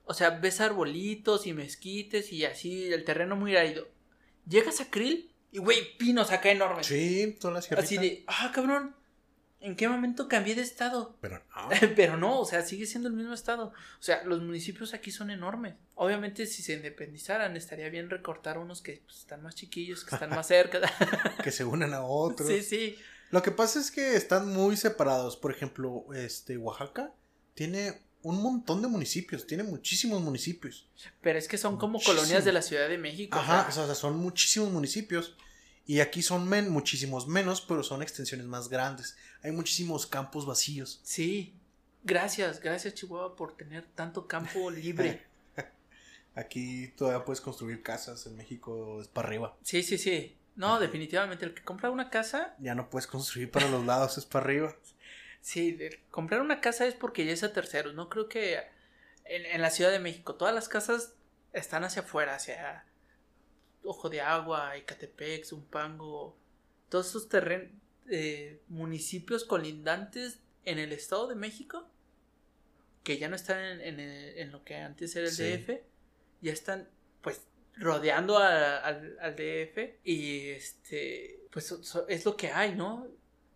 o 0.05 0.13
sea, 0.13 0.29
ves 0.29 0.61
arbolitos 0.61 1.47
y 1.47 1.53
mezquites 1.53 2.31
y 2.31 2.45
así, 2.45 2.93
el 2.93 3.03
terreno 3.03 3.35
muy 3.35 3.55
árido. 3.55 3.87
Llegas 4.47 4.79
a 4.79 4.91
Krill 4.91 5.31
y, 5.51 5.57
güey, 5.57 5.97
pinos 5.97 6.29
acá 6.31 6.51
enormes. 6.51 6.85
sí, 6.85 7.35
toda 7.39 7.55
la 7.55 7.61
sierra. 7.63 7.81
así 7.81 7.97
de, 7.97 8.23
ah, 8.27 8.51
cabrón, 8.53 8.95
¿en 9.61 9.75
qué 9.75 9.87
momento 9.87 10.27
cambié 10.27 10.55
de 10.55 10.61
estado? 10.61 11.17
Pero 11.21 11.41
no. 11.55 11.69
Pero 11.95 12.17
no, 12.17 12.39
o 12.39 12.45
sea, 12.45 12.63
sigue 12.63 12.85
siendo 12.85 13.07
el 13.07 13.15
mismo 13.15 13.33
estado. 13.33 13.67
O 13.67 14.03
sea, 14.03 14.23
los 14.25 14.41
municipios 14.41 14.93
aquí 14.93 15.11
son 15.11 15.31
enormes. 15.31 15.75
Obviamente, 15.95 16.45
si 16.47 16.61
se 16.63 16.73
independizaran, 16.73 17.55
estaría 17.55 17.89
bien 17.89 18.09
recortar 18.09 18.57
unos 18.57 18.81
que 18.81 19.01
pues, 19.05 19.19
están 19.19 19.41
más 19.43 19.55
chiquillos, 19.55 20.03
que 20.03 20.15
están 20.15 20.31
más 20.31 20.47
cerca. 20.47 20.79
que 21.43 21.51
se 21.51 21.63
unan 21.63 21.93
a 21.93 22.03
otros. 22.03 22.47
sí, 22.49 22.61
sí. 22.63 22.97
Lo 23.29 23.41
que 23.41 23.51
pasa 23.51 23.79
es 23.79 23.91
que 23.91 24.15
están 24.17 24.49
muy 24.49 24.75
separados. 24.75 25.37
Por 25.37 25.51
ejemplo, 25.51 26.05
este 26.13 26.57
Oaxaca 26.57 27.13
tiene 27.53 28.01
un 28.23 28.41
montón 28.41 28.81
de 28.81 28.89
municipios, 28.89 29.47
tiene 29.47 29.63
muchísimos 29.63 30.21
municipios. 30.21 30.89
Pero 31.21 31.39
es 31.39 31.47
que 31.47 31.57
son 31.57 31.77
como 31.77 31.93
Muchísimo. 31.93 32.17
colonias 32.17 32.43
de 32.43 32.51
la 32.51 32.61
Ciudad 32.61 32.89
de 32.89 32.97
México. 32.97 33.37
o 33.37 33.41
Ajá, 33.41 33.71
sea, 33.71 33.83
o 33.83 33.85
sea, 33.85 33.95
son 33.95 34.17
muchísimos 34.17 34.69
municipios. 34.71 35.35
Y 35.85 35.99
aquí 36.01 36.21
son 36.21 36.47
men, 36.47 36.69
muchísimos 36.69 37.27
menos, 37.27 37.61
pero 37.61 37.83
son 37.83 38.01
extensiones 38.01 38.45
más 38.45 38.69
grandes. 38.69 39.15
Hay 39.43 39.51
muchísimos 39.51 40.05
campos 40.05 40.45
vacíos. 40.45 40.99
Sí. 41.03 41.53
Gracias, 42.03 42.59
gracias 42.59 42.95
Chihuahua 42.95 43.35
por 43.35 43.55
tener 43.55 43.85
tanto 43.95 44.27
campo 44.27 44.71
libre. 44.71 45.23
Aquí 46.33 46.87
todavía 46.97 47.25
puedes 47.25 47.41
construir 47.41 47.83
casas, 47.83 48.25
en 48.25 48.37
México 48.37 49.01
es 49.01 49.07
para 49.07 49.27
arriba. 49.27 49.57
Sí, 49.63 49.83
sí, 49.83 49.97
sí. 49.97 50.37
No, 50.55 50.79
definitivamente, 50.79 51.45
el 51.45 51.53
que 51.53 51.63
compra 51.63 51.89
una 51.89 52.09
casa... 52.09 52.55
Ya 52.59 52.75
no 52.75 52.89
puedes 52.89 53.07
construir 53.07 53.51
para 53.51 53.69
los 53.69 53.85
lados, 53.85 54.17
es 54.17 54.25
para 54.25 54.45
arriba. 54.45 54.75
Sí, 55.43 55.75
comprar 56.11 56.39
una 56.39 56.61
casa 56.61 56.85
es 56.85 56.93
porque 56.93 57.25
ya 57.25 57.31
es 57.31 57.41
a 57.41 57.51
terceros. 57.51 57.95
No 57.95 58.09
creo 58.09 58.29
que 58.29 58.59
en, 59.25 59.43
en, 59.47 59.59
la 59.59 59.71
Ciudad 59.71 59.89
de 59.89 59.97
México 59.97 60.35
todas 60.35 60.53
las 60.53 60.69
casas 60.69 61.15
están 61.51 61.83
hacia 61.83 62.03
afuera, 62.03 62.35
hacia 62.35 62.85
Ojo 63.83 64.07
de 64.07 64.21
Agua, 64.21 64.77
Ecatepec, 64.77 65.43
Zumpango, 65.43 66.37
todos 66.89 67.07
esos 67.09 67.27
terrenos, 67.27 67.71
eh, 68.09 68.61
municipios 68.67 69.43
colindantes 69.43 70.39
en 70.65 70.79
el 70.79 70.91
Estado 70.91 71.27
de 71.27 71.35
México, 71.35 71.87
que 73.03 73.17
ya 73.17 73.29
no 73.29 73.35
están 73.35 73.59
en, 73.63 73.81
en, 73.81 73.99
en 73.99 74.51
lo 74.51 74.63
que 74.63 74.75
antes 74.75 75.15
era 75.15 75.27
el 75.27 75.33
sí. 75.33 75.43
DF, 75.43 75.81
ya 76.41 76.53
están 76.53 76.87
pues 77.21 77.41
rodeando 77.77 78.37
a, 78.37 78.77
al, 78.77 79.17
al 79.19 79.35
DF 79.35 79.77
y 80.03 80.49
este 80.49 81.39
pues 81.51 81.73
es 82.07 82.25
lo 82.25 82.37
que 82.37 82.51
hay, 82.51 82.75
¿no? 82.75 83.07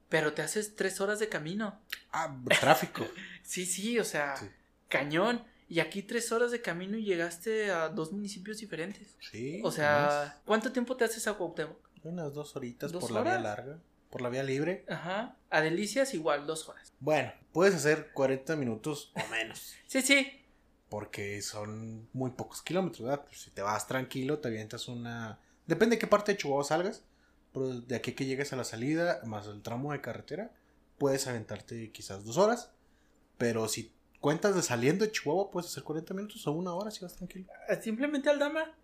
Pero 0.10 0.34
te 0.34 0.42
haces 0.42 0.76
tres 0.76 1.02
horas 1.02 1.20
de 1.20 1.30
camino. 1.30 1.82
Ah, 2.12 2.36
tráfico. 2.60 3.06
sí, 3.44 3.66
sí, 3.66 4.00
o 4.00 4.04
sea, 4.04 4.36
sí. 4.38 4.48
cañón. 4.90 5.44
Y 5.68 5.80
aquí 5.80 6.04
tres 6.04 6.32
horas 6.32 6.52
de 6.52 6.62
camino 6.62 6.96
y 6.98 7.04
llegaste 7.04 7.72
a 7.72 7.90
dos 7.90 8.12
municipios 8.12 8.60
diferentes. 8.60 9.16
Sí. 9.20 9.62
O 9.64 9.72
sea. 9.72 10.40
¿cuánto 10.46 10.72
tiempo 10.72 10.96
te 10.96 11.06
haces 11.06 11.28
a 11.28 11.34
Cuauhtémoc? 11.34 11.78
Unas 12.04 12.34
dos 12.36 12.56
horitas 12.56 12.92
¿Dos 12.92 13.02
por 13.02 13.12
horas? 13.14 13.26
la 13.26 13.32
vía 13.32 13.40
larga. 13.42 13.80
Por 14.10 14.22
la 14.22 14.30
vía 14.30 14.44
libre. 14.44 14.86
Ajá. 14.88 15.38
A 15.50 15.62
Delicias 15.62 16.14
igual, 16.14 16.48
dos 16.48 16.68
horas. 16.70 16.94
Bueno, 17.00 17.32
puedes 17.52 17.76
hacer 17.76 18.12
40 18.14 18.56
minutos 18.56 19.12
o 19.16 19.32
menos. 19.32 19.76
sí, 19.88 20.02
sí. 20.02 20.42
Porque 20.90 21.42
son 21.42 22.08
muy 22.14 22.32
pocos 22.32 22.62
kilómetros, 22.62 23.02
¿verdad? 23.02 23.26
Pues 23.26 23.42
si 23.42 23.52
te 23.52 23.62
vas 23.62 23.88
tranquilo, 23.88 24.40
te 24.40 24.48
avientas 24.48 24.88
una... 24.88 25.40
Depende 25.66 25.96
de 25.96 26.00
qué 26.00 26.08
parte 26.08 26.32
de 26.32 26.38
Chihuahua 26.38 26.64
salgas. 26.64 27.04
Pero 27.52 27.82
de 27.82 27.96
aquí 27.96 28.14
que 28.14 28.26
llegues 28.26 28.54
a 28.54 28.58
la 28.58 28.64
salida, 28.64 29.22
más 29.26 29.48
el 29.48 29.62
tramo 29.62 29.94
de 29.94 30.02
carretera, 30.02 30.52
puedes 30.98 31.26
aventarte 31.28 31.92
quizás 31.92 32.26
dos 32.26 32.38
horas. 32.38 32.72
Pero 33.38 33.68
si 33.68 33.94
cuentas 34.20 34.56
de 34.56 34.62
saliendo 34.62 35.06
de 35.06 35.12
Chihuahua, 35.12 35.52
puedes 35.52 35.72
hacer 35.72 35.84
40 35.84 36.14
minutos 36.14 36.46
o 36.48 36.52
una 36.52 36.74
hora 36.74 36.92
si 36.92 37.02
vas 37.02 37.16
tranquilo. 37.16 37.48
Simplemente 37.82 38.30
Aldama. 38.30 38.76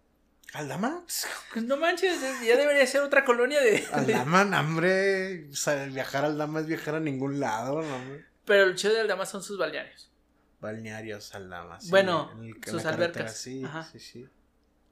¿Aldama? 0.54 1.06
Pues 1.54 1.66
no 1.66 1.78
manches, 1.78 2.20
ya 2.46 2.58
debería 2.58 2.86
ser 2.86 3.02
otra 3.02 3.24
colonia 3.24 3.62
de. 3.62 3.86
Aldama, 3.92 4.42
hombre. 4.60 5.48
O 5.50 5.56
sea, 5.56 5.86
viajar 5.86 6.26
a 6.26 6.28
Aldama 6.28 6.60
es 6.60 6.68
viajar 6.68 6.96
a 6.96 7.00
ningún 7.00 7.40
lado, 7.40 7.82
no, 7.82 7.96
hombre. 7.96 8.26
Pero 8.46 8.64
el 8.64 8.76
chido 8.76 8.94
de 8.94 9.02
Aldama 9.02 9.26
son 9.26 9.44
sus 9.44 9.58
balnearios. 9.58 10.12
Balnearios 10.60 11.34
Aldama, 11.34 11.80
sí. 11.80 11.90
Bueno, 11.90 12.32
en 12.34 12.44
el, 12.44 12.56
en 12.56 12.64
sus 12.64 12.86
albercas. 12.86 13.38
Sí, 13.38 13.64
Ajá. 13.64 13.90
sí, 13.92 14.00
sí. 14.00 14.30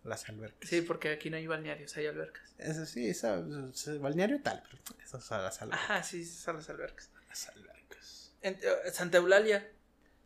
Las 0.06 0.30
albercas. 0.30 0.70
Sí, 0.70 0.82
porque 0.82 1.10
aquí 1.10 1.30
no 1.30 1.36
hay 1.38 1.45
balnearios, 1.45 1.95
hay 1.97 2.08
albercas. 2.08 2.56
Eso 2.58 2.86
sí, 2.86 3.08
esa, 3.10 3.43
esa 3.74 3.93
balneario 3.97 4.41
tal, 4.41 4.64
pero 4.64 4.82
esas 5.04 5.24
son 5.24 5.43
las 5.43 5.62
albercas. 5.62 5.89
Ajá, 5.89 6.04
sí, 6.04 6.24
son 6.26 6.56
las 6.56 6.70
albercas. 6.70 7.12
Las 7.28 7.50
albercas. 7.50 8.34
En, 8.41 8.56
uh, 8.56 8.91
Santa 8.93 9.18
Eulalia. 9.18 9.70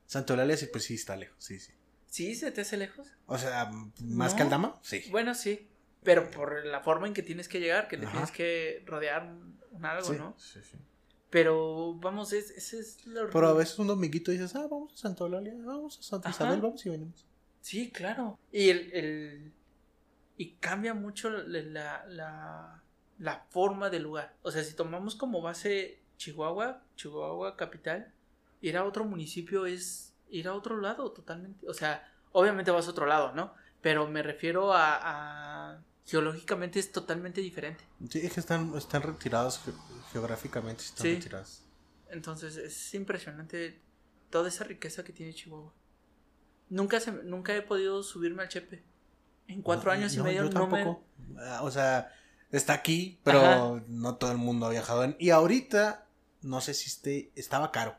Santa 0.06 0.34
Eulalia 0.34 0.58
sí, 0.58 0.68
pues 0.68 0.84
sí 0.84 0.94
está 0.94 1.16
lejos, 1.16 1.44
sí, 1.44 1.60
sí. 1.60 1.74
¿Sí? 2.14 2.36
¿Se 2.36 2.52
te 2.52 2.62
hace 2.62 2.78
lejos? 2.78 3.08
O 3.26 3.40
sea, 3.40 3.72
más 4.02 4.32
No. 4.34 4.38
que 4.38 4.44
Aldama, 4.44 4.80
sí. 4.84 5.04
Bueno, 5.10 5.34
sí. 5.34 5.68
Pero 6.04 6.30
por 6.30 6.64
la 6.64 6.82
forma 6.82 7.08
en 7.08 7.14
que 7.16 7.24
tienes 7.24 7.48
que 7.48 7.60
llegar, 7.60 7.88
que 7.88 7.98
le 7.98 8.04
Ajá. 8.06 8.12
tienes 8.12 8.30
que 8.32 8.84
rodear 8.86 9.24
un 9.72 9.84
algo, 9.84 10.12
sí, 10.14 10.16
¿no? 10.20 10.36
sí, 10.38 10.60
sí. 10.62 10.78
Pero 11.32 11.96
vamos, 11.96 12.32
es, 12.32 12.52
ese 12.52 12.78
es 12.82 13.04
lo 13.08 13.32
Pero 13.32 13.48
a 13.48 13.54
veces 13.54 13.80
un 13.80 13.88
dominguito 13.88 14.30
dices, 14.32 14.56
ah, 14.56 14.68
vamos 14.70 14.94
a 14.94 14.98
Santa 14.98 15.24
Eulalia, 15.24 15.56
vamos 15.66 15.98
a 15.98 16.04
Santa 16.04 16.30
Ajá. 16.30 16.38
Isabel, 16.44 16.62
vamos 16.62 16.86
y 16.86 16.90
venimos. 16.92 17.26
Sí, 17.62 17.90
claro. 17.90 18.38
Y 18.52 18.70
el, 18.70 18.92
el- 18.94 19.54
y 20.38 20.52
cambia 20.60 20.94
mucho 20.94 21.32
la, 21.32 22.06
la, 22.08 22.84
la 23.18 23.46
forma 23.50 23.90
del 23.90 24.04
lugar. 24.04 24.36
O 24.44 24.52
sea, 24.52 24.64
si 24.64 24.76
tomamos 24.76 25.16
como 25.16 25.42
base 25.42 26.00
Chihuahua, 26.18 26.84
Chihuahua 26.96 27.56
capital, 27.58 28.14
ir 28.62 28.78
a 28.78 28.84
otro 28.84 29.04
municipio 29.04 29.66
es 29.66 30.13
ir 30.34 30.48
a 30.48 30.54
otro 30.54 30.80
lado 30.82 31.12
totalmente. 31.12 31.68
O 31.70 31.74
sea, 31.74 32.12
obviamente 32.32 32.72
vas 32.72 32.88
a 32.88 32.92
otro 32.92 33.06
lado, 33.06 33.34
¿no? 33.34 33.54
Pero 33.82 34.08
me 34.08 34.24
refiero 34.24 34.74
a, 34.74 35.00
a 35.76 35.82
geológicamente 36.06 36.80
es 36.80 36.92
totalmente 36.92 37.42
diferente. 37.42 37.84
Sí, 38.10 38.20
es 38.26 38.34
que 38.34 38.40
están, 38.40 38.74
están 38.76 39.02
retirados 39.04 39.60
ge- 39.60 39.72
geográficamente, 40.12 40.84
están 40.84 41.04
Sí. 41.04 41.16
retirados. 41.16 41.62
Entonces 42.10 42.58
es 42.58 42.94
impresionante 42.94 43.82
toda 44.30 44.50
esa 44.50 44.64
riqueza 44.64 45.04
que 45.04 45.14
tiene 45.14 45.34
Chihuahua. 45.34 45.74
Nunca, 46.70 47.00
se, 47.00 47.12
nunca 47.12 47.56
he 47.56 47.62
podido 47.62 48.04
subirme 48.04 48.44
al 48.44 48.50
Chepe. 48.50 48.84
En 49.48 49.62
cuatro 49.62 49.92
No, 49.92 49.98
años 50.00 50.14
y 50.14 50.18
no, 50.18 50.24
medio 50.24 50.46
yo 50.46 50.50
no 50.50 50.68
me... 50.68 50.78
tampoco. 50.84 51.04
Ah, 51.38 51.60
O 51.64 51.70
sea, 51.72 52.12
está 52.52 52.74
aquí, 52.74 53.20
pero 53.24 53.40
Ajá. 53.42 53.84
no 53.88 54.16
todo 54.16 54.32
el 54.32 54.38
mundo 54.38 54.66
ha 54.66 54.70
viajado. 54.72 55.04
En... 55.04 55.16
Y 55.20 55.30
ahorita, 55.32 56.06
no 56.42 56.62
sé 56.62 56.74
si 56.74 56.88
esté, 56.88 57.32
estaba 57.36 57.72
caro. 57.72 57.96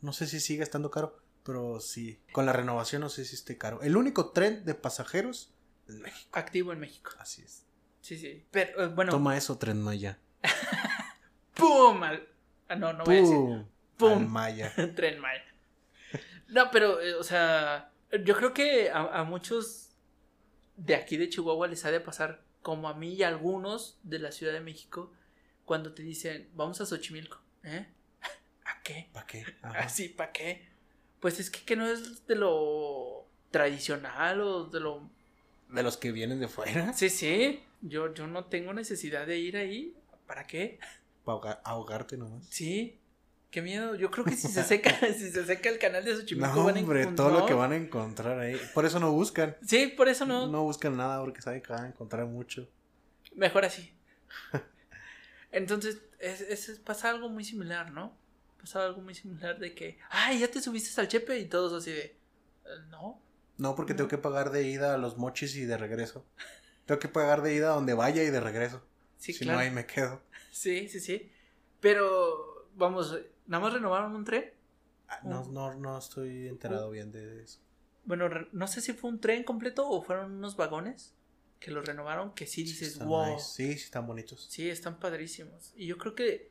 No 0.00 0.12
sé 0.12 0.26
si 0.26 0.38
sigue 0.40 0.62
estando 0.62 0.90
caro, 0.90 1.18
pero 1.44 1.78
sí. 1.80 2.18
Con 2.32 2.46
la 2.46 2.52
renovación 2.52 3.02
no 3.02 3.08
sé 3.08 3.24
si 3.24 3.34
esté 3.36 3.56
caro. 3.58 3.80
El 3.82 3.96
único 3.96 4.30
tren 4.32 4.64
de 4.64 4.74
pasajeros 4.74 5.52
es 5.88 5.94
México. 5.96 6.30
activo 6.32 6.72
en 6.72 6.80
México. 6.80 7.12
Así 7.18 7.42
es. 7.42 7.64
Sí, 8.00 8.18
sí. 8.18 8.44
Pero, 8.50 8.84
eh, 8.84 8.88
bueno, 8.88 9.12
Toma 9.12 9.36
eso, 9.36 9.56
Tren 9.58 9.80
Maya. 9.80 10.18
¡pum! 11.54 12.02
Al- 12.02 12.28
Ah, 12.68 12.76
no, 12.76 12.92
no 12.94 13.04
voy 13.04 13.16
a 13.18 13.20
decir. 13.20 13.66
¡Pum! 13.98 14.26
Maya. 14.26 14.72
Tren 14.96 15.20
Maya. 15.20 15.44
No, 16.48 16.70
pero, 16.70 17.00
eh, 17.00 17.14
o 17.14 17.22
sea, 17.22 17.92
yo 18.24 18.34
creo 18.36 18.54
que 18.54 18.90
a, 18.90 19.20
a 19.20 19.24
muchos 19.24 19.90
de 20.76 20.94
aquí 20.94 21.16
de 21.18 21.28
Chihuahua 21.28 21.68
les 21.68 21.84
ha 21.84 21.90
de 21.90 22.00
pasar, 22.00 22.42
como 22.62 22.88
a 22.88 22.94
mí 22.94 23.12
y 23.14 23.22
a 23.22 23.28
algunos 23.28 23.98
de 24.02 24.18
la 24.18 24.32
Ciudad 24.32 24.52
de 24.54 24.60
México, 24.60 25.12
cuando 25.66 25.92
te 25.94 26.02
dicen, 26.02 26.48
vamos 26.54 26.80
a 26.80 26.86
Xochimilco. 26.86 27.38
¿Eh? 27.64 27.86
¿A 28.64 28.82
qué? 28.82 29.10
¿Para 29.12 29.26
qué? 29.26 29.44
Así, 29.62 30.08
¿para 30.08 30.32
qué? 30.32 30.68
Pues 31.24 31.40
es 31.40 31.48
que, 31.48 31.60
que 31.64 31.74
no 31.74 31.86
es 31.88 32.26
de 32.26 32.34
lo 32.36 33.24
tradicional 33.50 34.42
o 34.42 34.64
de 34.66 34.78
lo... 34.78 35.08
De 35.70 35.82
los 35.82 35.96
que 35.96 36.12
vienen 36.12 36.38
de 36.38 36.48
fuera. 36.48 36.92
Sí, 36.92 37.08
sí, 37.08 37.62
yo, 37.80 38.12
yo 38.12 38.26
no 38.26 38.44
tengo 38.44 38.74
necesidad 38.74 39.26
de 39.26 39.38
ir 39.38 39.56
ahí. 39.56 39.96
¿Para 40.26 40.46
qué? 40.46 40.78
Para 41.24 41.52
ahogarte 41.64 42.18
nomás. 42.18 42.44
Sí, 42.50 42.98
qué 43.50 43.62
miedo. 43.62 43.94
Yo 43.94 44.10
creo 44.10 44.26
que 44.26 44.36
si 44.36 44.48
se 44.52 44.62
seca, 44.64 44.90
si 45.16 45.30
se 45.30 45.46
seca 45.46 45.70
el 45.70 45.78
canal 45.78 46.04
de 46.04 46.14
Xochimilco 46.14 46.46
No, 46.54 46.64
van 46.64 46.76
a 46.76 46.80
hombre, 46.80 47.00
encontrar. 47.00 47.28
todo 47.30 47.40
lo 47.40 47.46
que 47.46 47.54
van 47.54 47.72
a 47.72 47.76
encontrar 47.76 48.38
ahí. 48.40 48.60
Por 48.74 48.84
eso 48.84 49.00
no 49.00 49.10
buscan. 49.10 49.56
Sí, 49.66 49.86
por 49.96 50.08
eso 50.10 50.26
no. 50.26 50.46
No 50.48 50.64
buscan 50.64 50.94
nada 50.94 51.22
porque 51.22 51.40
saben 51.40 51.62
que 51.62 51.72
van 51.72 51.84
a 51.84 51.88
encontrar 51.88 52.26
mucho. 52.26 52.68
Mejor 53.34 53.64
así. 53.64 53.90
Entonces, 55.52 56.02
es, 56.18 56.42
es- 56.42 56.80
pasa 56.80 57.08
algo 57.08 57.30
muy 57.30 57.44
similar, 57.46 57.92
¿no? 57.92 58.14
Pasa 58.64 58.86
algo 58.86 59.02
muy 59.02 59.14
similar 59.14 59.58
de 59.58 59.74
que, 59.74 59.98
ay, 60.08 60.38
ya 60.38 60.48
te 60.50 60.58
subiste 60.58 60.98
al 60.98 61.06
chepe 61.06 61.38
y 61.38 61.44
todos 61.50 61.74
así 61.74 61.90
de, 61.92 62.00
"Eh, 62.04 62.16
no. 62.88 63.20
No, 63.58 63.74
porque 63.76 63.92
No. 63.92 63.98
tengo 63.98 64.08
que 64.08 64.16
pagar 64.16 64.50
de 64.52 64.66
ida 64.66 64.94
a 64.94 64.96
los 64.96 65.18
mochis 65.18 65.54
y 65.56 65.66
de 65.66 65.76
regreso. 65.76 66.24
Tengo 66.86 66.98
que 66.98 67.08
pagar 67.08 67.42
de 67.42 67.52
ida 67.54 67.72
a 67.72 67.74
donde 67.74 67.92
vaya 67.92 68.22
y 68.22 68.30
de 68.30 68.40
regreso. 68.40 68.82
Sí, 69.18 69.34
si 69.34 69.44
claro. 69.44 69.58
no, 69.58 69.64
ahí 69.66 69.70
me 69.70 69.84
quedo. 69.84 70.22
Sí, 70.50 70.88
sí, 70.88 70.98
sí. 71.00 71.30
Pero, 71.80 72.70
vamos, 72.74 73.14
nada 73.46 73.62
más 73.62 73.72
renovaron 73.74 74.14
un 74.16 74.24
tren. 74.24 74.50
Ah, 75.08 75.20
No, 75.24 75.44
no, 75.50 75.74
no 75.74 75.98
estoy 75.98 76.48
enterado 76.48 76.90
bien 76.90 77.12
de 77.12 77.42
eso. 77.42 77.60
Bueno, 78.06 78.30
no 78.52 78.66
sé 78.66 78.80
si 78.80 78.94
fue 78.94 79.10
un 79.10 79.20
tren 79.20 79.44
completo 79.44 79.86
o 79.86 80.00
fueron 80.02 80.32
unos 80.32 80.56
vagones 80.56 81.12
que 81.60 81.70
los 81.70 81.84
renovaron 81.84 82.34
que 82.34 82.46
sí 82.46 82.62
dices, 82.62 82.92
Están 82.94 83.08
wow. 83.08 83.34
nice. 83.34 83.44
Sí, 83.52 83.72
sí, 83.74 83.84
están 83.84 84.06
bonitos. 84.06 84.46
Sí, 84.48 84.70
están 84.70 84.98
padrísimos. 84.98 85.72
Y 85.76 85.86
yo 85.86 85.98
creo 85.98 86.14
que, 86.14 86.50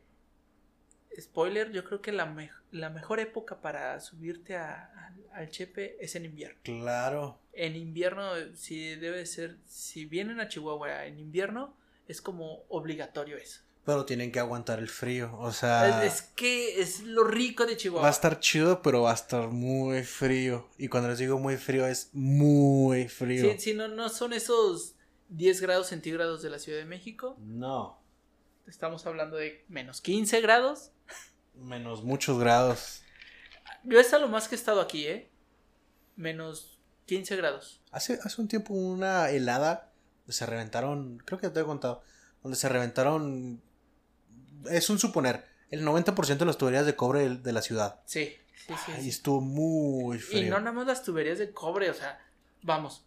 spoiler, 1.20 1.72
yo 1.72 1.84
creo 1.84 2.02
que 2.02 2.12
la, 2.12 2.26
mej- 2.26 2.52
la 2.72 2.90
mejor 2.90 3.20
época 3.20 3.62
para 3.62 4.00
subirte 4.00 4.56
a- 4.56 4.86
al- 5.08 5.26
al 5.34 5.50
Chepe 5.50 5.98
es 6.04 6.16
en 6.16 6.26
invierno. 6.26 6.60
Claro. 6.64 7.40
En 7.54 7.76
invierno, 7.76 8.32
sí 8.56 8.96
debe 8.96 9.26
ser, 9.26 9.58
si 9.66 10.06
vienen 10.06 10.40
a 10.40 10.48
Chihuahua 10.48 11.06
en 11.06 11.20
invierno, 11.20 11.76
es 12.08 12.22
como 12.22 12.64
obligatorio 12.70 13.38
eso. 13.38 13.62
Pero 13.86 14.06
tienen 14.06 14.32
que 14.32 14.40
aguantar 14.40 14.80
el 14.80 14.88
frío. 14.88 15.36
O 15.40 15.52
sea, 15.52 16.06
Es, 16.06 16.14
es 16.14 16.22
que 16.22 16.82
es 16.82 17.02
lo 17.04 17.26
rico 17.26 17.66
de 17.66 17.72
va 17.74 17.76
a 17.76 17.78
Chihuahua. 17.78 18.10
estar 18.10 18.40
chido, 18.40 18.82
pero 18.82 19.02
va 19.02 19.12
a 19.12 19.16
estar 19.16 19.50
muy 19.50 20.04
frío. 20.04 20.70
Y 20.78 20.88
cuando 20.88 21.10
les 21.10 21.20
digo 21.20 21.38
muy 21.38 21.58
frío, 21.58 21.86
es 21.86 22.10
muy 22.14 23.10
frío. 23.10 23.52
Sí, 23.52 23.60
sí, 23.60 23.74
no, 23.74 23.90
no 23.90 24.08
son 24.08 24.32
esos 24.32 24.96
10 25.30 25.60
grados 25.62 25.88
centígrados 25.88 26.42
de 26.42 26.50
la 26.50 26.60
Ciudad 26.60 26.80
de 26.80 26.86
México. 26.86 27.36
No. 27.42 28.02
Estamos 28.68 29.06
hablando 29.06 29.38
de 29.38 29.64
menos 29.68 30.02
15 30.02 30.42
grados. 30.42 30.92
Menos 31.56 32.04
muchos 32.04 32.40
grados. 32.40 33.02
Yo 33.84 34.00
es 34.00 34.12
lo 34.12 34.28
más 34.28 34.48
que 34.48 34.56
he 34.56 34.58
estado 34.58 34.82
aquí, 34.82 35.06
¿eh? 35.08 35.30
Menos 36.16 36.80
15 37.06 37.36
grados. 37.36 37.82
Hace, 37.92 38.20
hace 38.24 38.42
un 38.42 38.48
tiempo 38.48 38.74
una 38.74 39.30
helada, 39.30 39.92
se 40.30 40.46
reventaron, 40.46 41.22
creo 41.26 41.40
que 41.40 41.50
te 41.50 41.60
he 41.60 41.64
contado, 41.64 42.02
donde 42.42 42.58
se 42.58 42.70
reventaron, 42.70 43.62
es 44.70 44.90
un 44.90 45.00
suponer, 45.00 45.46
el 45.70 45.84
90% 45.86 46.38
de 46.38 46.46
las 46.46 46.58
tuberías 46.58 46.86
de 46.86 46.96
cobre 46.96 47.28
de- 47.30 47.52
la 47.52 47.62
ciudad. 47.62 48.00
Sí, 48.06 48.34
sí, 48.56 48.74
sí. 48.86 48.92
Y 49.06 49.10
estuvo 49.10 49.42
muy 49.42 50.20
frío. 50.20 50.42
Y 50.44 50.50
no 50.50 50.60
nada 50.60 50.72
más 50.72 50.88
las 50.88 51.04
tuberías 51.04 51.38
de 51.40 51.52
cobre, 51.52 51.90
o 51.90 51.94
sea, 51.94 52.24
vamos, 52.62 53.04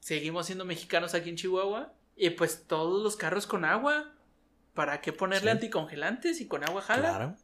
seguimos 0.00 0.46
siendo 0.46 0.64
mexicanos 0.64 1.14
aquí 1.14 1.30
en 1.30 1.36
Chihuahua 1.36 1.92
y 2.16 2.30
pues 2.30 2.64
todos 2.66 3.02
los 3.02 3.16
carros 3.16 3.46
con 3.46 3.64
agua. 3.64 4.14
¿Para 4.78 5.00
qué 5.00 5.12
ponerle 5.12 5.50
Sí. 5.50 5.56
anticongelantes 5.56 6.40
y 6.40 6.46
con 6.46 6.62
agua 6.62 6.82
jala? 6.82 7.08
Claro. 7.08 7.36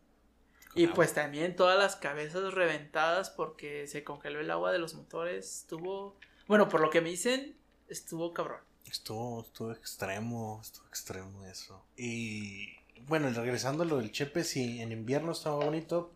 Y 0.76 0.87
pues 0.87 1.14
también 1.14 1.57
todas 1.57 1.76
las 1.76 1.97
cabezas 1.97 2.55
reventadas 2.55 3.28
porque 3.30 3.89
se 3.89 4.05
congeló 4.05 4.39
el 4.39 4.53
agua 4.53 4.70
de 4.70 4.78
los 4.78 4.95
motores. 4.95 5.62
Estuvo, 5.62 6.16
bueno, 6.47 6.68
por 6.68 6.80
lo 6.80 6.91
que 6.91 7.01
me 7.01 7.09
dicen, 7.11 7.57
estuvo 7.89 8.32
cabrón. 8.32 8.61
Estuvo, 8.87 9.43
estuvo 9.43 9.72
extremo, 9.72 10.61
estuvo 10.62 10.87
extremo 10.87 11.45
eso. 11.47 11.85
Y 11.97 12.76
bueno, 13.09 13.28
regresando 13.30 13.82
a 13.82 13.87
lo 13.87 13.97
del 13.97 14.12
Chepe, 14.12 14.45
sí, 14.45 14.80
en 14.80 14.93
invierno 14.93 15.32
estaba 15.32 15.57
bonito, 15.57 16.12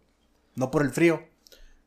no 0.55 0.71
por 0.71 0.83
el 0.83 0.93
frío, 0.93 1.27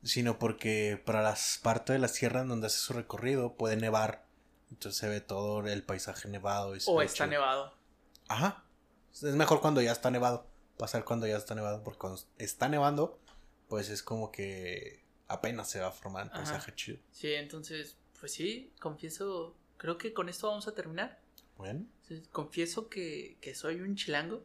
sino 0.03 0.37
porque 0.39 1.01
para 1.05 1.21
las 1.21 1.57
partes 1.63 1.93
de 1.93 1.99
las 1.99 2.11
tierras 2.11 2.45
donde 2.49 2.67
hace 2.67 2.79
su 2.79 2.91
recorrido 2.91 3.53
puede 3.55 3.77
nevar, 3.77 4.25
entonces 4.71 4.99
se 4.99 5.07
ve 5.07 5.21
todo 5.21 5.65
el 5.65 5.83
paisaje 5.83 6.27
nevado. 6.27 6.75
Y 6.75 6.79
O 6.85 7.01
está 7.01 7.15
chido. 7.19 7.27
nevado. 7.27 7.77
Ajá, 8.27 8.65
es 9.13 9.35
mejor 9.35 9.61
cuando 9.61 9.81
ya 9.81 9.91
está 9.91 10.09
nevado, 10.11 10.45
pasar 10.77 11.03
cuando 11.05 11.27
ya 11.27 11.37
está 11.37 11.55
nevado, 11.55 11.83
porque 11.83 11.99
cuando 11.99 12.21
está 12.37 12.69
nevando, 12.69 13.19
pues 13.67 13.89
es 13.89 14.01
como 14.03 14.31
que 14.31 15.01
apenas 15.27 15.69
se 15.69 15.79
va 15.79 15.87
a 15.87 15.91
formar 15.91 16.23
el 16.25 16.29
Ajá. 16.31 16.43
paisaje 16.43 16.73
chido. 16.75 16.97
Sí, 17.11 17.33
entonces, 17.33 17.97
pues 18.19 18.33
sí, 18.33 18.71
confieso, 18.79 19.55
creo 19.77 19.97
que 19.97 20.13
con 20.13 20.29
esto 20.29 20.47
vamos 20.47 20.67
a 20.67 20.73
terminar. 20.73 21.19
Bueno, 21.57 21.85
Confieso 22.31 22.89
que, 22.89 23.37
que 23.39 23.55
soy 23.55 23.79
un 23.81 23.95
chilango. 23.95 24.43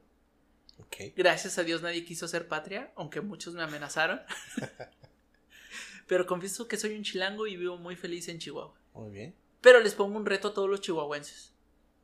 ok. 0.79 0.97
Gracias 1.17 1.59
a 1.59 1.65
Dios 1.65 1.83
nadie 1.83 2.05
quiso 2.05 2.29
ser 2.29 2.47
patria, 2.47 2.93
aunque 2.95 3.21
muchos 3.21 3.55
me 3.55 3.63
amenazaron. 3.63 4.21
Pero 6.07 6.27
confieso 6.27 6.69
que 6.69 6.77
soy 6.77 6.95
un 6.97 7.03
chilango 7.03 7.47
y 7.49 7.57
vivo 7.57 7.77
muy 7.79 7.97
feliz 7.97 8.29
en 8.29 8.39
Chihuahua. 8.39 8.75
Muy 8.95 9.11
bien. 9.11 9.35
Pero 9.61 9.81
les 9.81 9.95
pongo 9.95 10.17
un 10.17 10.27
reto 10.27 10.49
a 10.49 10.55
todos 10.55 10.71
los 10.71 10.81
chihuahuenses. 10.81 11.53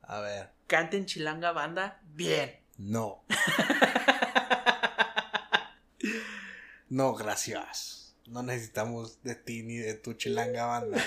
A 0.02 0.20
ver, 0.20 0.50
Canten 0.66 1.06
chilanga 1.06 1.52
banda 1.52 2.00
bien. 2.04 2.58
no. 2.78 3.24
No, 6.88 7.14
gracias. 7.14 8.14
No 8.26 8.42
necesitamos 8.42 9.22
de 9.22 9.34
ti 9.34 9.62
ni 9.62 9.76
de 9.76 9.94
tu 9.94 10.12
chilanga 10.12 10.66
banda. 10.66 11.02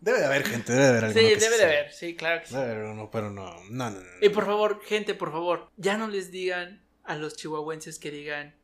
Debe 0.00 0.18
de 0.18 0.26
haber 0.26 0.44
gente, 0.44 0.72
debe 0.72 0.84
de 0.84 0.98
haber 0.98 1.12
Sí, 1.12 1.18
alguno 1.20 1.34
que 1.34 1.40
debe 1.44 1.56
de 1.56 1.64
haber, 1.64 1.92
sí, 1.92 2.16
claro 2.16 2.40
que 2.40 2.46
sí. 2.48 2.54
Debe 2.54 2.66
de 2.66 2.72
haber 2.72 2.84
uno, 2.86 3.10
pero 3.10 3.30
no. 3.30 3.54
No, 3.70 3.90
no, 3.90 4.00
no. 4.00 4.06
Y 4.20 4.28
por 4.30 4.44
favor, 4.44 4.80
gente, 4.84 5.14
por 5.14 5.30
favor, 5.30 5.70
ya 5.76 5.96
no 5.96 6.08
les 6.08 6.30
digan 6.32 6.82
a 7.04 7.14
los 7.16 7.36
chihuahuenses 7.36 7.98
que 8.00 8.10
digan 8.10 8.56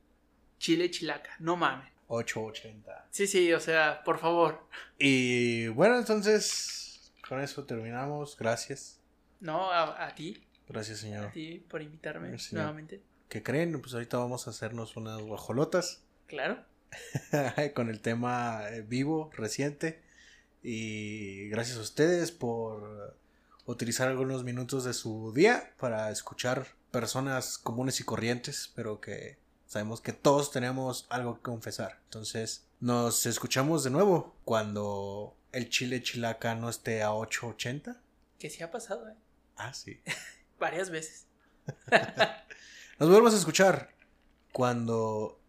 chile 0.59 0.91
chilaca, 0.91 1.31
no 1.39 1.57
mames. 1.57 1.89
880. 2.09 3.07
Sí, 3.11 3.27
sí, 3.27 3.53
o 3.53 3.61
sea, 3.61 4.03
por 4.05 4.19
favor. 4.19 4.67
Y 4.99 5.69
bueno, 5.69 5.99
entonces, 5.99 7.13
con 7.29 7.41
eso 7.41 7.65
terminamos. 7.65 8.37
Gracias. 8.37 9.01
No, 9.43 9.71
a, 9.71 10.07
a 10.07 10.15
ti, 10.15 10.43
Gracias, 10.69 10.99
a 10.99 11.03
señor. 11.03 11.33
ti 11.33 11.65
por 11.69 11.83
invitarme 11.83 12.39
Sí. 12.39 12.55
nuevamente. 12.55 13.03
¿Qué 13.29 13.43
creen? 13.43 13.79
Pues 13.81 13.93
ahorita 13.95 14.17
vamos 14.19 14.47
a 14.47 14.51
hacernos 14.51 14.97
unas 14.97 15.21
guajolotas 15.21 16.03
Claro. 16.27 16.65
con 17.75 17.91
el 17.91 18.01
tema 18.01 18.63
eh, 18.71 18.83
vivo, 18.83 19.31
reciente. 19.35 20.01
Y 20.63 21.49
gracias 21.49 21.77
a 21.79 21.81
ustedes 21.81 22.31
por 22.31 23.17
utilizar 23.67 24.09
algunos 24.09 24.45
minutos 24.45 24.85
de 24.85 24.93
su 24.95 25.33
día 25.35 25.73
para 25.79 26.11
escuchar 26.11 26.67
personas 26.91 27.59
comunes 27.59 28.01
y 28.01 28.05
corrientes, 28.05 28.71
pero 28.75 29.01
que 29.01 29.39
sabemos 29.67 30.01
que 30.01 30.13
todos 30.13 30.51
tenemos 30.53 31.07
algo 31.11 31.37
que 31.37 31.43
confesar. 31.43 31.99
Entonces, 32.05 32.65
nos 32.81 33.27
escuchamos 33.27 33.83
de 33.85 33.91
nuevo 33.91 34.35
cuando 34.45 35.35
el 35.53 35.69
chile 35.69 36.03
chilaca 36.03 36.55
no 36.55 36.69
esté 36.69 37.03
a 37.03 37.11
8.80. 37.11 37.97
Que 38.39 38.51
sí 38.51 38.63
ha 38.63 38.71
pasado, 38.71 39.09
¿eh? 39.09 39.15
Ah, 39.63 39.73
sí. 39.73 40.03
Varias 40.59 40.91
veces. 40.91 41.27
Nos 42.99 43.09
volvemos 43.09 43.33
a 43.33 43.37
escuchar 43.37 43.95
cuando 44.53 45.41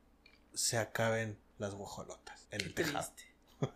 se 0.54 0.78
acaben 0.78 1.40
las 1.58 1.74
guajolotas 1.74 2.48
en 2.52 2.60
Qué 2.60 2.66
el 2.66 2.74
tejado. 2.76 3.12